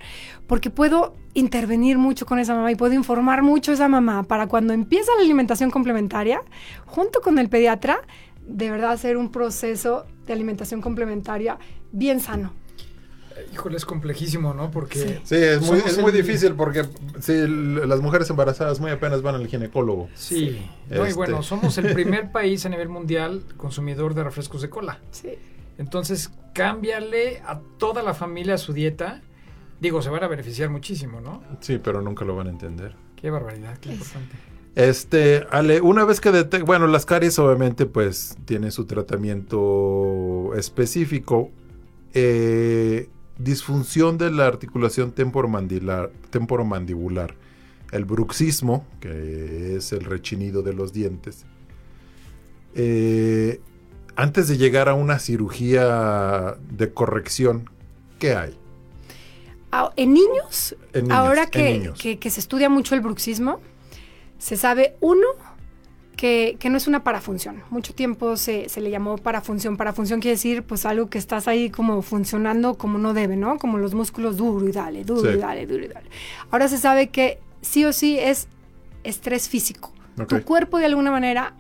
Porque 0.48 0.70
puedo 0.70 1.16
intervenir 1.34 1.98
mucho 1.98 2.26
con 2.26 2.40
esa 2.40 2.54
mamá 2.56 2.72
y 2.72 2.76
puedo 2.76 2.94
informar 2.94 3.42
mucho 3.42 3.72
a 3.72 3.74
esa 3.74 3.88
mamá 3.88 4.24
para 4.24 4.48
cuando 4.48 4.74
empieza 4.74 5.12
la 5.18 5.24
alimentación 5.24 5.72
complementaria, 5.72 6.42
junto 6.86 7.22
con 7.22 7.40
el 7.40 7.50
pediatra, 7.50 8.00
de 8.46 8.70
verdad 8.72 8.92
hacer 8.92 9.18
un 9.18 9.32
proceso 9.32 10.06
de 10.26 10.34
alimentación 10.34 10.82
complementaria 10.82 11.58
bien 11.92 12.20
sano. 12.20 12.54
Híjole, 13.54 13.78
es 13.78 13.86
complejísimo, 13.86 14.54
¿no? 14.54 14.72
Porque 14.72 15.22
Sí, 15.24 15.36
es 15.36 15.62
muy, 15.62 15.80
es 15.80 16.14
difícil 16.14 16.54
porque 16.54 16.86
sí, 17.20 17.34
las 17.48 18.02
mujeres 18.02 18.30
embarazadas 18.30 18.80
muy 18.80 18.92
apenas 18.92 19.22
van 19.22 19.36
al 19.36 19.48
ginecólogo. 19.48 20.10
Sí, 20.16 20.62
no, 20.90 20.98
y 20.98 21.02
Este. 21.10 21.14
bueno, 21.16 21.42
somos 21.42 21.78
el 21.78 21.94
primer 21.94 22.32
país 22.32 22.66
a 22.66 22.70
nivel 22.70 22.90
mundial 22.90 23.44
consumidor 23.58 24.14
de 24.14 24.24
refrescos 24.24 24.62
de 24.62 24.70
cola. 24.70 25.00
Sí. 25.12 25.30
Entonces, 25.78 26.32
cámbiale 26.54 27.42
a 27.46 27.60
toda 27.78 28.04
la 28.04 28.14
familia 28.14 28.58
su 28.58 28.74
dieta. 28.74 29.22
Digo, 29.80 30.02
se 30.02 30.10
van 30.10 30.24
a 30.24 30.28
beneficiar 30.28 30.70
muchísimo, 30.70 31.22
¿no? 31.22 31.42
Sí, 31.60 31.80
pero 31.84 32.02
nunca 32.02 32.26
lo 32.26 32.36
van 32.36 32.48
a 32.48 32.50
entender. 32.52 32.96
Qué 33.16 33.30
barbaridad, 33.30 33.78
qué 33.78 33.92
importante. 33.94 34.36
Este, 34.76 35.46
Ale, 35.52 35.82
una 35.82 36.06
vez 36.06 36.22
que 36.22 36.32
detecta, 36.32 36.66
bueno, 36.66 36.88
las 36.88 37.06
caries 37.06 37.38
obviamente 37.40 37.86
pues 37.86 38.38
tienen 38.46 38.72
su 38.72 38.86
tratamiento 38.86 40.54
específico. 40.56 41.52
Eh, 42.14 43.10
disfunción 43.38 44.18
de 44.18 44.32
la 44.32 44.48
articulación 44.48 45.12
temporomandibular, 45.12 46.12
temporomandibular. 46.30 47.36
El 47.92 48.06
bruxismo, 48.06 48.86
que 49.02 49.76
es 49.76 49.92
el 49.92 50.06
rechinido 50.06 50.62
de 50.62 50.74
los 50.74 50.94
dientes. 50.94 51.46
Eh, 52.74 53.60
antes 54.22 54.48
de 54.48 54.58
llegar 54.58 54.88
a 54.90 54.94
una 54.94 55.20
cirugía 55.20 56.56
de 56.70 56.94
corrección, 56.94 57.70
¿qué 58.20 58.36
hay? 58.36 58.58
Ah, 59.72 59.92
En 59.96 60.14
niños, 60.14 60.76
En 60.94 61.04
niños, 61.04 61.18
ahora 61.18 61.44
en 61.44 61.50
que, 61.50 61.74
niños. 61.80 62.00
que- 62.00 62.20
que 62.20 62.30
se 62.30 62.40
estudia 62.40 62.70
mucho 62.70 62.94
el 62.96 63.02
bruxismo, 63.02 63.60
se 64.38 64.58
sabe, 64.58 64.96
uno, 65.00 65.28
que, 66.18 66.58
que 66.60 66.70
no 66.70 66.78
es 66.78 66.88
una 66.88 67.04
parafunción. 67.04 67.64
Mucho 67.72 67.94
tiempo 67.96 68.38
se, 68.38 68.70
se 68.70 68.80
le 68.82 68.92
llamó 68.92 69.18
parafunción. 69.18 69.76
Parafunción 69.78 70.20
quiere 70.20 70.36
decir, 70.36 70.62
pues, 70.64 70.86
algo 70.86 71.10
que 71.10 71.18
estás 71.18 71.48
ahí 71.48 71.70
como 71.72 72.02
funcionando 72.04 72.76
como 72.76 72.98
no 73.00 73.14
debe, 73.14 73.38
¿no? 73.38 73.58
Como 73.58 73.78
los 73.80 73.96
músculos 73.96 74.38
duro 74.38 74.68
y 74.68 74.72
dale, 74.72 75.04
duro 75.04 75.32
Sí. 75.32 75.38
y 75.38 75.40
dale, 75.40 75.66
duro 75.66 75.84
y 75.86 75.88
dale. 75.88 76.10
Ahora 76.52 76.68
se 76.68 76.78
sabe 76.78 77.10
que 77.10 77.40
sí 77.62 77.86
o 77.86 77.94
sí 77.94 78.20
es 78.20 78.48
estrés 79.04 79.50
físico. 79.50 79.94
Tu 80.28 80.44
cuerpo, 80.44 80.78
de 80.78 80.86
alguna 80.86 81.10
manera, 81.10 81.56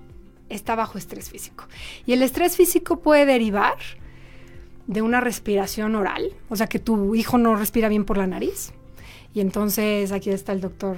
está 0.52 0.76
bajo 0.76 0.98
estrés 0.98 1.30
físico. 1.30 1.66
Y 2.06 2.14
el 2.14 2.22
estrés 2.22 2.56
físico 2.56 3.00
puede 3.00 3.26
derivar 3.26 3.78
de 4.88 5.02
una 5.02 5.22
respiración 5.22 5.96
oral, 5.96 6.32
o 6.50 6.56
sea 6.56 6.68
que 6.68 6.80
tu 6.80 7.16
hijo 7.16 7.38
no 7.38 7.56
respira 7.56 7.88
bien 7.90 8.06
por 8.06 8.18
la 8.18 8.28
nariz. 8.28 8.74
Y 9.34 9.40
entonces 9.40 10.12
aquí 10.12 10.30
está 10.30 10.52
el 10.52 10.62
doctor 10.62 10.98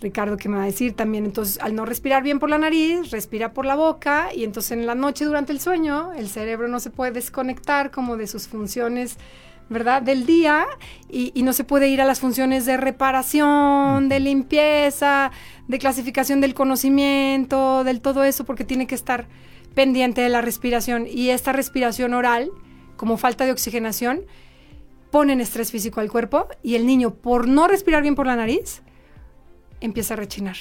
Ricardo 0.00 0.36
que 0.36 0.48
me 0.48 0.56
va 0.56 0.64
a 0.64 0.66
decir 0.66 0.94
también, 0.94 1.24
entonces 1.24 1.58
al 1.60 1.74
no 1.74 1.86
respirar 1.86 2.22
bien 2.22 2.38
por 2.38 2.50
la 2.50 2.58
nariz, 2.58 3.10
respira 3.10 3.52
por 3.52 3.64
la 3.64 3.74
boca 3.74 4.34
y 4.34 4.44
entonces 4.44 4.72
en 4.72 4.86
la 4.86 4.94
noche 4.94 5.24
durante 5.24 5.52
el 5.52 5.60
sueño 5.60 6.12
el 6.12 6.28
cerebro 6.28 6.68
no 6.68 6.80
se 6.80 6.90
puede 6.90 7.12
desconectar 7.12 7.90
como 7.90 8.16
de 8.16 8.26
sus 8.26 8.48
funciones, 8.48 9.16
¿verdad? 9.72 10.02
Del 10.02 10.26
día 10.26 10.66
y, 11.08 11.32
y 11.34 11.42
no 11.42 11.52
se 11.52 11.64
puede 11.64 11.88
ir 11.88 12.00
a 12.00 12.04
las 12.04 12.20
funciones 12.20 12.66
de 12.66 12.76
reparación, 12.76 14.08
de 14.08 14.20
limpieza, 14.20 15.32
de 15.68 15.78
clasificación 15.78 16.40
del 16.40 16.54
conocimiento, 16.54 17.84
del 17.84 18.00
todo 18.00 18.24
eso 18.24 18.44
porque 18.44 18.64
tiene 18.64 18.86
que 18.86 18.94
estar 18.94 19.26
pendiente 19.74 20.20
de 20.20 20.28
la 20.28 20.40
respiración 20.40 21.06
y 21.08 21.30
esta 21.30 21.52
respiración 21.52 22.14
oral, 22.14 22.50
como 22.96 23.16
falta 23.16 23.44
de 23.44 23.52
oxigenación, 23.52 24.22
ponen 25.10 25.40
estrés 25.40 25.70
físico 25.70 26.00
al 26.00 26.10
cuerpo 26.10 26.48
y 26.62 26.74
el 26.74 26.86
niño, 26.86 27.14
por 27.14 27.48
no 27.48 27.68
respirar 27.68 28.02
bien 28.02 28.14
por 28.14 28.26
la 28.26 28.36
nariz, 28.36 28.82
empieza 29.80 30.14
a 30.14 30.16
rechinar. 30.16 30.56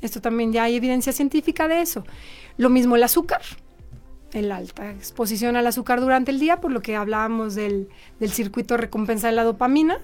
Esto 0.00 0.20
también 0.20 0.52
ya 0.52 0.64
hay 0.64 0.76
evidencia 0.76 1.12
científica 1.12 1.66
de 1.66 1.80
eso. 1.80 2.04
Lo 2.56 2.70
mismo 2.70 2.94
el 2.94 3.02
azúcar, 3.02 3.42
el 4.34 4.50
alta 4.52 4.90
exposición 4.90 5.56
al 5.56 5.66
azúcar 5.66 6.00
durante 6.00 6.32
el 6.32 6.40
día, 6.40 6.60
por 6.60 6.72
lo 6.72 6.82
que 6.82 6.96
hablábamos 6.96 7.54
del, 7.54 7.88
del 8.18 8.30
circuito 8.30 8.76
recompensa 8.76 9.28
de 9.28 9.32
la 9.32 9.44
dopamina, 9.44 9.98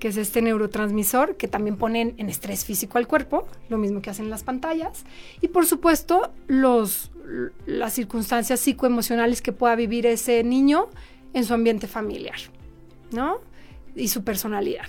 que 0.00 0.08
es 0.08 0.16
este 0.16 0.42
neurotransmisor 0.42 1.36
que 1.36 1.46
también 1.46 1.76
ponen 1.76 2.14
en 2.18 2.28
estrés 2.28 2.64
físico 2.64 2.98
al 2.98 3.06
cuerpo, 3.06 3.46
lo 3.68 3.78
mismo 3.78 4.02
que 4.02 4.10
hacen 4.10 4.28
las 4.28 4.42
pantallas. 4.42 5.04
Y 5.40 5.48
por 5.48 5.66
supuesto, 5.66 6.32
los, 6.48 7.12
las 7.64 7.92
circunstancias 7.94 8.58
psicoemocionales 8.58 9.40
que 9.40 9.52
pueda 9.52 9.76
vivir 9.76 10.04
ese 10.04 10.42
niño 10.42 10.88
en 11.32 11.44
su 11.44 11.54
ambiente 11.54 11.86
familiar, 11.86 12.38
¿no? 13.12 13.38
Y 13.94 14.08
su 14.08 14.24
personalidad. 14.24 14.88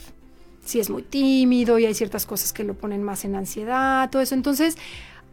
Si 0.65 0.79
es 0.79 0.89
muy 0.89 1.03
tímido 1.03 1.77
y 1.77 1.86
hay 1.86 1.93
ciertas 1.93 2.25
cosas 2.25 2.51
que 2.51 2.63
lo 2.63 2.73
ponen 2.73 3.03
más 3.03 3.25
en 3.25 3.36
ansiedad, 3.36 4.09
todo 4.09 4.23
eso. 4.23 4.34
Entonces, 4.34 4.75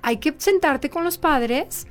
hay 0.03 0.19
que 0.19 0.35
sentarte 0.37 0.91
con 0.91 1.03
los 1.03 1.17
padres 1.17 1.87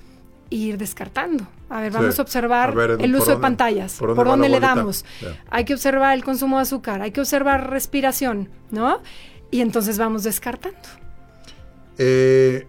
ir 0.50 0.78
descartando. 0.78 1.48
A 1.70 1.82
ver, 1.82 1.92
Sí. 1.92 1.98
vamos 1.98 2.20
a 2.20 2.22
observar 2.22 2.70
A 2.70 2.74
ver, 2.74 2.92
el 3.02 3.12
¿por 3.12 3.22
uso 3.22 3.32
de 3.32 3.38
pantallas, 3.38 3.96
por 4.00 4.16
por 4.16 4.28
dónde 4.28 4.50
le 4.50 4.60
damos. 4.60 5.04
Hay 5.50 5.66
que 5.66 5.74
observar 5.74 6.16
el 6.16 6.24
consumo 6.24 6.58
de 6.58 6.62
azúcar, 6.64 7.02
hay 7.02 7.12
que 7.12 7.20
observar 7.22 7.70
respiración, 7.70 8.50
¿no? 8.72 9.02
Y 9.52 9.62
entonces 9.62 9.98
vamos 9.98 10.24
descartando. 10.24 10.78
Eh, 11.98 12.68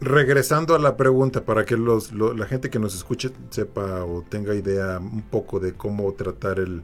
regresando 0.00 0.74
a 0.74 0.78
la 0.78 0.96
pregunta, 0.96 1.44
para 1.44 1.64
que 1.64 1.76
los, 1.76 2.12
lo- 2.12 2.34
la 2.34 2.46
gente 2.46 2.70
que 2.70 2.78
nos 2.78 2.94
escuche 2.94 3.30
sepa 3.50 4.04
o 4.04 4.22
tenga 4.28 4.54
idea 4.54 4.98
un 4.98 5.22
poco 5.22 5.58
de 5.58 5.72
cómo 5.72 6.12
tratar 6.12 6.58
el, 6.58 6.82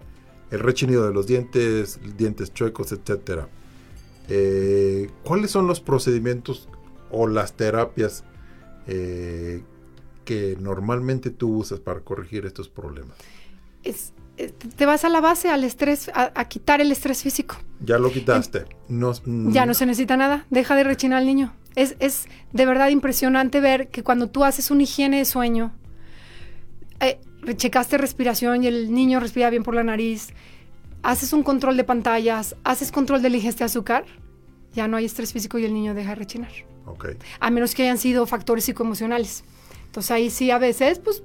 el 0.51 0.61
rechinido 0.61 1.07
de 1.07 1.13
los 1.13 1.27
dientes, 1.27 2.01
dientes 2.17 2.53
chuecos, 2.55 2.91
etcétera. 2.93 3.49
Eh, 4.29 5.11
¿Cuáles 5.25 5.51
son 5.51 5.67
los 5.67 5.81
procedimientos 5.81 6.69
o 7.11 7.27
las 7.27 7.53
terapias 7.55 8.25
eh, 8.87 9.63
que 10.25 10.57
normalmente 10.61 11.31
tú 11.31 11.57
usas 11.59 11.81
para 11.81 12.01
corregir 12.01 12.47
estos 12.47 12.69
problemas? 12.69 13.17
Es- 13.85 14.13
es- 14.37 14.55
te 14.55 14.87
vas 14.87 15.05
a 15.05 15.09
la 15.09 15.21
base, 15.21 15.49
al 15.51 15.65
estrés, 15.65 16.09
a, 16.15 16.33
a 16.35 16.49
quitar 16.49 16.81
el 16.81 16.91
estrés 16.93 17.23
físico. 17.23 17.57
Ya 17.85 17.99
lo 17.99 18.13
quitaste. 18.13 18.65
No, 18.89 19.13
Ya 19.51 19.67
no 19.67 19.75
se 19.75 19.87
necesita 19.87 20.17
nada, 20.17 20.47
deja 20.51 20.75
de 20.77 20.85
rechinar 20.85 21.19
al 21.19 21.27
niño. 21.27 21.53
Es, 21.75 21.97
es 22.01 22.27
de 22.53 22.67
verdad 22.67 22.89
impresionante 22.91 23.61
ver 23.61 23.89
que 23.89 24.03
cuando 24.03 24.29
tú 24.29 24.45
haces 24.45 24.71
una 24.71 24.83
higiene 24.83 25.19
de 25.19 25.25
sueño, 25.25 25.73
eh, 27.01 27.19
checaste 27.57 27.99
respiración 27.99 28.63
y 28.63 28.67
el 28.69 28.93
niño 28.93 29.19
respira 29.21 29.51
bien 29.51 29.63
por 29.63 29.75
la 29.75 29.83
nariz, 29.83 30.29
haces 31.03 31.33
un 31.33 31.43
control 31.43 31.77
de 31.77 31.85
pantallas, 31.85 32.55
haces 32.65 32.93
control 32.93 33.23
de 33.23 33.31
la 33.31 33.37
ingesta 33.37 33.61
de 33.65 33.67
azúcar, 33.67 34.05
ya 34.75 34.87
no 34.87 34.97
hay 34.97 35.05
estrés 35.07 35.33
físico 35.33 35.59
y 35.59 35.65
el 35.65 35.75
niño 35.75 35.95
deja 35.95 36.11
de 36.11 36.15
rechinar. 36.17 36.53
Ok. 36.85 37.11
a 37.39 37.51
menos 37.51 37.77
que 37.77 37.85
hayan 37.85 37.97
sido 37.99 38.27
factores 38.27 38.65
psicoemocionales. 38.65 39.45
Entonces 39.93 40.11
ahí 40.11 40.31
sí 40.31 40.51
a 40.51 40.57
veces 40.57 41.01
pues 41.01 41.23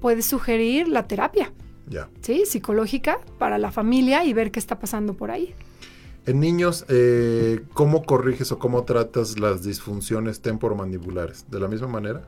puedes 0.00 0.24
sugerir 0.24 0.86
la 0.86 1.08
terapia, 1.08 1.52
Ya. 1.88 2.08
¿sí? 2.20 2.44
Psicológica 2.46 3.18
para 3.36 3.58
la 3.58 3.72
familia 3.72 4.24
y 4.24 4.32
ver 4.32 4.52
qué 4.52 4.60
está 4.60 4.78
pasando 4.78 5.14
por 5.14 5.32
ahí. 5.32 5.56
En 6.24 6.38
niños, 6.38 6.84
eh, 6.88 7.62
¿cómo 7.72 8.04
corriges 8.04 8.52
o 8.52 8.60
cómo 8.60 8.84
tratas 8.84 9.40
las 9.40 9.64
disfunciones 9.64 10.40
temporomandibulares? 10.40 11.50
¿De 11.50 11.58
la 11.58 11.66
misma 11.66 11.88
manera? 11.88 12.22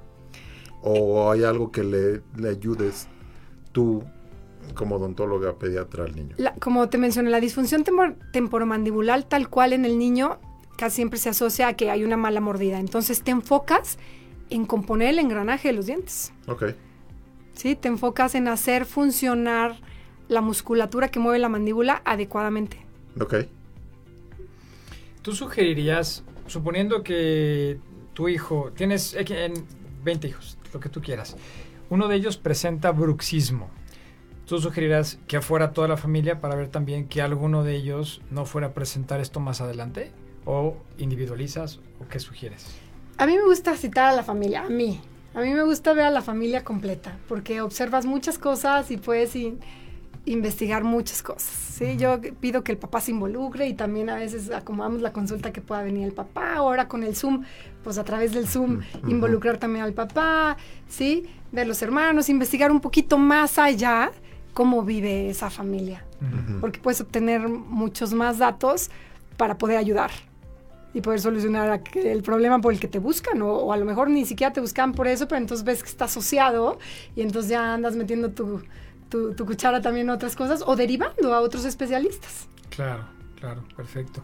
¿O 0.83 1.31
hay 1.31 1.45
algo 1.45 1.71
que 1.71 1.85
le, 1.85 2.23
le 2.37 2.49
ayudes 2.49 3.07
tú 3.71 4.03
como 4.75 4.97
odontóloga 4.97 5.61
pediatra 5.61 6.07
al 6.07 6.17
niño? 6.17 6.35
La- 6.39 6.55
como 6.55 6.89
te 6.89 6.99
mencioné, 6.99 7.31
la 7.31 7.39
disfunción 7.39 7.85
temor- 7.85 8.17
temporomandibular 8.33 9.23
tal 9.23 9.49
cual 9.49 9.75
en 9.75 9.85
el 9.85 9.97
niño 9.97 10.41
casi 10.77 10.97
siempre 10.97 11.21
se 11.21 11.29
asocia 11.29 11.69
a 11.69 11.75
que 11.75 11.89
hay 11.89 12.03
una 12.03 12.17
mala 12.17 12.41
mordida. 12.41 12.81
Entonces 12.81 13.23
te 13.23 13.31
enfocas 13.31 13.99
en 14.55 14.67
componer 14.67 15.09
el 15.11 15.19
engranaje 15.19 15.69
de 15.69 15.75
los 15.75 15.87
dientes, 15.87 16.33
Ok. 16.47 16.65
¿sí? 17.55 17.77
Te 17.77 17.89
enfocas 17.89 18.35
en 18.35 18.49
hacer 18.49 18.85
funcionar 18.87 19.77
la 20.29 20.41
musculatura 20.41 21.09
que 21.09 21.19
mueve 21.19 21.39
la 21.39 21.49
mandíbula 21.49 22.03
adecuadamente. 22.05 22.79
Ok. 23.21 23.35
¿Tú 25.23 25.33
sugerirías, 25.35 26.25
suponiendo 26.47 27.03
que 27.03 27.79
tu 28.15 28.29
hijo, 28.29 28.73
tienes 28.75 29.15
en 29.15 29.55
20 30.05 30.29
hijos, 30.29 30.59
lo 30.73 30.81
que 30.81 30.89
tú 30.89 31.01
quieras, 31.01 31.37
uno 31.91 32.09
de 32.09 32.17
ellos 32.17 32.37
presenta 32.37 32.91
bruxismo, 32.91 33.71
¿tú 34.47 34.59
sugerirás 34.59 35.19
que 35.29 35.41
fuera 35.41 35.73
toda 35.73 35.89
la 35.89 35.97
familia 35.97 36.41
para 36.41 36.57
ver 36.57 36.69
también 36.69 37.07
que 37.07 37.23
alguno 37.23 37.63
de 37.63 37.77
ellos 37.77 38.23
no 38.31 38.45
fuera 38.47 38.69
a 38.69 38.75
presentar 38.75 39.21
esto 39.21 39.41
más 39.41 39.61
adelante? 39.61 40.11
¿O 40.45 40.77
individualizas 40.99 41.79
o 42.01 42.09
qué 42.09 42.19
sugieres? 42.19 42.67
A 43.19 43.27
mí 43.27 43.37
me 43.37 43.45
gusta 43.45 43.77
citar 43.77 44.07
a 44.13 44.17
la 44.17 44.23
familia, 44.23 44.63
a 44.63 44.69
mí. 44.69 45.01
A 45.35 45.41
mí 45.41 45.53
me 45.55 45.63
gusta 45.63 45.93
ver 45.95 46.05
a 46.05 46.11
la 46.11 46.21
familia 46.23 46.63
completa, 46.65 47.17
porque 47.29 47.61
observas 47.63 48.05
muchas 48.05 48.39
cosas 48.39 48.91
y 48.91 48.97
puedes 48.99 49.35
in- 49.35 49.61
investigar 50.27 50.85
muchas 50.85 51.23
cosas. 51.23 51.51
¿sí? 51.51 51.97
Yo 51.97 52.21
pido 52.41 52.63
que 52.63 52.73
el 52.73 52.79
papá 52.79 53.01
se 53.01 53.13
involucre 53.13 53.67
y 53.67 53.75
también 53.75 54.11
a 54.11 54.17
veces 54.17 54.51
acomodamos 54.51 55.01
la 55.01 55.13
consulta 55.13 55.53
que 55.53 55.61
pueda 55.63 55.83
venir 55.83 56.05
el 56.07 56.13
papá. 56.13 56.55
Ahora 56.57 56.87
con 56.87 57.03
el 57.03 57.17
Zoom, 57.17 57.45
pues 57.83 57.97
a 57.99 58.05
través 58.05 58.33
del 58.33 58.47
Zoom 58.47 58.81
involucrar 59.09 59.57
también 59.59 59.85
al 59.85 59.95
papá, 59.95 60.57
¿sí? 60.89 61.25
ver 61.51 61.67
los 61.67 61.81
hermanos, 61.83 62.29
investigar 62.29 62.71
un 62.71 62.81
poquito 62.81 63.17
más 63.19 63.59
allá 63.59 64.11
cómo 64.53 64.83
vive 64.83 65.31
esa 65.31 65.49
familia, 65.49 66.05
porque 66.61 66.79
puedes 66.79 67.01
obtener 67.01 67.49
muchos 67.49 68.13
más 68.13 68.37
datos 68.39 68.91
para 69.39 69.57
poder 69.57 69.79
ayudar 69.79 70.11
y 70.95 71.01
poder 71.01 71.21
solucionar 71.21 71.83
el 71.95 72.23
problema 72.23 72.61
por 72.61 72.73
el 72.73 72.81
que 72.81 72.89
te 72.89 72.99
buscan 72.99 73.41
o, 73.43 73.73
a 73.73 73.77
lo 73.77 73.85
mejor 73.85 74.11
ni 74.11 74.25
siquiera 74.25 74.53
te 74.53 74.61
buscan 74.61 74.93
por 74.93 75.09
eso, 75.09 75.29
pero 75.29 75.41
entonces 75.41 75.65
ves 75.65 75.83
que 75.83 75.89
está 75.89 76.05
asociado 76.05 76.79
y 77.17 77.23
entonces 77.23 77.51
ya 77.51 77.75
andas 77.75 77.97
metiendo 77.97 78.31
tu, 78.31 78.63
cuchara 79.45 79.81
también 79.81 80.07
en 80.07 80.11
otras 80.11 80.37
cosas 80.37 80.63
o 80.67 80.77
derivando 80.77 81.35
a 81.35 81.41
otros 81.41 81.65
especialistas. 81.65 82.49
Claro, 82.71 83.05
claro, 83.39 83.65
perfecto. 83.77 84.23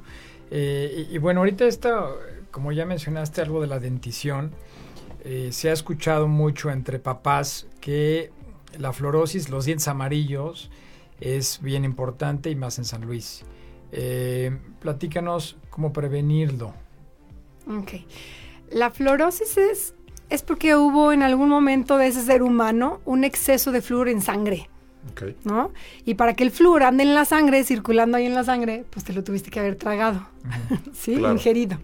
Eh, 0.50 1.06
y, 1.10 1.14
y 1.14 1.18
bueno, 1.18 1.40
ahorita 1.40 1.64
esto, 1.66 2.18
como 2.50 2.72
ya 2.72 2.86
mencionaste 2.86 3.42
algo 3.42 3.60
de 3.60 3.66
la 3.66 3.78
dentición, 3.78 4.52
eh, 5.24 5.50
se 5.52 5.70
ha 5.70 5.72
escuchado 5.72 6.28
mucho 6.28 6.70
entre 6.70 6.98
papás 6.98 7.66
que 7.80 8.32
la 8.78 8.92
fluorosis, 8.92 9.48
los 9.48 9.64
dientes 9.64 9.88
amarillos, 9.88 10.70
es 11.20 11.60
bien 11.60 11.84
importante 11.84 12.50
y 12.50 12.56
más 12.56 12.78
en 12.78 12.84
San 12.84 13.02
Luis. 13.02 13.44
Eh, 13.92 14.56
platícanos 14.80 15.56
cómo 15.70 15.92
prevenirlo. 15.92 16.74
Ok. 17.66 17.92
La 18.70 18.90
fluorosis 18.90 19.56
es, 19.56 19.94
es 20.28 20.42
porque 20.42 20.76
hubo 20.76 21.12
en 21.12 21.22
algún 21.22 21.48
momento 21.48 21.96
de 21.96 22.08
ese 22.08 22.22
ser 22.22 22.42
humano 22.42 23.00
un 23.04 23.24
exceso 23.24 23.72
de 23.72 23.82
flúor 23.82 24.08
en 24.08 24.20
sangre. 24.20 24.68
Ok. 25.12 25.22
¿no? 25.44 25.72
Y 26.04 26.14
para 26.14 26.34
que 26.34 26.44
el 26.44 26.50
flúor 26.50 26.82
ande 26.82 27.04
en 27.04 27.14
la 27.14 27.24
sangre, 27.24 27.64
circulando 27.64 28.16
ahí 28.16 28.26
en 28.26 28.34
la 28.34 28.44
sangre, 28.44 28.84
pues 28.90 29.04
te 29.04 29.12
lo 29.12 29.24
tuviste 29.24 29.50
que 29.50 29.60
haber 29.60 29.76
tragado, 29.76 30.26
¿sí? 30.92 31.16
Claro. 31.16 31.34
Ingerido. 31.34 31.78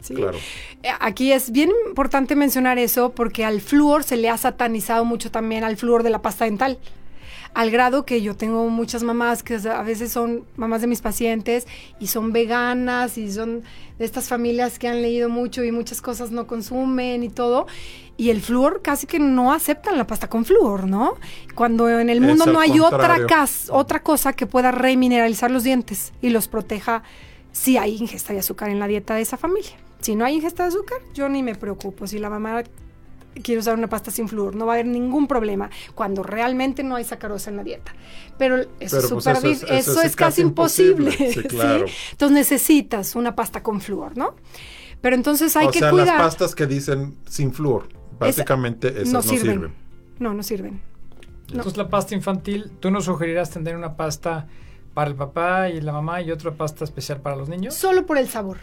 ¿sí? 0.00 0.14
Claro. 0.14 0.38
Eh, 0.82 0.90
Aquí 1.00 1.32
es 1.32 1.50
bien 1.50 1.70
importante 1.88 2.36
mencionar 2.36 2.78
eso 2.78 3.12
porque 3.12 3.44
al 3.44 3.60
flúor 3.60 4.04
se 4.04 4.16
le 4.16 4.28
ha 4.28 4.36
satanizado 4.36 5.04
mucho 5.04 5.30
también 5.30 5.64
al 5.64 5.76
flúor 5.76 6.02
de 6.02 6.10
la 6.10 6.22
pasta 6.22 6.44
dental. 6.44 6.78
Al 7.54 7.70
grado 7.70 8.04
que 8.04 8.22
yo 8.22 8.36
tengo 8.36 8.68
muchas 8.68 9.02
mamás 9.02 9.42
que 9.42 9.54
a 9.56 9.82
veces 9.82 10.12
son 10.12 10.44
mamás 10.56 10.80
de 10.80 10.86
mis 10.86 11.00
pacientes 11.00 11.66
y 11.98 12.08
son 12.08 12.32
veganas 12.32 13.18
y 13.18 13.32
son 13.32 13.62
de 13.98 14.04
estas 14.04 14.28
familias 14.28 14.78
que 14.78 14.88
han 14.88 15.02
leído 15.02 15.28
mucho 15.28 15.64
y 15.64 15.72
muchas 15.72 16.00
cosas 16.00 16.30
no 16.30 16.46
consumen 16.46 17.22
y 17.22 17.28
todo. 17.28 17.66
Y 18.16 18.30
el 18.30 18.40
flúor 18.40 18.82
casi 18.82 19.06
que 19.06 19.18
no 19.18 19.52
aceptan 19.52 19.96
la 19.96 20.06
pasta 20.06 20.28
con 20.28 20.44
flúor, 20.44 20.88
¿no? 20.88 21.14
Cuando 21.54 21.88
en 21.88 22.10
el 22.10 22.20
mundo 22.20 22.46
no 22.46 22.60
hay 22.60 22.80
otra, 22.80 23.16
contrario. 23.16 23.46
otra 23.70 24.02
cosa 24.02 24.32
que 24.32 24.46
pueda 24.46 24.72
remineralizar 24.72 25.50
los 25.50 25.62
dientes 25.62 26.12
y 26.20 26.30
los 26.30 26.48
proteja 26.48 27.02
si 27.52 27.76
hay 27.76 27.96
ingesta 27.96 28.32
de 28.32 28.40
azúcar 28.40 28.70
en 28.70 28.78
la 28.78 28.86
dieta 28.86 29.14
de 29.14 29.22
esa 29.22 29.36
familia. 29.36 29.70
Si 30.00 30.14
no 30.14 30.24
hay 30.24 30.34
ingesta 30.36 30.62
de 30.64 30.68
azúcar, 30.70 30.98
yo 31.14 31.28
ni 31.28 31.42
me 31.42 31.54
preocupo. 31.54 32.06
Si 32.06 32.18
la 32.18 32.30
mamá 32.30 32.62
quiere 33.42 33.60
usar 33.60 33.74
una 33.76 33.88
pasta 33.88 34.10
sin 34.10 34.28
flúor, 34.28 34.54
no 34.54 34.66
va 34.66 34.72
a 34.72 34.74
haber 34.76 34.86
ningún 34.86 35.26
problema 35.26 35.70
cuando 35.94 36.22
realmente 36.22 36.82
no 36.82 36.96
hay 36.96 37.04
sacarosa 37.04 37.50
en 37.50 37.56
la 37.56 37.64
dieta. 37.64 37.92
Pero 38.38 38.56
eso 38.56 38.68
Pero, 38.78 38.84
es 38.84 38.90
pues, 38.90 39.24
súper 39.24 39.36
eso 39.36 39.46
es- 39.48 39.62
dif- 39.62 39.64
eso 39.64 39.74
eso 39.92 40.00
es 40.00 40.06
es 40.06 40.16
casi 40.16 40.16
casi 40.16 40.42
imposible. 40.42 41.10
imposible. 41.10 41.32
Sí, 41.42 41.48
claro. 41.48 41.86
Entonces 42.12 42.34
necesitas 42.34 43.14
una 43.16 43.34
pasta 43.36 43.62
con 43.62 43.80
flúor, 43.80 44.16
¿no? 44.16 44.34
Pero 45.00 45.14
entonces 45.16 45.56
hay 45.56 45.66
o 45.68 45.70
que 45.70 45.78
sea, 45.78 45.90
cuidar. 45.90 46.06
las 46.08 46.16
pastas 46.20 46.54
que 46.54 46.66
dicen 46.66 47.16
sin 47.28 47.52
flúor, 47.52 47.88
básicamente 48.18 48.88
esas 48.88 49.06
no, 49.08 49.12
no 49.18 49.22
sirven. 49.22 49.52
sirven. 49.54 49.74
No, 50.18 50.34
no 50.34 50.42
sirven. 50.42 50.80
No. 51.48 51.54
Entonces 51.58 51.76
la 51.76 51.88
pasta 51.88 52.14
infantil, 52.14 52.72
¿tú 52.80 52.90
nos 52.90 53.04
sugerirás 53.04 53.50
tener 53.50 53.76
una 53.76 53.96
pasta 53.96 54.48
para 54.94 55.08
el 55.10 55.16
papá 55.16 55.68
y 55.70 55.80
la 55.80 55.92
mamá 55.92 56.20
y 56.22 56.30
otra 56.32 56.50
pasta 56.52 56.84
especial 56.84 57.20
para 57.20 57.36
los 57.36 57.48
niños? 57.48 57.74
Solo 57.74 58.04
por 58.04 58.18
el 58.18 58.28
sabor. 58.28 58.58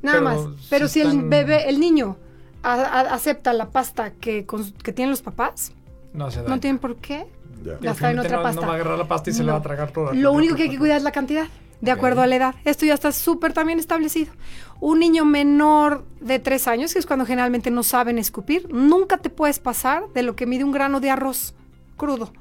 Nada 0.00 0.18
Pero 0.18 0.24
más. 0.50 0.66
Pero 0.70 0.88
si 0.88 1.00
el 1.02 1.08
están- 1.08 1.28
bebé, 1.30 1.68
el 1.68 1.78
niño, 1.78 2.16
a- 2.62 2.74
a- 2.74 3.14
acepta 3.14 3.52
la 3.52 3.70
pasta 3.70 4.12
que, 4.12 4.46
que 4.82 4.92
tienen 4.92 5.10
los 5.10 5.22
papás, 5.22 5.72
No 6.12 6.30
se 6.30 6.42
da. 6.42 6.48
no 6.48 6.60
tienen 6.60 6.78
por 6.78 6.96
qué 6.96 7.26
Ya. 7.64 7.78
gastar 7.80 8.12
en 8.12 8.18
otra 8.20 8.36
no, 8.38 8.42
pasta. 8.42 8.60
No 8.60 8.66
va 8.66 8.72
a 8.72 8.76
agarrar 8.76 8.98
la 8.98 9.08
pasta 9.08 9.30
y 9.30 9.32
se 9.32 9.42
la 9.44 9.52
va 9.52 9.58
a 9.58 9.62
tragar 9.62 9.90
toda. 9.92 10.12
Lo 10.14 10.32
único 10.32 10.54
que 10.56 10.64
hay 10.64 10.70
que 10.70 10.78
cuidar 10.78 10.96
es 10.98 11.02
la 11.02 11.12
cantidad, 11.12 11.46
de 11.80 11.90
acuerdo 11.90 12.22
a 12.22 12.26
la 12.26 12.36
edad. 12.36 12.54
Esto 12.64 12.84
ya 12.86 12.94
está 12.94 13.12
súper 13.12 13.52
también 13.52 13.78
establecido. 13.78 14.32
Un 14.80 14.98
niño 15.00 15.24
menor 15.24 16.04
de 16.20 16.38
tres 16.38 16.68
años, 16.68 16.92
que 16.92 16.98
es 17.00 17.06
cuando 17.06 17.26
generalmente 17.26 17.70
no 17.70 17.82
saben 17.82 18.18
escupir, 18.18 18.68
nunca 18.72 19.18
te 19.18 19.30
puedes 19.30 19.58
pasar 19.58 20.04
de 20.14 20.22
lo 20.22 20.34
que 20.36 20.46
mide 20.46 20.64
un 20.64 20.72
grano 20.72 21.00
de 21.00 21.10
arroz 21.10 21.54
crudo, 21.96 22.32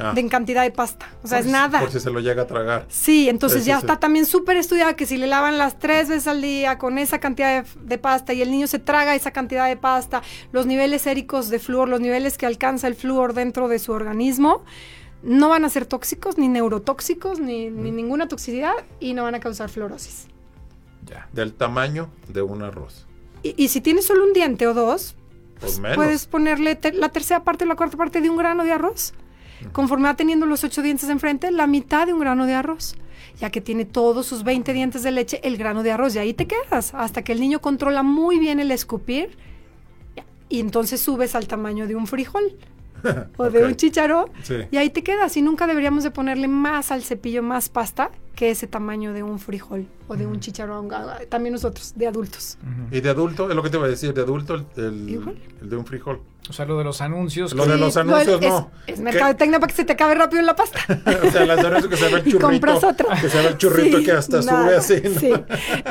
Ah, 0.00 0.12
de 0.14 0.20
en 0.20 0.28
cantidad 0.28 0.62
de 0.62 0.70
pasta. 0.70 1.06
O 1.22 1.28
sea, 1.28 1.38
por 1.38 1.46
es 1.46 1.52
nada. 1.52 1.80
Por 1.80 1.90
si 1.90 2.00
se 2.00 2.10
lo 2.10 2.20
llega 2.20 2.42
a 2.42 2.46
tragar. 2.46 2.86
Sí, 2.88 3.28
entonces 3.28 3.62
Sí, 3.62 3.68
ya 3.68 3.76
sí, 3.76 3.80
está 3.82 3.94
sí. 3.94 4.00
también 4.00 4.24
súper 4.26 4.56
estudiado 4.56 4.96
que 4.96 5.06
si 5.06 5.16
le 5.18 5.26
lavan 5.26 5.58
las 5.58 5.78
tres 5.78 6.08
veces 6.08 6.26
al 6.26 6.40
día 6.42 6.78
con 6.78 6.98
esa 6.98 7.18
cantidad 7.20 7.62
de, 7.64 7.68
de 7.82 7.98
pasta 7.98 8.32
y 8.32 8.42
el 8.42 8.50
niño 8.50 8.66
se 8.66 8.78
traga 8.78 9.14
esa 9.14 9.30
cantidad 9.32 9.66
de 9.68 9.76
pasta, 9.76 10.22
los 10.52 10.66
niveles 10.66 11.02
séricos 11.02 11.48
de 11.50 11.58
flúor, 11.58 11.88
los 11.88 12.00
niveles 12.00 12.38
que 12.38 12.46
alcanza 12.46 12.86
el 12.88 12.94
flúor 12.94 13.34
dentro 13.34 13.68
de 13.68 13.78
su 13.78 13.92
organismo, 13.92 14.64
no 15.22 15.50
van 15.50 15.64
a 15.64 15.68
ser 15.68 15.84
tóxicos, 15.84 16.38
ni 16.38 16.48
neurotóxicos, 16.48 17.40
ni, 17.40 17.68
ni 17.68 17.90
ninguna 17.90 18.26
toxicidad 18.28 18.72
y 19.00 19.12
no 19.12 19.24
van 19.24 19.34
a 19.34 19.40
causar 19.40 19.68
fluorosis. 19.68 20.28
Ya. 21.04 21.28
Del 21.32 21.52
tamaño 21.52 22.08
de 22.28 22.42
un 22.42 22.62
arroz. 22.62 23.06
Y, 23.42 23.54
y 23.62 23.68
si 23.68 23.80
tienes 23.80 24.06
solo 24.06 24.24
un 24.24 24.32
diente 24.32 24.66
o 24.66 24.74
dos, 24.74 25.16
Pues 25.60 25.78
menos. 25.78 25.96
puedes 25.96 26.26
ponerle 26.26 26.74
te- 26.74 26.92
la 26.92 27.08
tercera 27.10 27.42
parte 27.44 27.64
o 27.64 27.66
la 27.66 27.74
cuarta 27.74 27.96
parte 27.96 28.20
de 28.20 28.30
un 28.30 28.36
grano 28.36 28.64
de 28.64 28.72
arroz. 28.72 29.12
Conforme 29.72 30.08
va 30.08 30.16
teniendo 30.16 30.46
los 30.46 30.64
ocho 30.64 30.82
dientes 30.82 31.08
enfrente, 31.08 31.50
la 31.50 31.66
mitad 31.66 32.06
de 32.06 32.12
un 32.12 32.20
grano 32.20 32.46
de 32.46 32.54
arroz. 32.54 32.96
Ya 33.38 33.50
que 33.50 33.60
tiene 33.60 33.84
todos 33.84 34.26
sus 34.26 34.44
20 34.44 34.72
dientes 34.72 35.02
de 35.02 35.10
leche, 35.10 35.40
el 35.42 35.56
grano 35.56 35.82
de 35.82 35.92
arroz. 35.92 36.14
Y 36.16 36.18
ahí 36.18 36.34
te 36.34 36.46
quedas 36.46 36.94
hasta 36.94 37.22
que 37.22 37.32
el 37.32 37.40
niño 37.40 37.60
controla 37.60 38.02
muy 38.02 38.38
bien 38.38 38.60
el 38.60 38.70
escupir. 38.70 39.36
Y 40.48 40.60
entonces 40.60 41.00
subes 41.00 41.34
al 41.34 41.46
tamaño 41.46 41.86
de 41.86 41.94
un 41.94 42.06
frijol 42.06 42.56
o 43.36 43.50
de 43.50 43.64
un 43.64 43.76
chícharo. 43.76 44.30
Sí. 44.42 44.56
Y 44.70 44.76
ahí 44.76 44.90
te 44.90 45.02
quedas. 45.02 45.36
Y 45.36 45.42
nunca 45.42 45.66
deberíamos 45.66 46.04
de 46.04 46.10
ponerle 46.10 46.48
más 46.48 46.90
al 46.92 47.02
cepillo, 47.02 47.42
más 47.42 47.68
pasta, 47.68 48.10
que 48.34 48.50
ese 48.50 48.66
tamaño 48.66 49.12
de 49.12 49.22
un 49.22 49.38
frijol 49.38 49.86
o 50.08 50.16
de 50.16 50.26
un 50.26 50.40
chícharo. 50.40 50.86
También 51.28 51.52
nosotros, 51.52 51.92
de 51.96 52.06
adultos. 52.06 52.58
Y 52.90 53.00
de 53.00 53.10
adulto, 53.10 53.48
es 53.50 53.56
lo 53.56 53.62
que 53.62 53.70
te 53.70 53.76
iba 53.76 53.86
a 53.86 53.90
decir, 53.90 54.14
de 54.14 54.22
adulto 54.22 54.54
el, 54.54 54.66
el- 54.76 55.38
el 55.62 55.68
de 55.70 55.76
un 55.76 55.84
frijol. 55.86 56.20
O 56.48 56.52
sea, 56.52 56.64
lo 56.64 56.78
de 56.78 56.84
los 56.84 57.00
anuncios. 57.00 57.52
Lo 57.52 57.64
que- 57.64 57.70
de 57.72 57.76
los 57.76 57.96
anuncios, 57.96 58.40
es, 58.42 58.48
no. 58.48 58.70
Es 58.86 58.94
¿Qué? 58.96 59.02
mercadotecnia 59.02 59.60
para 59.60 59.70
que 59.70 59.76
se 59.76 59.84
te 59.84 59.92
acabe 59.92 60.14
rápido 60.14 60.40
en 60.40 60.46
la 60.46 60.56
pasta. 60.56 60.80
o 61.26 61.30
sea, 61.30 61.44
las 61.46 61.58
anuncios 61.64 61.88
que 61.90 61.96
se 61.96 62.04
ve 62.08 62.20
el 62.20 62.20
Y 62.28 62.30
churrito. 62.32 62.46
compras. 62.80 63.20
Que 63.20 63.28
se 63.28 63.38
ve 63.38 63.46
el 63.48 63.56
churrito 63.58 63.98
Sí, 63.98 64.04
que 64.04 64.12
hasta 64.12 64.40
nada, 64.40 64.80
sube 64.80 64.98
así. 65.00 65.08
¿no? 65.08 65.20
Sí, 65.20 65.32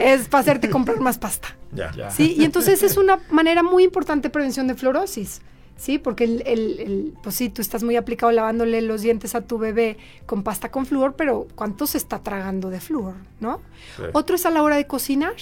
es 0.02 0.28
para 0.28 0.42
hacerte 0.42 0.70
comprar 0.70 1.00
más 1.00 1.18
pasta. 1.20 1.56
Ya. 1.72 1.92
Ya. 1.96 2.10
Sí, 2.10 2.36
y 2.38 2.44
entonces 2.46 2.82
es 2.84 2.98
una 2.98 3.20
manera 3.30 3.62
muy 3.64 3.84
importante 3.84 4.28
de 4.30 4.32
prevención 4.32 4.68
de 4.68 4.74
fluorosis. 4.76 5.42
Sí, 5.80 5.98
porque 5.98 6.26
el, 6.26 6.44
el- 6.46 6.80
el- 6.80 7.14
pues 7.24 7.36
sí, 7.36 7.48
tú 7.50 7.62
estás 7.62 7.84
muy 7.84 7.96
aplicado 7.96 8.32
lavándole 8.34 8.82
los 8.82 9.02
dientes 9.02 9.34
a 9.34 9.42
tu 9.42 9.58
bebé 9.58 9.98
con 10.26 10.44
pasta 10.44 10.70
con 10.72 10.86
flúor, 10.86 11.16
pero 11.16 11.48
¿cuánto 11.56 11.88
se 11.88 11.98
está 11.98 12.20
tragando 12.22 12.70
de 12.70 12.82
flúor, 12.82 13.16
no? 13.40 13.62
Sí. 13.96 14.04
Otro 14.12 14.36
es 14.36 14.46
a 14.46 14.50
la 14.50 14.62
hora 14.62 14.76
de 14.76 14.86
cocinar. 14.88 15.36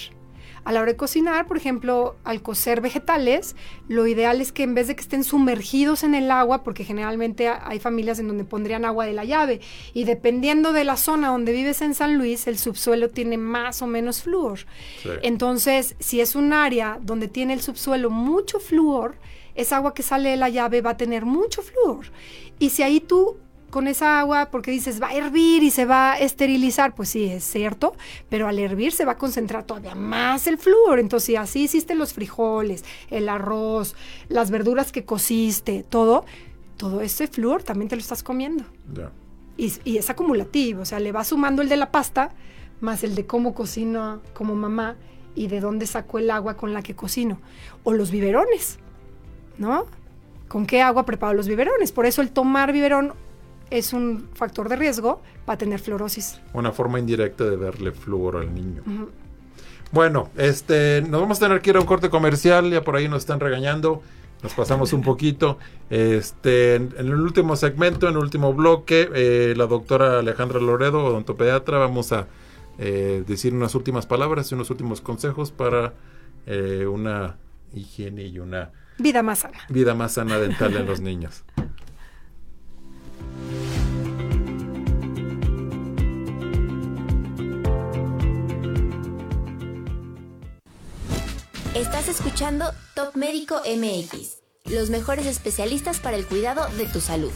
A 0.64 0.72
la 0.72 0.80
hora 0.82 0.92
de 0.92 0.96
cocinar, 0.96 1.46
por 1.46 1.56
ejemplo, 1.56 2.16
al 2.24 2.42
cocer 2.42 2.80
vegetales, 2.82 3.56
lo 3.88 4.06
ideal 4.06 4.40
es 4.42 4.52
que 4.52 4.64
en 4.64 4.74
vez 4.74 4.86
de 4.86 4.96
que 4.96 5.00
estén 5.00 5.24
sumergidos 5.24 6.04
en 6.04 6.14
el 6.14 6.30
agua, 6.30 6.62
porque 6.62 6.84
generalmente 6.84 7.48
ha- 7.48 7.66
hay 7.66 7.78
familias 7.80 8.18
en 8.18 8.28
donde 8.28 8.44
pondrían 8.44 8.84
agua 8.84 9.06
de 9.06 9.14
la 9.14 9.24
llave, 9.24 9.60
y 9.94 10.04
dependiendo 10.04 10.72
de 10.72 10.84
la 10.84 10.96
zona 10.98 11.28
donde 11.28 11.52
vives 11.52 11.80
en 11.80 11.94
San 11.94 12.18
Luis, 12.18 12.46
el 12.46 12.58
subsuelo 12.58 13.08
tiene 13.08 13.38
más 13.38 13.80
o 13.82 13.86
menos 13.86 14.22
flúor. 14.22 14.58
Sí. 15.02 15.08
Entonces, 15.22 15.96
si 16.00 16.20
es 16.20 16.34
un 16.36 16.52
área 16.52 16.98
donde 17.02 17.28
tiene 17.28 17.54
el 17.54 17.60
subsuelo 17.62 18.10
mucho 18.10 18.60
flúor, 18.60 19.14
esa 19.54 19.76
agua 19.76 19.94
que 19.94 20.02
sale 20.02 20.30
de 20.30 20.36
la 20.36 20.48
llave 20.48 20.80
va 20.80 20.90
a 20.90 20.96
tener 20.96 21.24
mucho 21.24 21.62
flúor. 21.62 22.06
Y 22.58 22.70
si 22.70 22.82
ahí 22.82 23.00
tú 23.00 23.36
con 23.70 23.86
esa 23.86 24.18
agua, 24.20 24.48
porque 24.50 24.70
dices 24.70 25.00
va 25.00 25.08
a 25.08 25.14
hervir 25.14 25.62
y 25.62 25.70
se 25.70 25.84
va 25.84 26.12
a 26.12 26.18
esterilizar, 26.18 26.94
pues 26.94 27.10
sí, 27.10 27.24
es 27.24 27.44
cierto, 27.44 27.94
pero 28.28 28.48
al 28.48 28.58
hervir 28.58 28.92
se 28.92 29.04
va 29.04 29.12
a 29.12 29.18
concentrar 29.18 29.64
todavía 29.64 29.94
más 29.94 30.46
el 30.46 30.58
flúor. 30.58 30.98
Entonces, 30.98 31.26
si 31.26 31.36
así 31.36 31.62
hiciste 31.64 31.94
los 31.94 32.14
frijoles, 32.14 32.84
el 33.10 33.28
arroz, 33.28 33.94
las 34.28 34.50
verduras 34.50 34.92
que 34.92 35.04
cociste, 35.04 35.84
todo, 35.88 36.24
todo 36.76 37.00
ese 37.00 37.26
flúor 37.26 37.62
también 37.62 37.88
te 37.88 37.96
lo 37.96 38.00
estás 38.00 38.22
comiendo. 38.22 38.64
Y, 39.56 39.72
y 39.84 39.98
es 39.98 40.08
acumulativo, 40.08 40.82
o 40.82 40.84
sea, 40.84 41.00
le 41.00 41.12
va 41.12 41.24
sumando 41.24 41.62
el 41.62 41.68
de 41.68 41.76
la 41.76 41.90
pasta, 41.90 42.30
más 42.80 43.02
el 43.02 43.14
de 43.14 43.26
cómo 43.26 43.54
cocino 43.54 44.22
como 44.32 44.54
mamá 44.54 44.96
y 45.34 45.48
de 45.48 45.60
dónde 45.60 45.86
saco 45.86 46.18
el 46.18 46.30
agua 46.30 46.56
con 46.56 46.72
la 46.72 46.82
que 46.82 46.94
cocino. 46.94 47.40
O 47.82 47.92
los 47.92 48.10
biberones, 48.10 48.78
¿no? 49.58 49.86
¿Con 50.48 50.66
qué 50.66 50.80
agua 50.80 51.04
preparo 51.04 51.34
los 51.34 51.46
biberones? 51.46 51.92
Por 51.92 52.06
eso 52.06 52.22
el 52.22 52.30
tomar 52.30 52.72
biberón 52.72 53.12
es 53.70 53.92
un 53.92 54.28
factor 54.32 54.68
de 54.68 54.76
riesgo 54.76 55.20
para 55.44 55.58
tener 55.58 55.78
fluorosis. 55.78 56.40
Una 56.54 56.72
forma 56.72 56.98
indirecta 56.98 57.44
de 57.44 57.56
darle 57.56 57.92
flúor 57.92 58.36
al 58.36 58.54
niño. 58.54 58.82
Bueno, 59.92 60.30
este, 60.36 61.02
nos 61.06 61.20
vamos 61.20 61.38
a 61.38 61.46
tener 61.46 61.60
que 61.60 61.70
ir 61.70 61.76
a 61.76 61.80
un 61.80 61.86
corte 61.86 62.10
comercial, 62.10 62.70
ya 62.70 62.82
por 62.82 62.96
ahí 62.96 63.08
nos 63.08 63.20
están 63.20 63.40
regañando, 63.40 64.02
nos 64.42 64.54
pasamos 64.54 64.92
un 64.92 65.02
poquito. 65.02 65.58
Este, 65.90 66.76
en, 66.76 66.94
en 66.98 67.06
el 67.06 67.20
último 67.20 67.56
segmento, 67.56 68.08
en 68.08 68.14
el 68.14 68.20
último 68.20 68.54
bloque, 68.54 69.08
eh, 69.14 69.54
la 69.56 69.66
doctora 69.66 70.20
Alejandra 70.20 70.60
Loredo, 70.60 71.04
odontopediatra, 71.04 71.78
vamos 71.78 72.12
a 72.12 72.26
eh, 72.78 73.24
decir 73.26 73.54
unas 73.54 73.74
últimas 73.74 74.06
palabras 74.06 74.50
y 74.52 74.54
unos 74.54 74.70
últimos 74.70 75.00
consejos 75.00 75.50
para 75.50 75.94
eh, 76.46 76.86
una 76.86 77.36
higiene 77.74 78.24
y 78.24 78.38
una 78.38 78.70
Vida 78.98 79.22
más 79.22 79.40
sana. 79.40 79.58
vida 79.68 79.94
más 79.94 80.14
sana 80.14 80.38
dental 80.38 80.76
en 80.76 80.86
los 80.86 81.00
niños. 81.00 81.44
Estás 91.74 92.08
escuchando 92.08 92.72
Top 92.96 93.14
Médico 93.14 93.62
MX, 93.64 94.38
los 94.72 94.90
mejores 94.90 95.26
especialistas 95.26 96.00
para 96.00 96.16
el 96.16 96.26
cuidado 96.26 96.66
de 96.76 96.86
tu 96.86 97.00
salud. 97.00 97.30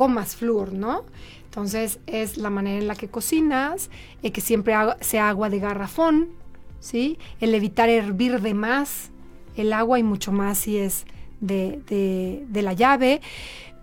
comas 0.00 0.34
flúor, 0.34 0.72
¿no? 0.72 1.04
Entonces 1.44 1.98
es 2.06 2.38
la 2.38 2.48
manera 2.48 2.78
en 2.78 2.88
la 2.88 2.94
que 2.94 3.08
cocinas, 3.08 3.90
eh, 4.22 4.30
que 4.32 4.40
siempre 4.40 4.72
haga- 4.72 4.96
sea 5.02 5.28
agua 5.28 5.50
de 5.50 5.58
garrafón, 5.58 6.28
¿sí? 6.80 7.18
El 7.38 7.54
evitar 7.54 7.90
hervir 7.90 8.40
de 8.40 8.54
más 8.54 9.10
el 9.58 9.74
agua 9.74 9.98
y 9.98 10.02
mucho 10.02 10.32
más 10.32 10.56
si 10.56 10.78
es 10.78 11.04
de, 11.42 11.80
de- 11.86 12.44
de 12.48 12.62
la 12.62 12.72
llave. 12.72 13.20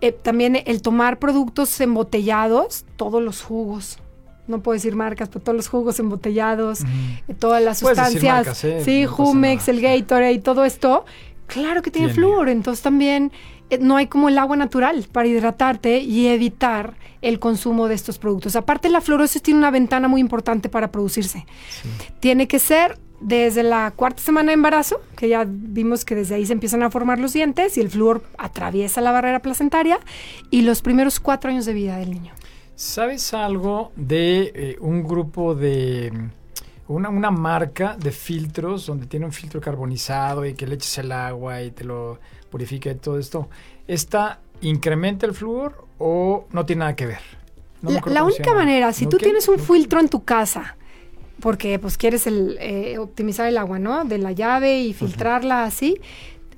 Eh, 0.00 0.10
también 0.10 0.60
el 0.66 0.82
tomar 0.82 1.20
productos 1.20 1.80
embotellados, 1.80 2.84
todos 2.96 3.22
los 3.22 3.42
jugos. 3.42 3.98
No 4.48 4.60
puedo 4.60 4.74
decir 4.74 4.96
marcas, 4.96 5.28
pero 5.28 5.40
todos 5.44 5.56
los 5.56 5.68
jugos 5.68 6.00
embotellados, 6.00 6.80
eh, 7.28 7.34
todas 7.38 7.62
las 7.62 7.80
Puedes 7.80 7.96
sustancias, 7.98 8.34
marcas, 8.34 8.64
¿eh? 8.64 8.82
sí, 8.84 9.04
No 9.04 9.10
Jumex, 9.12 9.68
el 9.68 9.80
Gatorade, 9.80 10.38
todo 10.40 10.64
esto, 10.64 11.04
claro 11.46 11.82
que 11.82 11.90
tiene, 11.92 12.08
Tiene. 12.08 12.14
flúor. 12.14 12.48
Entonces 12.48 12.82
también 12.82 13.30
no 13.80 13.96
hay 13.96 14.06
como 14.06 14.28
el 14.28 14.38
agua 14.38 14.56
natural 14.56 15.06
para 15.10 15.28
hidratarte 15.28 15.98
y 16.00 16.28
evitar 16.28 16.94
el 17.22 17.38
consumo 17.38 17.88
de 17.88 17.94
estos 17.94 18.18
productos. 18.18 18.56
Aparte, 18.56 18.88
la 18.88 19.00
fluorosis 19.00 19.42
tiene 19.42 19.58
una 19.58 19.70
ventana 19.70 20.08
muy 20.08 20.20
importante 20.20 20.68
para 20.68 20.90
producirse. 20.90 21.46
Tiene 22.20 22.48
que 22.48 22.58
ser 22.58 22.98
desde 23.20 23.62
la 23.62 23.92
cuarta 23.94 24.22
semana 24.22 24.48
de 24.48 24.54
embarazo, 24.54 25.00
que 25.16 25.28
ya 25.28 25.44
vimos 25.46 26.04
que 26.04 26.14
desde 26.14 26.36
ahí 26.36 26.46
se 26.46 26.52
empiezan 26.52 26.82
a 26.82 26.90
formar 26.90 27.18
los 27.18 27.32
dientes 27.32 27.76
y 27.76 27.80
el 27.80 27.90
flúor 27.90 28.22
atraviesa 28.38 29.00
la 29.00 29.10
barrera 29.10 29.40
placentaria, 29.40 29.98
y 30.50 30.62
los 30.62 30.82
primeros 30.82 31.18
cuatro 31.20 31.50
años 31.50 31.66
de 31.66 31.74
vida 31.74 31.96
del 31.96 32.10
niño. 32.10 32.32
¿Sabes 32.76 33.34
algo 33.34 33.92
de 33.96 34.52
eh, 34.54 34.76
un 34.80 35.02
grupo 35.02 35.54
de... 35.54 36.12
Una, 36.86 37.10
una 37.10 37.30
marca 37.30 37.98
de 37.98 38.10
filtros 38.12 38.86
donde 38.86 39.04
tiene 39.04 39.26
un 39.26 39.32
filtro 39.32 39.60
carbonizado 39.60 40.46
y 40.46 40.54
que 40.54 40.66
le 40.66 40.76
eches 40.76 40.96
el 40.96 41.12
agua 41.12 41.62
y 41.62 41.70
te 41.70 41.84
lo 41.84 42.18
purifica 42.50 42.90
y 42.90 42.94
todo 42.96 43.18
esto? 43.18 43.48
¿Esta 43.86 44.40
incrementa 44.60 45.26
el 45.26 45.34
flúor 45.34 45.86
o 45.98 46.46
no 46.52 46.66
tiene 46.66 46.80
nada 46.80 46.96
que 46.96 47.06
ver? 47.06 47.20
No 47.80 47.90
la 48.06 48.24
única 48.24 48.54
manera, 48.54 48.92
si 48.92 49.04
¿No 49.04 49.10
tú 49.10 49.18
qué? 49.18 49.26
tienes 49.26 49.46
un 49.48 49.58
filtro 49.58 50.00
en 50.00 50.08
tu 50.08 50.24
casa, 50.24 50.76
porque 51.40 51.78
pues 51.78 51.96
quieres 51.96 52.26
el, 52.26 52.56
eh, 52.60 52.98
optimizar 52.98 53.46
el 53.46 53.56
agua, 53.56 53.78
¿no? 53.78 54.04
De 54.04 54.18
la 54.18 54.32
llave 54.32 54.80
y 54.80 54.92
filtrarla 54.92 55.62
así, 55.64 55.96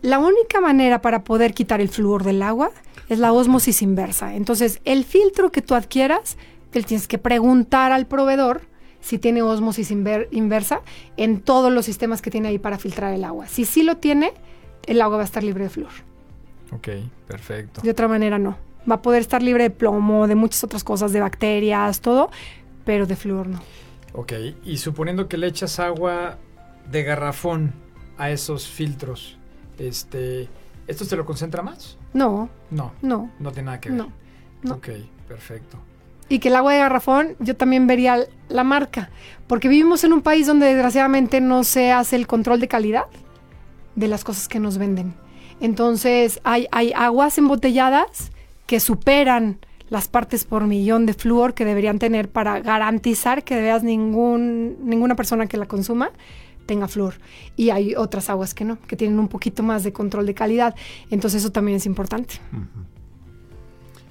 la 0.01 0.19
única 0.19 0.63
manera 0.63 1.03
para 1.03 1.23
poder 1.25 1.53
quitar 1.53 1.83
el 1.83 1.91
flúor 1.91 2.25
del 2.25 2.43
agua 2.43 2.71
es 3.11 3.19
la 3.19 3.35
ósmosis 3.35 3.83
inversa. 3.83 4.35
Entonces, 4.35 4.81
el 4.87 5.05
filtro 5.05 5.53
que 5.53 5.61
tú 5.61 5.75
adquieras, 5.75 6.39
te 6.71 6.83
tienes 6.83 7.07
que 7.07 7.19
preguntar 7.19 7.93
al 7.93 8.07
proveedor 8.07 8.63
si 9.03 9.19
tiene 9.19 9.43
ósmosis 9.43 9.91
inver- 9.91 10.29
inversa 10.31 10.81
en 11.19 11.41
todos 11.41 11.71
los 11.71 11.85
sistemas 11.85 12.23
que 12.23 12.31
tiene 12.31 12.49
ahí 12.49 12.59
para 12.59 12.79
filtrar 12.79 13.13
el 13.13 13.25
agua. 13.25 13.47
Si 13.47 13.67
sí 13.67 13.83
lo 13.83 13.99
tiene, 13.99 14.33
el 14.87 15.01
agua 15.03 15.17
va 15.19 15.23
a 15.23 15.27
estar 15.27 15.43
libre 15.43 15.65
de 15.65 15.71
flúor. 15.71 15.91
Ok, 16.73 16.89
perfecto. 17.27 17.81
De 17.83 17.91
otra 17.91 18.09
manera 18.09 18.39
no. 18.39 18.57
Va 18.91 18.97
a 18.97 19.03
poder 19.03 19.21
estar 19.21 19.43
libre 19.43 19.65
de 19.65 19.71
plomo, 19.71 20.27
de 20.27 20.35
muchas 20.35 20.65
otras 20.65 20.85
cosas, 20.85 21.13
de 21.13 21.21
bacterias, 21.21 22.01
todo, 22.01 22.31
pero 22.85 23.07
de 23.07 23.17
flúor 23.17 23.47
no. 23.47 23.61
Ok, 24.15 24.33
y 24.65 24.79
suponiendo 24.79 25.29
que 25.29 25.37
le 25.37 25.47
echas 25.49 25.79
agua 25.81 26.39
de 26.91 27.03
garrafón 27.03 27.73
a 28.19 28.31
esos 28.31 28.69
filtros, 28.69 29.37
este, 29.79 30.49
¿esto 30.87 31.05
se 31.05 31.17
lo 31.17 31.25
concentra 31.25 31.63
más? 31.63 31.97
No, 32.13 32.49
No, 32.71 32.93
no, 33.03 33.31
no 33.39 33.53
tiene 33.53 33.67
nada 33.67 33.81
que 33.81 33.91
ver. 33.91 33.99
no. 33.99 34.13
no. 34.63 34.75
Ok, 34.75 34.89
perfecto. 35.29 35.79
Y 36.29 36.39
que 36.39 36.49
el 36.49 36.57
agua 36.57 36.73
de 36.73 36.79
garrafón, 36.79 37.35
yo 37.41 37.57
también 37.57 37.87
vería 37.87 38.25
la 38.49 38.63
marca, 38.65 39.11
porque 39.47 39.69
vivimos 39.69 40.05
en 40.05 40.13
un 40.13 40.23
país 40.23 40.47
donde 40.47 40.67
desgraciadamente 40.67 41.41
no 41.41 41.65
se 41.65 41.91
hace 41.93 42.17
el 42.17 42.27
control 42.27 42.61
de 42.61 42.69
calidad 42.69 43.05
de 43.95 44.09
las 44.09 44.25
cosas 44.25 44.49
que 44.49 44.61
nos 44.61 44.79
venden. 44.79 45.15
Entonces 45.61 46.41
hay, 46.45 46.67
hay 46.73 46.93
aguas 46.95 47.37
embotelladas 47.39 48.33
que 48.67 48.81
superan 48.81 49.59
las 49.91 50.09
partes 50.09 50.45
por 50.45 50.67
millón 50.67 51.05
de 51.05 51.15
flúor 51.15 51.53
que 51.53 51.65
deberían 51.65 51.99
tener 51.99 52.31
para 52.31 52.61
garantizar 52.61 53.45
que 53.45 53.57
de 53.57 53.81
ningún, 53.83 54.77
ninguna 54.89 55.17
persona 55.17 55.47
que 55.47 55.57
la 55.57 55.67
consuma 55.67 56.13
tenga 56.65 56.87
flúor. 56.87 57.15
Y 57.57 57.71
hay 57.71 57.97
otras 57.97 58.31
aguas 58.31 58.55
que 58.55 58.65
no, 58.65 58.81
que 58.81 58.97
tienen 58.97 59.19
un 59.19 59.27
poquito 59.27 59.65
más 59.65 59.83
de 59.83 59.93
control 59.93 60.25
de 60.27 60.35
calidad. 60.35 60.77
Entonces 61.11 61.43
eso 61.43 61.51
también 61.51 61.77
es 61.77 61.87
importante. 61.87 62.37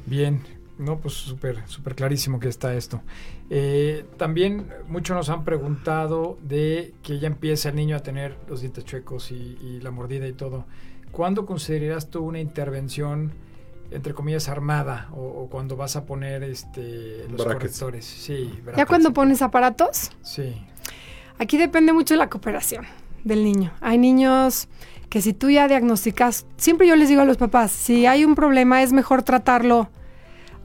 Bien, 0.06 0.42
no, 0.80 0.98
pues 0.98 1.14
súper, 1.14 1.62
súper 1.68 1.94
clarísimo 1.94 2.40
que 2.40 2.48
está 2.48 2.74
esto. 2.74 3.02
Eh, 3.52 4.06
también 4.18 4.68
muchos 4.88 5.16
nos 5.16 5.30
han 5.30 5.44
preguntado 5.44 6.38
de 6.42 6.94
que 7.04 7.20
ya 7.20 7.28
empieza 7.28 7.70
el 7.70 7.76
niño 7.76 7.96
a 7.96 8.00
tener 8.00 8.36
los 8.48 8.62
dientes 8.62 8.86
chuecos 8.86 9.32
y, 9.32 9.58
y 9.62 9.80
la 9.82 9.92
mordida 9.92 10.26
y 10.28 10.34
todo. 10.34 10.66
¿Cuándo 11.12 11.46
consideras 11.46 12.10
tú 12.10 12.24
una 12.24 12.40
intervención, 12.40 13.32
entre 13.92 14.14
comillas, 14.14 14.48
armada? 14.50 15.10
O, 15.12 15.22
o 15.22 15.50
cuando 15.50 15.76
vas 15.76 15.96
a 15.96 16.06
poner 16.06 16.44
este, 16.44 17.26
los 17.30 17.44
Brackets. 17.44 17.80
correctores. 17.80 18.06
Sí, 18.06 18.52
Ya 18.78 18.86
cuando 18.86 19.12
pones 19.14 19.42
aparatos, 19.42 20.12
Sí, 20.22 20.56
Aquí 21.40 21.58
depende 21.58 21.94
mucho 21.94 22.16
de 22.16 22.18
la 22.18 22.30
cooperación 22.30 22.86
del 23.24 23.44
niño. 23.46 23.72
Hay 23.80 23.98
niños 23.98 24.68
que 25.10 25.22
si 25.22 25.34
tú 25.34 25.50
ya 25.50 25.68
diagnosticas, 25.70 26.46
siempre 26.58 26.86
yo 26.88 26.96
les 26.98 27.08
digo 27.10 27.22
a 27.22 27.26
los 27.26 27.38
papás, 27.38 27.72
si 27.72 28.06
hay 28.06 28.26
un 28.26 28.36
problema 28.36 28.84
es 28.84 28.92
mejor 28.94 29.24
tratarlo 29.24 29.90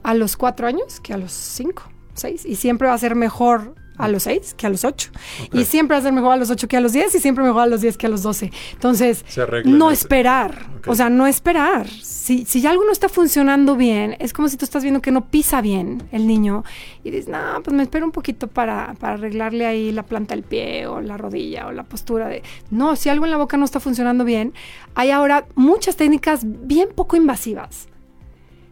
a 0.05 0.13
los 0.13 0.37
cuatro 0.37 0.67
años 0.67 0.99
que 1.01 1.13
a 1.13 1.17
los 1.17 1.31
cinco, 1.31 1.83
seis, 2.13 2.45
y 2.45 2.55
siempre 2.55 2.87
va 2.87 2.93
a 2.93 2.97
ser 2.97 3.15
mejor 3.15 3.75
a 3.97 4.09
los 4.09 4.23
seis 4.23 4.53
que 4.57 4.67
a 4.67 4.69
los 4.69 4.83
ocho. 4.83 5.09
Y 5.53 5.63
siempre 5.63 5.95
va 5.95 5.99
a 5.99 6.03
ser 6.03 6.11
mejor 6.11 6.33
a 6.33 6.35
los 6.35 6.49
ocho 6.49 6.67
que 6.67 6.75
a 6.75 6.81
los 6.81 6.91
diez 6.91 7.15
y 7.15 7.19
siempre 7.21 7.45
mejor 7.45 7.61
a 7.61 7.65
los 7.67 7.79
diez 7.79 7.97
que 7.97 8.07
a 8.07 8.09
los 8.09 8.23
doce. 8.23 8.51
Entonces, 8.73 9.23
Se 9.25 9.41
arreglan 9.41 9.77
no 9.77 9.89
ese- 9.89 10.01
esperar. 10.01 10.65
O 10.85 10.95
sea, 10.95 11.09
no 11.09 11.25
esperar. 11.27 11.87
Si, 11.87 12.43
si 12.43 12.59
ya 12.59 12.71
algo 12.71 12.83
no 12.83 12.91
está 12.91 13.07
funcionando 13.07 13.77
bien, 13.77 14.17
es 14.19 14.33
como 14.33 14.49
si 14.49 14.57
tú 14.57 14.65
estás 14.65 14.83
viendo 14.83 15.01
que 15.01 15.11
no 15.11 15.29
pisa 15.29 15.61
bien 15.61 16.03
el 16.11 16.27
niño 16.27 16.65
y 17.05 17.11
dices, 17.11 17.29
no, 17.29 17.39
pues 17.63 17.73
me 17.73 17.83
espero 17.83 18.05
un 18.05 18.11
poquito 18.11 18.47
para, 18.49 18.95
para 18.99 19.13
arreglarle 19.13 19.65
ahí 19.65 19.93
la 19.93 20.03
planta 20.03 20.35
del 20.35 20.43
pie 20.43 20.87
o 20.87 20.99
la 20.99 21.15
rodilla 21.15 21.67
o 21.67 21.71
la 21.71 21.83
postura 21.83 22.27
de... 22.27 22.43
No, 22.71 22.97
si 22.97 23.07
algo 23.07 23.23
en 23.23 23.31
la 23.31 23.37
boca 23.37 23.55
no 23.55 23.63
está 23.63 23.79
funcionando 23.79 24.25
bien, 24.25 24.53
hay 24.95 25.11
ahora 25.11 25.45
muchas 25.55 25.95
técnicas 25.95 26.41
bien 26.43 26.89
poco 26.93 27.15
invasivas 27.15 27.87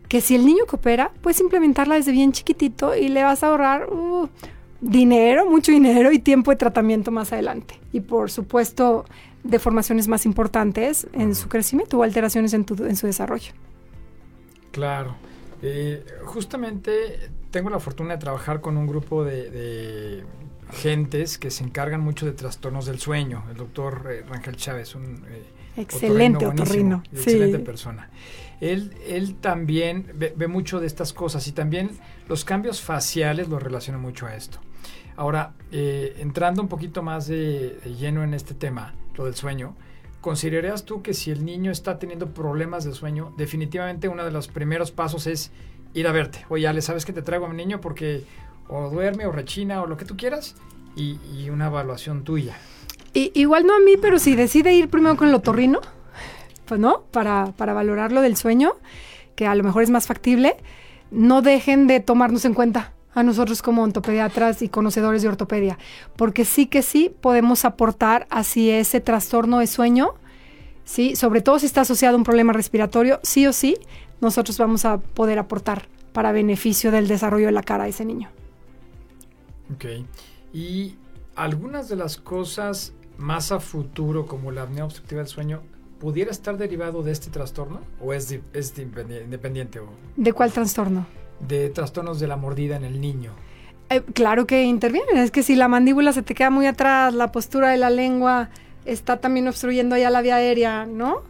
que 0.08 0.22
si 0.22 0.36
el 0.36 0.45
niño 0.45 0.66
coopera, 0.68 1.12
puedes 1.22 1.39
implementarla 1.41 1.95
desde 1.95 2.12
bien 2.12 2.32
chiquitito 2.32 2.95
y 2.95 3.08
le 3.10 3.24
vas 3.24 3.43
a 3.43 3.47
ahorrar 3.47 3.89
uh, 3.91 4.30
dinero, 4.82 5.49
mucho 5.49 5.72
dinero 5.72 6.12
y 6.12 6.20
tiempo 6.20 6.51
de 6.51 6.58
tratamiento 6.58 7.10
más 7.12 7.34
adelante. 7.34 7.80
Y 7.91 8.01
por 8.01 8.30
supuesto, 8.30 9.06
deformaciones 9.43 10.08
más 10.08 10.26
importantes 10.26 11.08
en 11.14 11.36
su 11.36 11.49
crecimiento 11.49 11.97
o 11.97 12.04
alteraciones 12.04 12.54
en, 12.54 12.66
tu- 12.66 12.84
en 12.86 12.95
su 12.95 13.08
desarrollo. 13.08 13.54
claro. 14.72 15.16
Eh, 15.66 16.04
justamente 16.26 16.91
tengo 17.49 17.70
la 17.70 17.80
fortuna 17.80 18.16
de 18.16 18.20
trabajar 18.20 18.60
con 18.60 18.76
un 18.76 18.86
grupo 18.86 19.24
de, 19.24 19.49
de 19.49 20.24
gentes 20.74 21.38
que 21.38 21.51
se 21.51 21.64
encargan 21.64 22.01
mucho 22.01 22.26
de 22.26 22.34
trastornos 22.34 22.86
del 22.86 22.99
sueño. 22.99 23.45
El 23.49 23.56
doctor 23.56 24.10
eh, 24.12 24.26
Rangel 24.28 24.58
Chávez, 24.58 24.93
un 24.93 25.24
eh, 25.30 25.41
Excelente 25.78 26.45
otorrino. 26.45 27.01
Sí. 27.14 27.16
Excelente 27.16 27.60
persona. 27.60 28.10
Él, 28.64 28.93
él 29.05 29.36
también 29.36 30.07
ve, 30.16 30.47
mucho 30.47 30.80
de 30.80 30.88
estas 30.88 31.11
cosas 31.11 31.45
y 31.49 31.51
también 31.51 31.91
los 32.30 32.45
cambios 32.45 32.80
faciales 32.80 33.49
lo 33.49 33.59
relaciona 33.59 33.99
mucho 33.99 34.26
a 34.26 34.36
esto. 34.36 34.59
Ahora, 35.18 35.53
eh, 35.74 36.16
entrando 36.20 36.61
un 36.61 36.70
poquito 36.70 37.03
más 37.03 37.28
de, 37.28 37.78
lleno 37.99 38.24
en 38.24 38.34
este 38.34 38.53
tema, 38.53 38.93
lo 39.18 39.26
del 39.26 39.36
sueño, 39.36 39.76
¿considerarías 40.22 40.86
tú 40.86 41.01
que 41.01 41.14
si 41.14 41.30
el 41.30 41.43
niño 41.43 41.72
está 41.72 41.99
teniendo 41.99 42.34
problemas 42.34 42.86
de 42.86 42.93
sueño, 42.93 43.34
definitivamente 43.38 44.07
uno 44.07 44.24
de 44.24 44.32
los 44.32 44.47
primeros 44.47 44.91
pasos 44.91 45.28
es 45.28 45.51
ir 45.93 46.07
a 46.07 46.14
verte? 46.14 46.45
Oye, 46.47 46.66
Ale, 46.66 46.82
¿sabes 46.82 47.03
que 47.03 47.11
te 47.11 47.22
traigo 47.22 47.47
a 47.47 47.49
mi 47.49 47.57
niño? 47.57 47.82
Porque 47.82 48.24
o 48.70 48.89
duerme 48.89 49.26
o 49.26 49.34
rechina 49.34 49.82
o 49.82 49.88
lo 49.88 49.97
que 49.97 50.05
tú 50.05 50.16
quieras 50.16 50.55
y, 50.95 51.49
una 51.49 51.68
evaluación 51.68 52.24
tuya. 52.24 52.55
Igual 53.14 53.66
no 53.66 53.76
a 53.76 53.80
mí, 53.80 53.97
pero 54.01 54.20
si 54.20 54.38
decide 54.38 54.74
ir 54.74 54.89
primero 54.89 55.18
con 55.18 55.28
el 55.28 55.36
otorrino, 55.36 55.82
pues 56.74 56.82
no, 56.82 57.03
para, 57.11 57.53
para 57.55 57.74
valorar 57.74 58.11
lo 58.11 58.21
del 58.21 58.36
sueño, 58.36 58.74
que 59.36 59.45
a 59.45 59.53
lo 59.53 59.63
mejor 59.63 59.84
es 59.84 59.91
más 59.91 60.07
factible, 60.07 60.57
no 61.11 61.43
dejen 61.43 61.86
de 61.86 61.99
tomarnos 61.99 62.45
en 62.45 62.55
cuenta 62.55 62.93
a 63.13 63.21
nosotros 63.21 63.61
como 63.61 63.84
ontopediatras 63.84 64.63
y 64.63 64.69
conocedores 64.69 65.21
de 65.21 65.28
ortopedia, 65.28 65.78
porque 66.15 66.45
sí 66.45 66.65
que 66.65 66.82
sí 66.82 67.15
podemos 67.21 67.63
aportar 67.63 68.26
hacia 68.32 68.80
ese 68.80 69.01
trastorno 69.01 69.59
de 69.59 69.67
sueño, 69.67 70.15
sí, 70.84 71.15
sobre 71.15 71.41
todo 71.41 71.59
si 71.59 71.67
está 71.67 71.82
asociado 71.82 72.15
a 72.15 72.17
un 72.17 72.24
problema 72.24 72.53
respiratorio, 72.53 73.19
sí 73.21 73.45
o 73.45 73.53
sí, 73.53 73.78
nosotros 74.19 74.57
vamos 74.57 74.84
a 74.84 74.97
poder 74.97 75.38
aportar 75.38 75.88
para 76.11 76.32
beneficio 76.32 76.89
del 76.89 77.07
desarrollo 77.07 77.45
de 77.45 77.51
la 77.51 77.61
cara 77.61 77.84
de 77.84 77.91
ese 77.91 78.03
niño. 78.03 78.30
Ok. 79.76 79.86
Y 80.53 80.95
algunas 81.36 81.88
de 81.88 81.97
las 81.97 82.17
cosas 82.17 82.93
más 83.19 83.51
a 83.51 83.59
futuro, 83.59 84.26
como 84.26 84.51
la 84.51 84.63
apnea 84.63 84.86
obstructiva 84.86 85.21
del 85.21 85.28
sueño, 85.28 85.61
¿pudiera 86.04 86.32
estar 86.32 86.58
derivado 86.58 87.01
de 87.01 87.14
este 87.14 87.30
trastorno? 87.32 87.80
¿O 88.01 88.12
es, 88.14 88.38
es 88.51 88.76
di- 88.76 88.84
independiente? 89.24 89.80
¿O 89.80 89.88
¿De 90.18 90.34
cuál 90.34 90.51
trastorno? 90.51 91.06
de 91.47 91.70
trastornos 91.70 92.20
de 92.20 92.28
la 92.28 92.36
mordida 92.36 92.76
en 92.76 92.84
el 92.84 92.99
niño? 92.99 93.32
Eh, 93.89 94.01
claro 94.14 94.45
que 94.45 94.64
intervienen. 94.64 95.18
Es 95.18 95.32
que 95.32 95.43
si 95.43 95.56
la 95.56 95.68
mandíbula 95.70 96.12
se 96.12 96.24
te 96.24 96.36
queda 96.36 96.49
muy 96.49 96.66
atrás, 96.68 97.14
la 97.14 97.32
postura 97.32 97.70
de 97.70 97.78
la 97.78 97.89
lengua 97.89 98.49
está 98.86 99.18
también 99.18 99.47
obstruyendo 99.47 99.95
ya 99.95 100.10
la 100.10 100.22
vía 100.22 100.36
aérea, 100.36 100.86
¿no? 100.86 101.22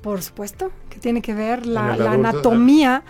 Por 0.00 0.22
supuesto 0.22 0.70
que 0.90 0.98
tiene 1.00 1.22
que 1.22 1.34
ver 1.34 1.66
la, 1.66 1.92
anatomía 1.92 3.02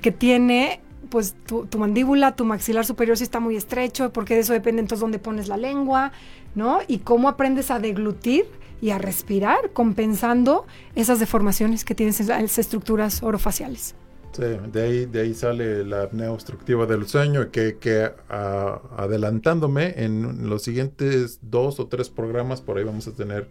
que 0.00 0.12
tiene 0.12 0.80
pues 1.10 1.34
tu, 1.46 1.66
tu 1.66 1.78
mandíbula, 1.78 2.36
tu 2.36 2.44
maxilar 2.44 2.84
superior 2.84 3.16
si 3.16 3.24
está 3.24 3.40
muy 3.40 3.56
estrecho, 3.56 4.12
porque 4.12 4.34
de 4.34 4.40
eso 4.40 4.52
depende 4.52 4.80
entonces 4.80 5.00
dónde 5.00 5.18
pones 5.18 5.48
la 5.48 5.56
lengua, 5.56 6.12
¿no? 6.58 6.80
Y 6.86 6.98
cómo 6.98 7.30
aprendes 7.30 7.70
a 7.70 7.78
deglutir 7.78 8.44
y 8.82 8.90
a 8.90 8.98
respirar, 8.98 9.70
compensando 9.72 10.66
esas 10.94 11.20
deformaciones 11.20 11.84
que 11.84 11.94
tienes 11.94 12.20
en 12.20 12.28
las 12.28 12.58
estructuras 12.58 13.22
orofaciales. 13.22 13.94
Sí, 14.32 14.42
de 14.72 14.82
ahí, 14.82 15.06
de 15.06 15.20
ahí 15.22 15.34
sale 15.34 15.84
la 15.84 16.02
apnea 16.02 16.30
obstructiva 16.30 16.84
del 16.84 17.06
sueño, 17.06 17.50
que, 17.50 17.78
que 17.78 18.10
a, 18.28 18.80
adelantándome 18.96 19.94
en 19.96 20.48
los 20.50 20.62
siguientes 20.62 21.38
dos 21.40 21.80
o 21.80 21.86
tres 21.86 22.10
programas, 22.10 22.60
por 22.60 22.76
ahí 22.76 22.84
vamos 22.84 23.08
a 23.08 23.12
tener 23.12 23.48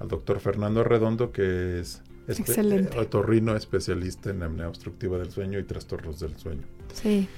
al 0.00 0.08
doctor 0.08 0.40
Fernando 0.40 0.82
Redondo, 0.82 1.30
que 1.30 1.80
es 1.80 2.02
Excelente. 2.28 2.96
Eh, 2.96 3.00
otorrino 3.00 3.56
especialista 3.56 4.30
en 4.30 4.42
apnea 4.42 4.68
obstructiva 4.68 5.16
del 5.18 5.30
sueño 5.30 5.58
y 5.58 5.64
trastornos 5.64 6.20
del 6.20 6.36
sueño. 6.36 6.62
Sí. 6.92 7.28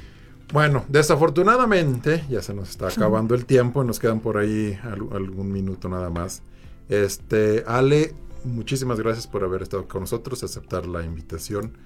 Bueno, 0.52 0.84
desafortunadamente 0.88 2.24
ya 2.28 2.42
se 2.42 2.52
nos 2.52 2.70
está 2.70 2.88
acabando 2.88 3.36
el 3.36 3.46
tiempo, 3.46 3.84
nos 3.84 4.00
quedan 4.00 4.18
por 4.18 4.36
ahí 4.36 4.76
algún 4.82 5.52
minuto 5.52 5.88
nada 5.88 6.10
más. 6.10 6.42
Este, 6.88 7.62
Ale, 7.68 8.14
muchísimas 8.42 8.98
gracias 8.98 9.28
por 9.28 9.44
haber 9.44 9.62
estado 9.62 9.86
con 9.86 10.00
nosotros, 10.00 10.42
aceptar 10.42 10.86
la 10.86 11.04
invitación. 11.04 11.78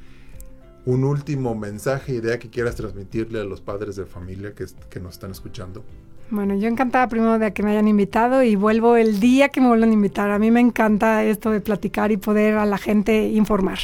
Un 0.86 1.04
último 1.04 1.54
mensaje, 1.54 2.14
idea 2.14 2.38
que 2.38 2.48
quieras 2.48 2.74
transmitirle 2.76 3.40
a 3.40 3.44
los 3.44 3.60
padres 3.60 3.96
de 3.96 4.06
familia 4.06 4.54
que, 4.54 4.64
que 4.88 4.98
nos 4.98 5.14
están 5.14 5.30
escuchando. 5.30 5.84
Bueno, 6.30 6.54
yo 6.54 6.68
encantada 6.68 7.06
primero 7.08 7.38
de 7.38 7.52
que 7.52 7.62
me 7.62 7.72
hayan 7.72 7.86
invitado 7.86 8.42
y 8.42 8.56
vuelvo 8.56 8.96
el 8.96 9.20
día 9.20 9.50
que 9.50 9.60
me 9.60 9.68
vuelvan 9.68 9.90
a 9.90 9.92
invitar. 9.92 10.30
A 10.30 10.38
mí 10.38 10.50
me 10.50 10.60
encanta 10.60 11.22
esto 11.22 11.50
de 11.50 11.60
platicar 11.60 12.12
y 12.12 12.16
poder 12.16 12.54
a 12.54 12.64
la 12.64 12.78
gente 12.78 13.28
informar. 13.28 13.78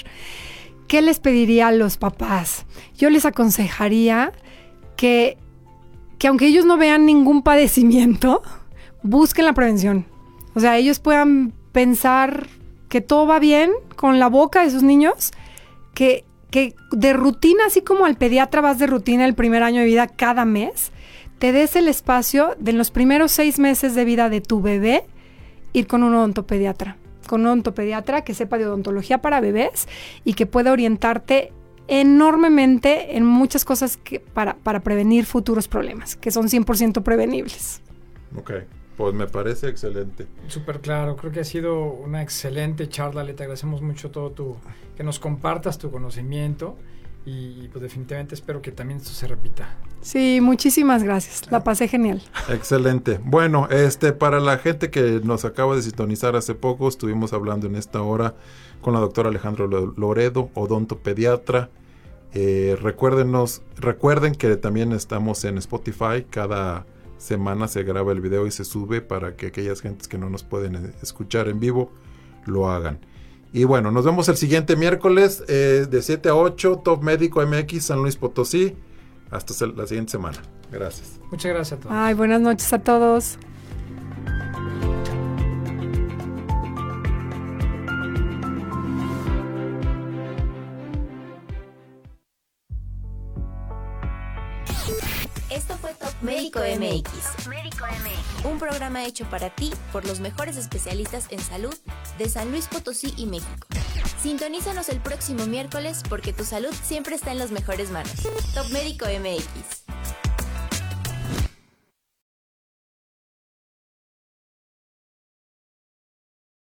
¿Qué 0.88 1.02
les 1.02 1.20
pediría 1.20 1.68
a 1.68 1.72
los 1.72 1.98
papás? 1.98 2.64
Yo 2.96 3.10
les 3.10 3.26
aconsejaría 3.26 4.32
que, 5.00 5.38
que 6.18 6.28
aunque 6.28 6.46
ellos 6.46 6.66
no 6.66 6.76
vean 6.76 7.06
ningún 7.06 7.40
padecimiento, 7.40 8.42
busquen 9.02 9.46
la 9.46 9.54
prevención. 9.54 10.04
O 10.54 10.60
sea, 10.60 10.76
ellos 10.76 10.98
puedan 10.98 11.54
pensar 11.72 12.48
que 12.90 13.00
todo 13.00 13.26
va 13.26 13.38
bien 13.38 13.70
con 13.96 14.18
la 14.18 14.28
boca 14.28 14.62
de 14.62 14.70
sus 14.70 14.82
niños, 14.82 15.30
que, 15.94 16.26
que 16.50 16.74
de 16.92 17.14
rutina, 17.14 17.64
así 17.66 17.80
como 17.80 18.04
al 18.04 18.18
pediatra 18.18 18.60
vas 18.60 18.78
de 18.78 18.88
rutina 18.88 19.24
el 19.24 19.32
primer 19.32 19.62
año 19.62 19.80
de 19.80 19.86
vida 19.86 20.06
cada 20.06 20.44
mes, 20.44 20.92
te 21.38 21.52
des 21.52 21.76
el 21.76 21.88
espacio 21.88 22.54
de 22.58 22.74
los 22.74 22.90
primeros 22.90 23.32
seis 23.32 23.58
meses 23.58 23.94
de 23.94 24.04
vida 24.04 24.28
de 24.28 24.42
tu 24.42 24.60
bebé 24.60 25.06
ir 25.72 25.86
con 25.86 26.02
un 26.02 26.14
odontopediatra. 26.14 26.98
Con 27.26 27.40
un 27.40 27.46
odontopediatra 27.46 28.22
que 28.22 28.34
sepa 28.34 28.58
de 28.58 28.66
odontología 28.66 29.22
para 29.22 29.40
bebés 29.40 29.88
y 30.24 30.34
que 30.34 30.44
pueda 30.44 30.72
orientarte 30.72 31.54
enormemente 31.90 33.16
en 33.16 33.26
muchas 33.26 33.64
cosas 33.64 33.96
que, 33.96 34.20
para, 34.20 34.54
para 34.54 34.80
prevenir 34.80 35.26
futuros 35.26 35.68
problemas, 35.68 36.16
que 36.16 36.30
son 36.30 36.46
100% 36.48 37.02
prevenibles. 37.02 37.82
Ok, 38.36 38.52
pues 38.96 39.12
me 39.12 39.26
parece 39.26 39.68
excelente. 39.68 40.28
Súper 40.46 40.80
claro, 40.80 41.16
creo 41.16 41.32
que 41.32 41.40
ha 41.40 41.44
sido 41.44 41.82
una 41.84 42.22
excelente 42.22 42.88
charla, 42.88 43.24
le 43.24 43.34
te 43.34 43.42
agradecemos 43.42 43.82
mucho 43.82 44.12
todo 44.12 44.30
tu, 44.30 44.56
que 44.96 45.02
nos 45.02 45.18
compartas 45.18 45.78
tu 45.78 45.90
conocimiento 45.90 46.76
y 47.26 47.68
pues 47.68 47.82
definitivamente 47.82 48.34
espero 48.34 48.62
que 48.62 48.72
también 48.72 48.98
esto 48.98 49.10
se 49.10 49.26
repita. 49.26 49.76
Sí, 50.00 50.38
muchísimas 50.40 51.02
gracias. 51.02 51.50
La 51.50 51.62
pasé 51.62 51.86
genial. 51.86 52.22
Excelente. 52.48 53.20
Bueno, 53.22 53.68
este 53.68 54.12
para 54.12 54.40
la 54.40 54.58
gente 54.58 54.90
que 54.90 55.20
nos 55.22 55.44
acaba 55.44 55.76
de 55.76 55.82
sintonizar 55.82 56.36
hace 56.36 56.54
poco, 56.54 56.88
estuvimos 56.88 57.32
hablando 57.32 57.66
en 57.66 57.74
esta 57.74 58.00
hora 58.00 58.34
con 58.80 58.94
la 58.94 59.00
doctora 59.00 59.28
Alejandro 59.28 59.66
Loredo, 59.96 60.50
odontopediatra. 60.54 61.70
Eh, 62.32 62.76
recuérdenos, 62.80 63.62
recuerden 63.76 64.34
que 64.34 64.56
también 64.56 64.92
estamos 64.92 65.44
en 65.44 65.58
Spotify. 65.58 66.24
Cada 66.28 66.86
semana 67.18 67.68
se 67.68 67.82
graba 67.82 68.12
el 68.12 68.20
video 68.20 68.46
y 68.46 68.50
se 68.50 68.64
sube 68.64 69.00
para 69.00 69.36
que 69.36 69.48
aquellas 69.48 69.80
gentes 69.80 70.08
que 70.08 70.18
no 70.18 70.30
nos 70.30 70.42
pueden 70.42 70.76
eh, 70.76 70.92
escuchar 71.02 71.48
en 71.48 71.60
vivo 71.60 71.92
lo 72.46 72.70
hagan. 72.70 73.00
Y 73.52 73.64
bueno, 73.64 73.90
nos 73.90 74.04
vemos 74.04 74.28
el 74.28 74.36
siguiente 74.36 74.76
miércoles 74.76 75.42
eh, 75.48 75.86
de 75.90 76.02
7 76.02 76.28
a 76.28 76.36
8, 76.36 76.82
Top 76.84 77.02
Médico 77.02 77.44
MX 77.44 77.84
San 77.84 77.98
Luis 77.98 78.16
Potosí. 78.16 78.76
Hasta 79.30 79.66
la 79.66 79.86
siguiente 79.86 80.12
semana. 80.12 80.38
Gracias. 80.72 81.20
Muchas 81.30 81.52
gracias 81.52 81.78
a 81.78 81.82
todos. 81.82 81.96
Ay, 81.96 82.14
buenas 82.14 82.40
noches 82.40 82.72
a 82.72 82.78
todos. 82.78 83.38
Médico 96.30 96.60
MX. 96.60 97.48
Un 98.44 98.60
programa 98.60 99.04
hecho 99.04 99.28
para 99.28 99.50
ti 99.50 99.72
por 99.90 100.06
los 100.06 100.20
mejores 100.20 100.56
especialistas 100.56 101.26
en 101.30 101.40
salud 101.40 101.74
de 102.18 102.28
San 102.28 102.52
Luis 102.52 102.68
Potosí 102.68 103.12
y 103.16 103.26
México. 103.26 103.66
Sintonízanos 104.22 104.90
el 104.90 105.00
próximo 105.00 105.46
miércoles 105.46 106.04
porque 106.08 106.32
tu 106.32 106.44
salud 106.44 106.72
siempre 106.84 107.16
está 107.16 107.32
en 107.32 107.40
las 107.40 107.50
mejores 107.50 107.90
manos. 107.90 108.12
Top 108.54 108.68
Médico 108.70 109.06
MX. 109.06 110.29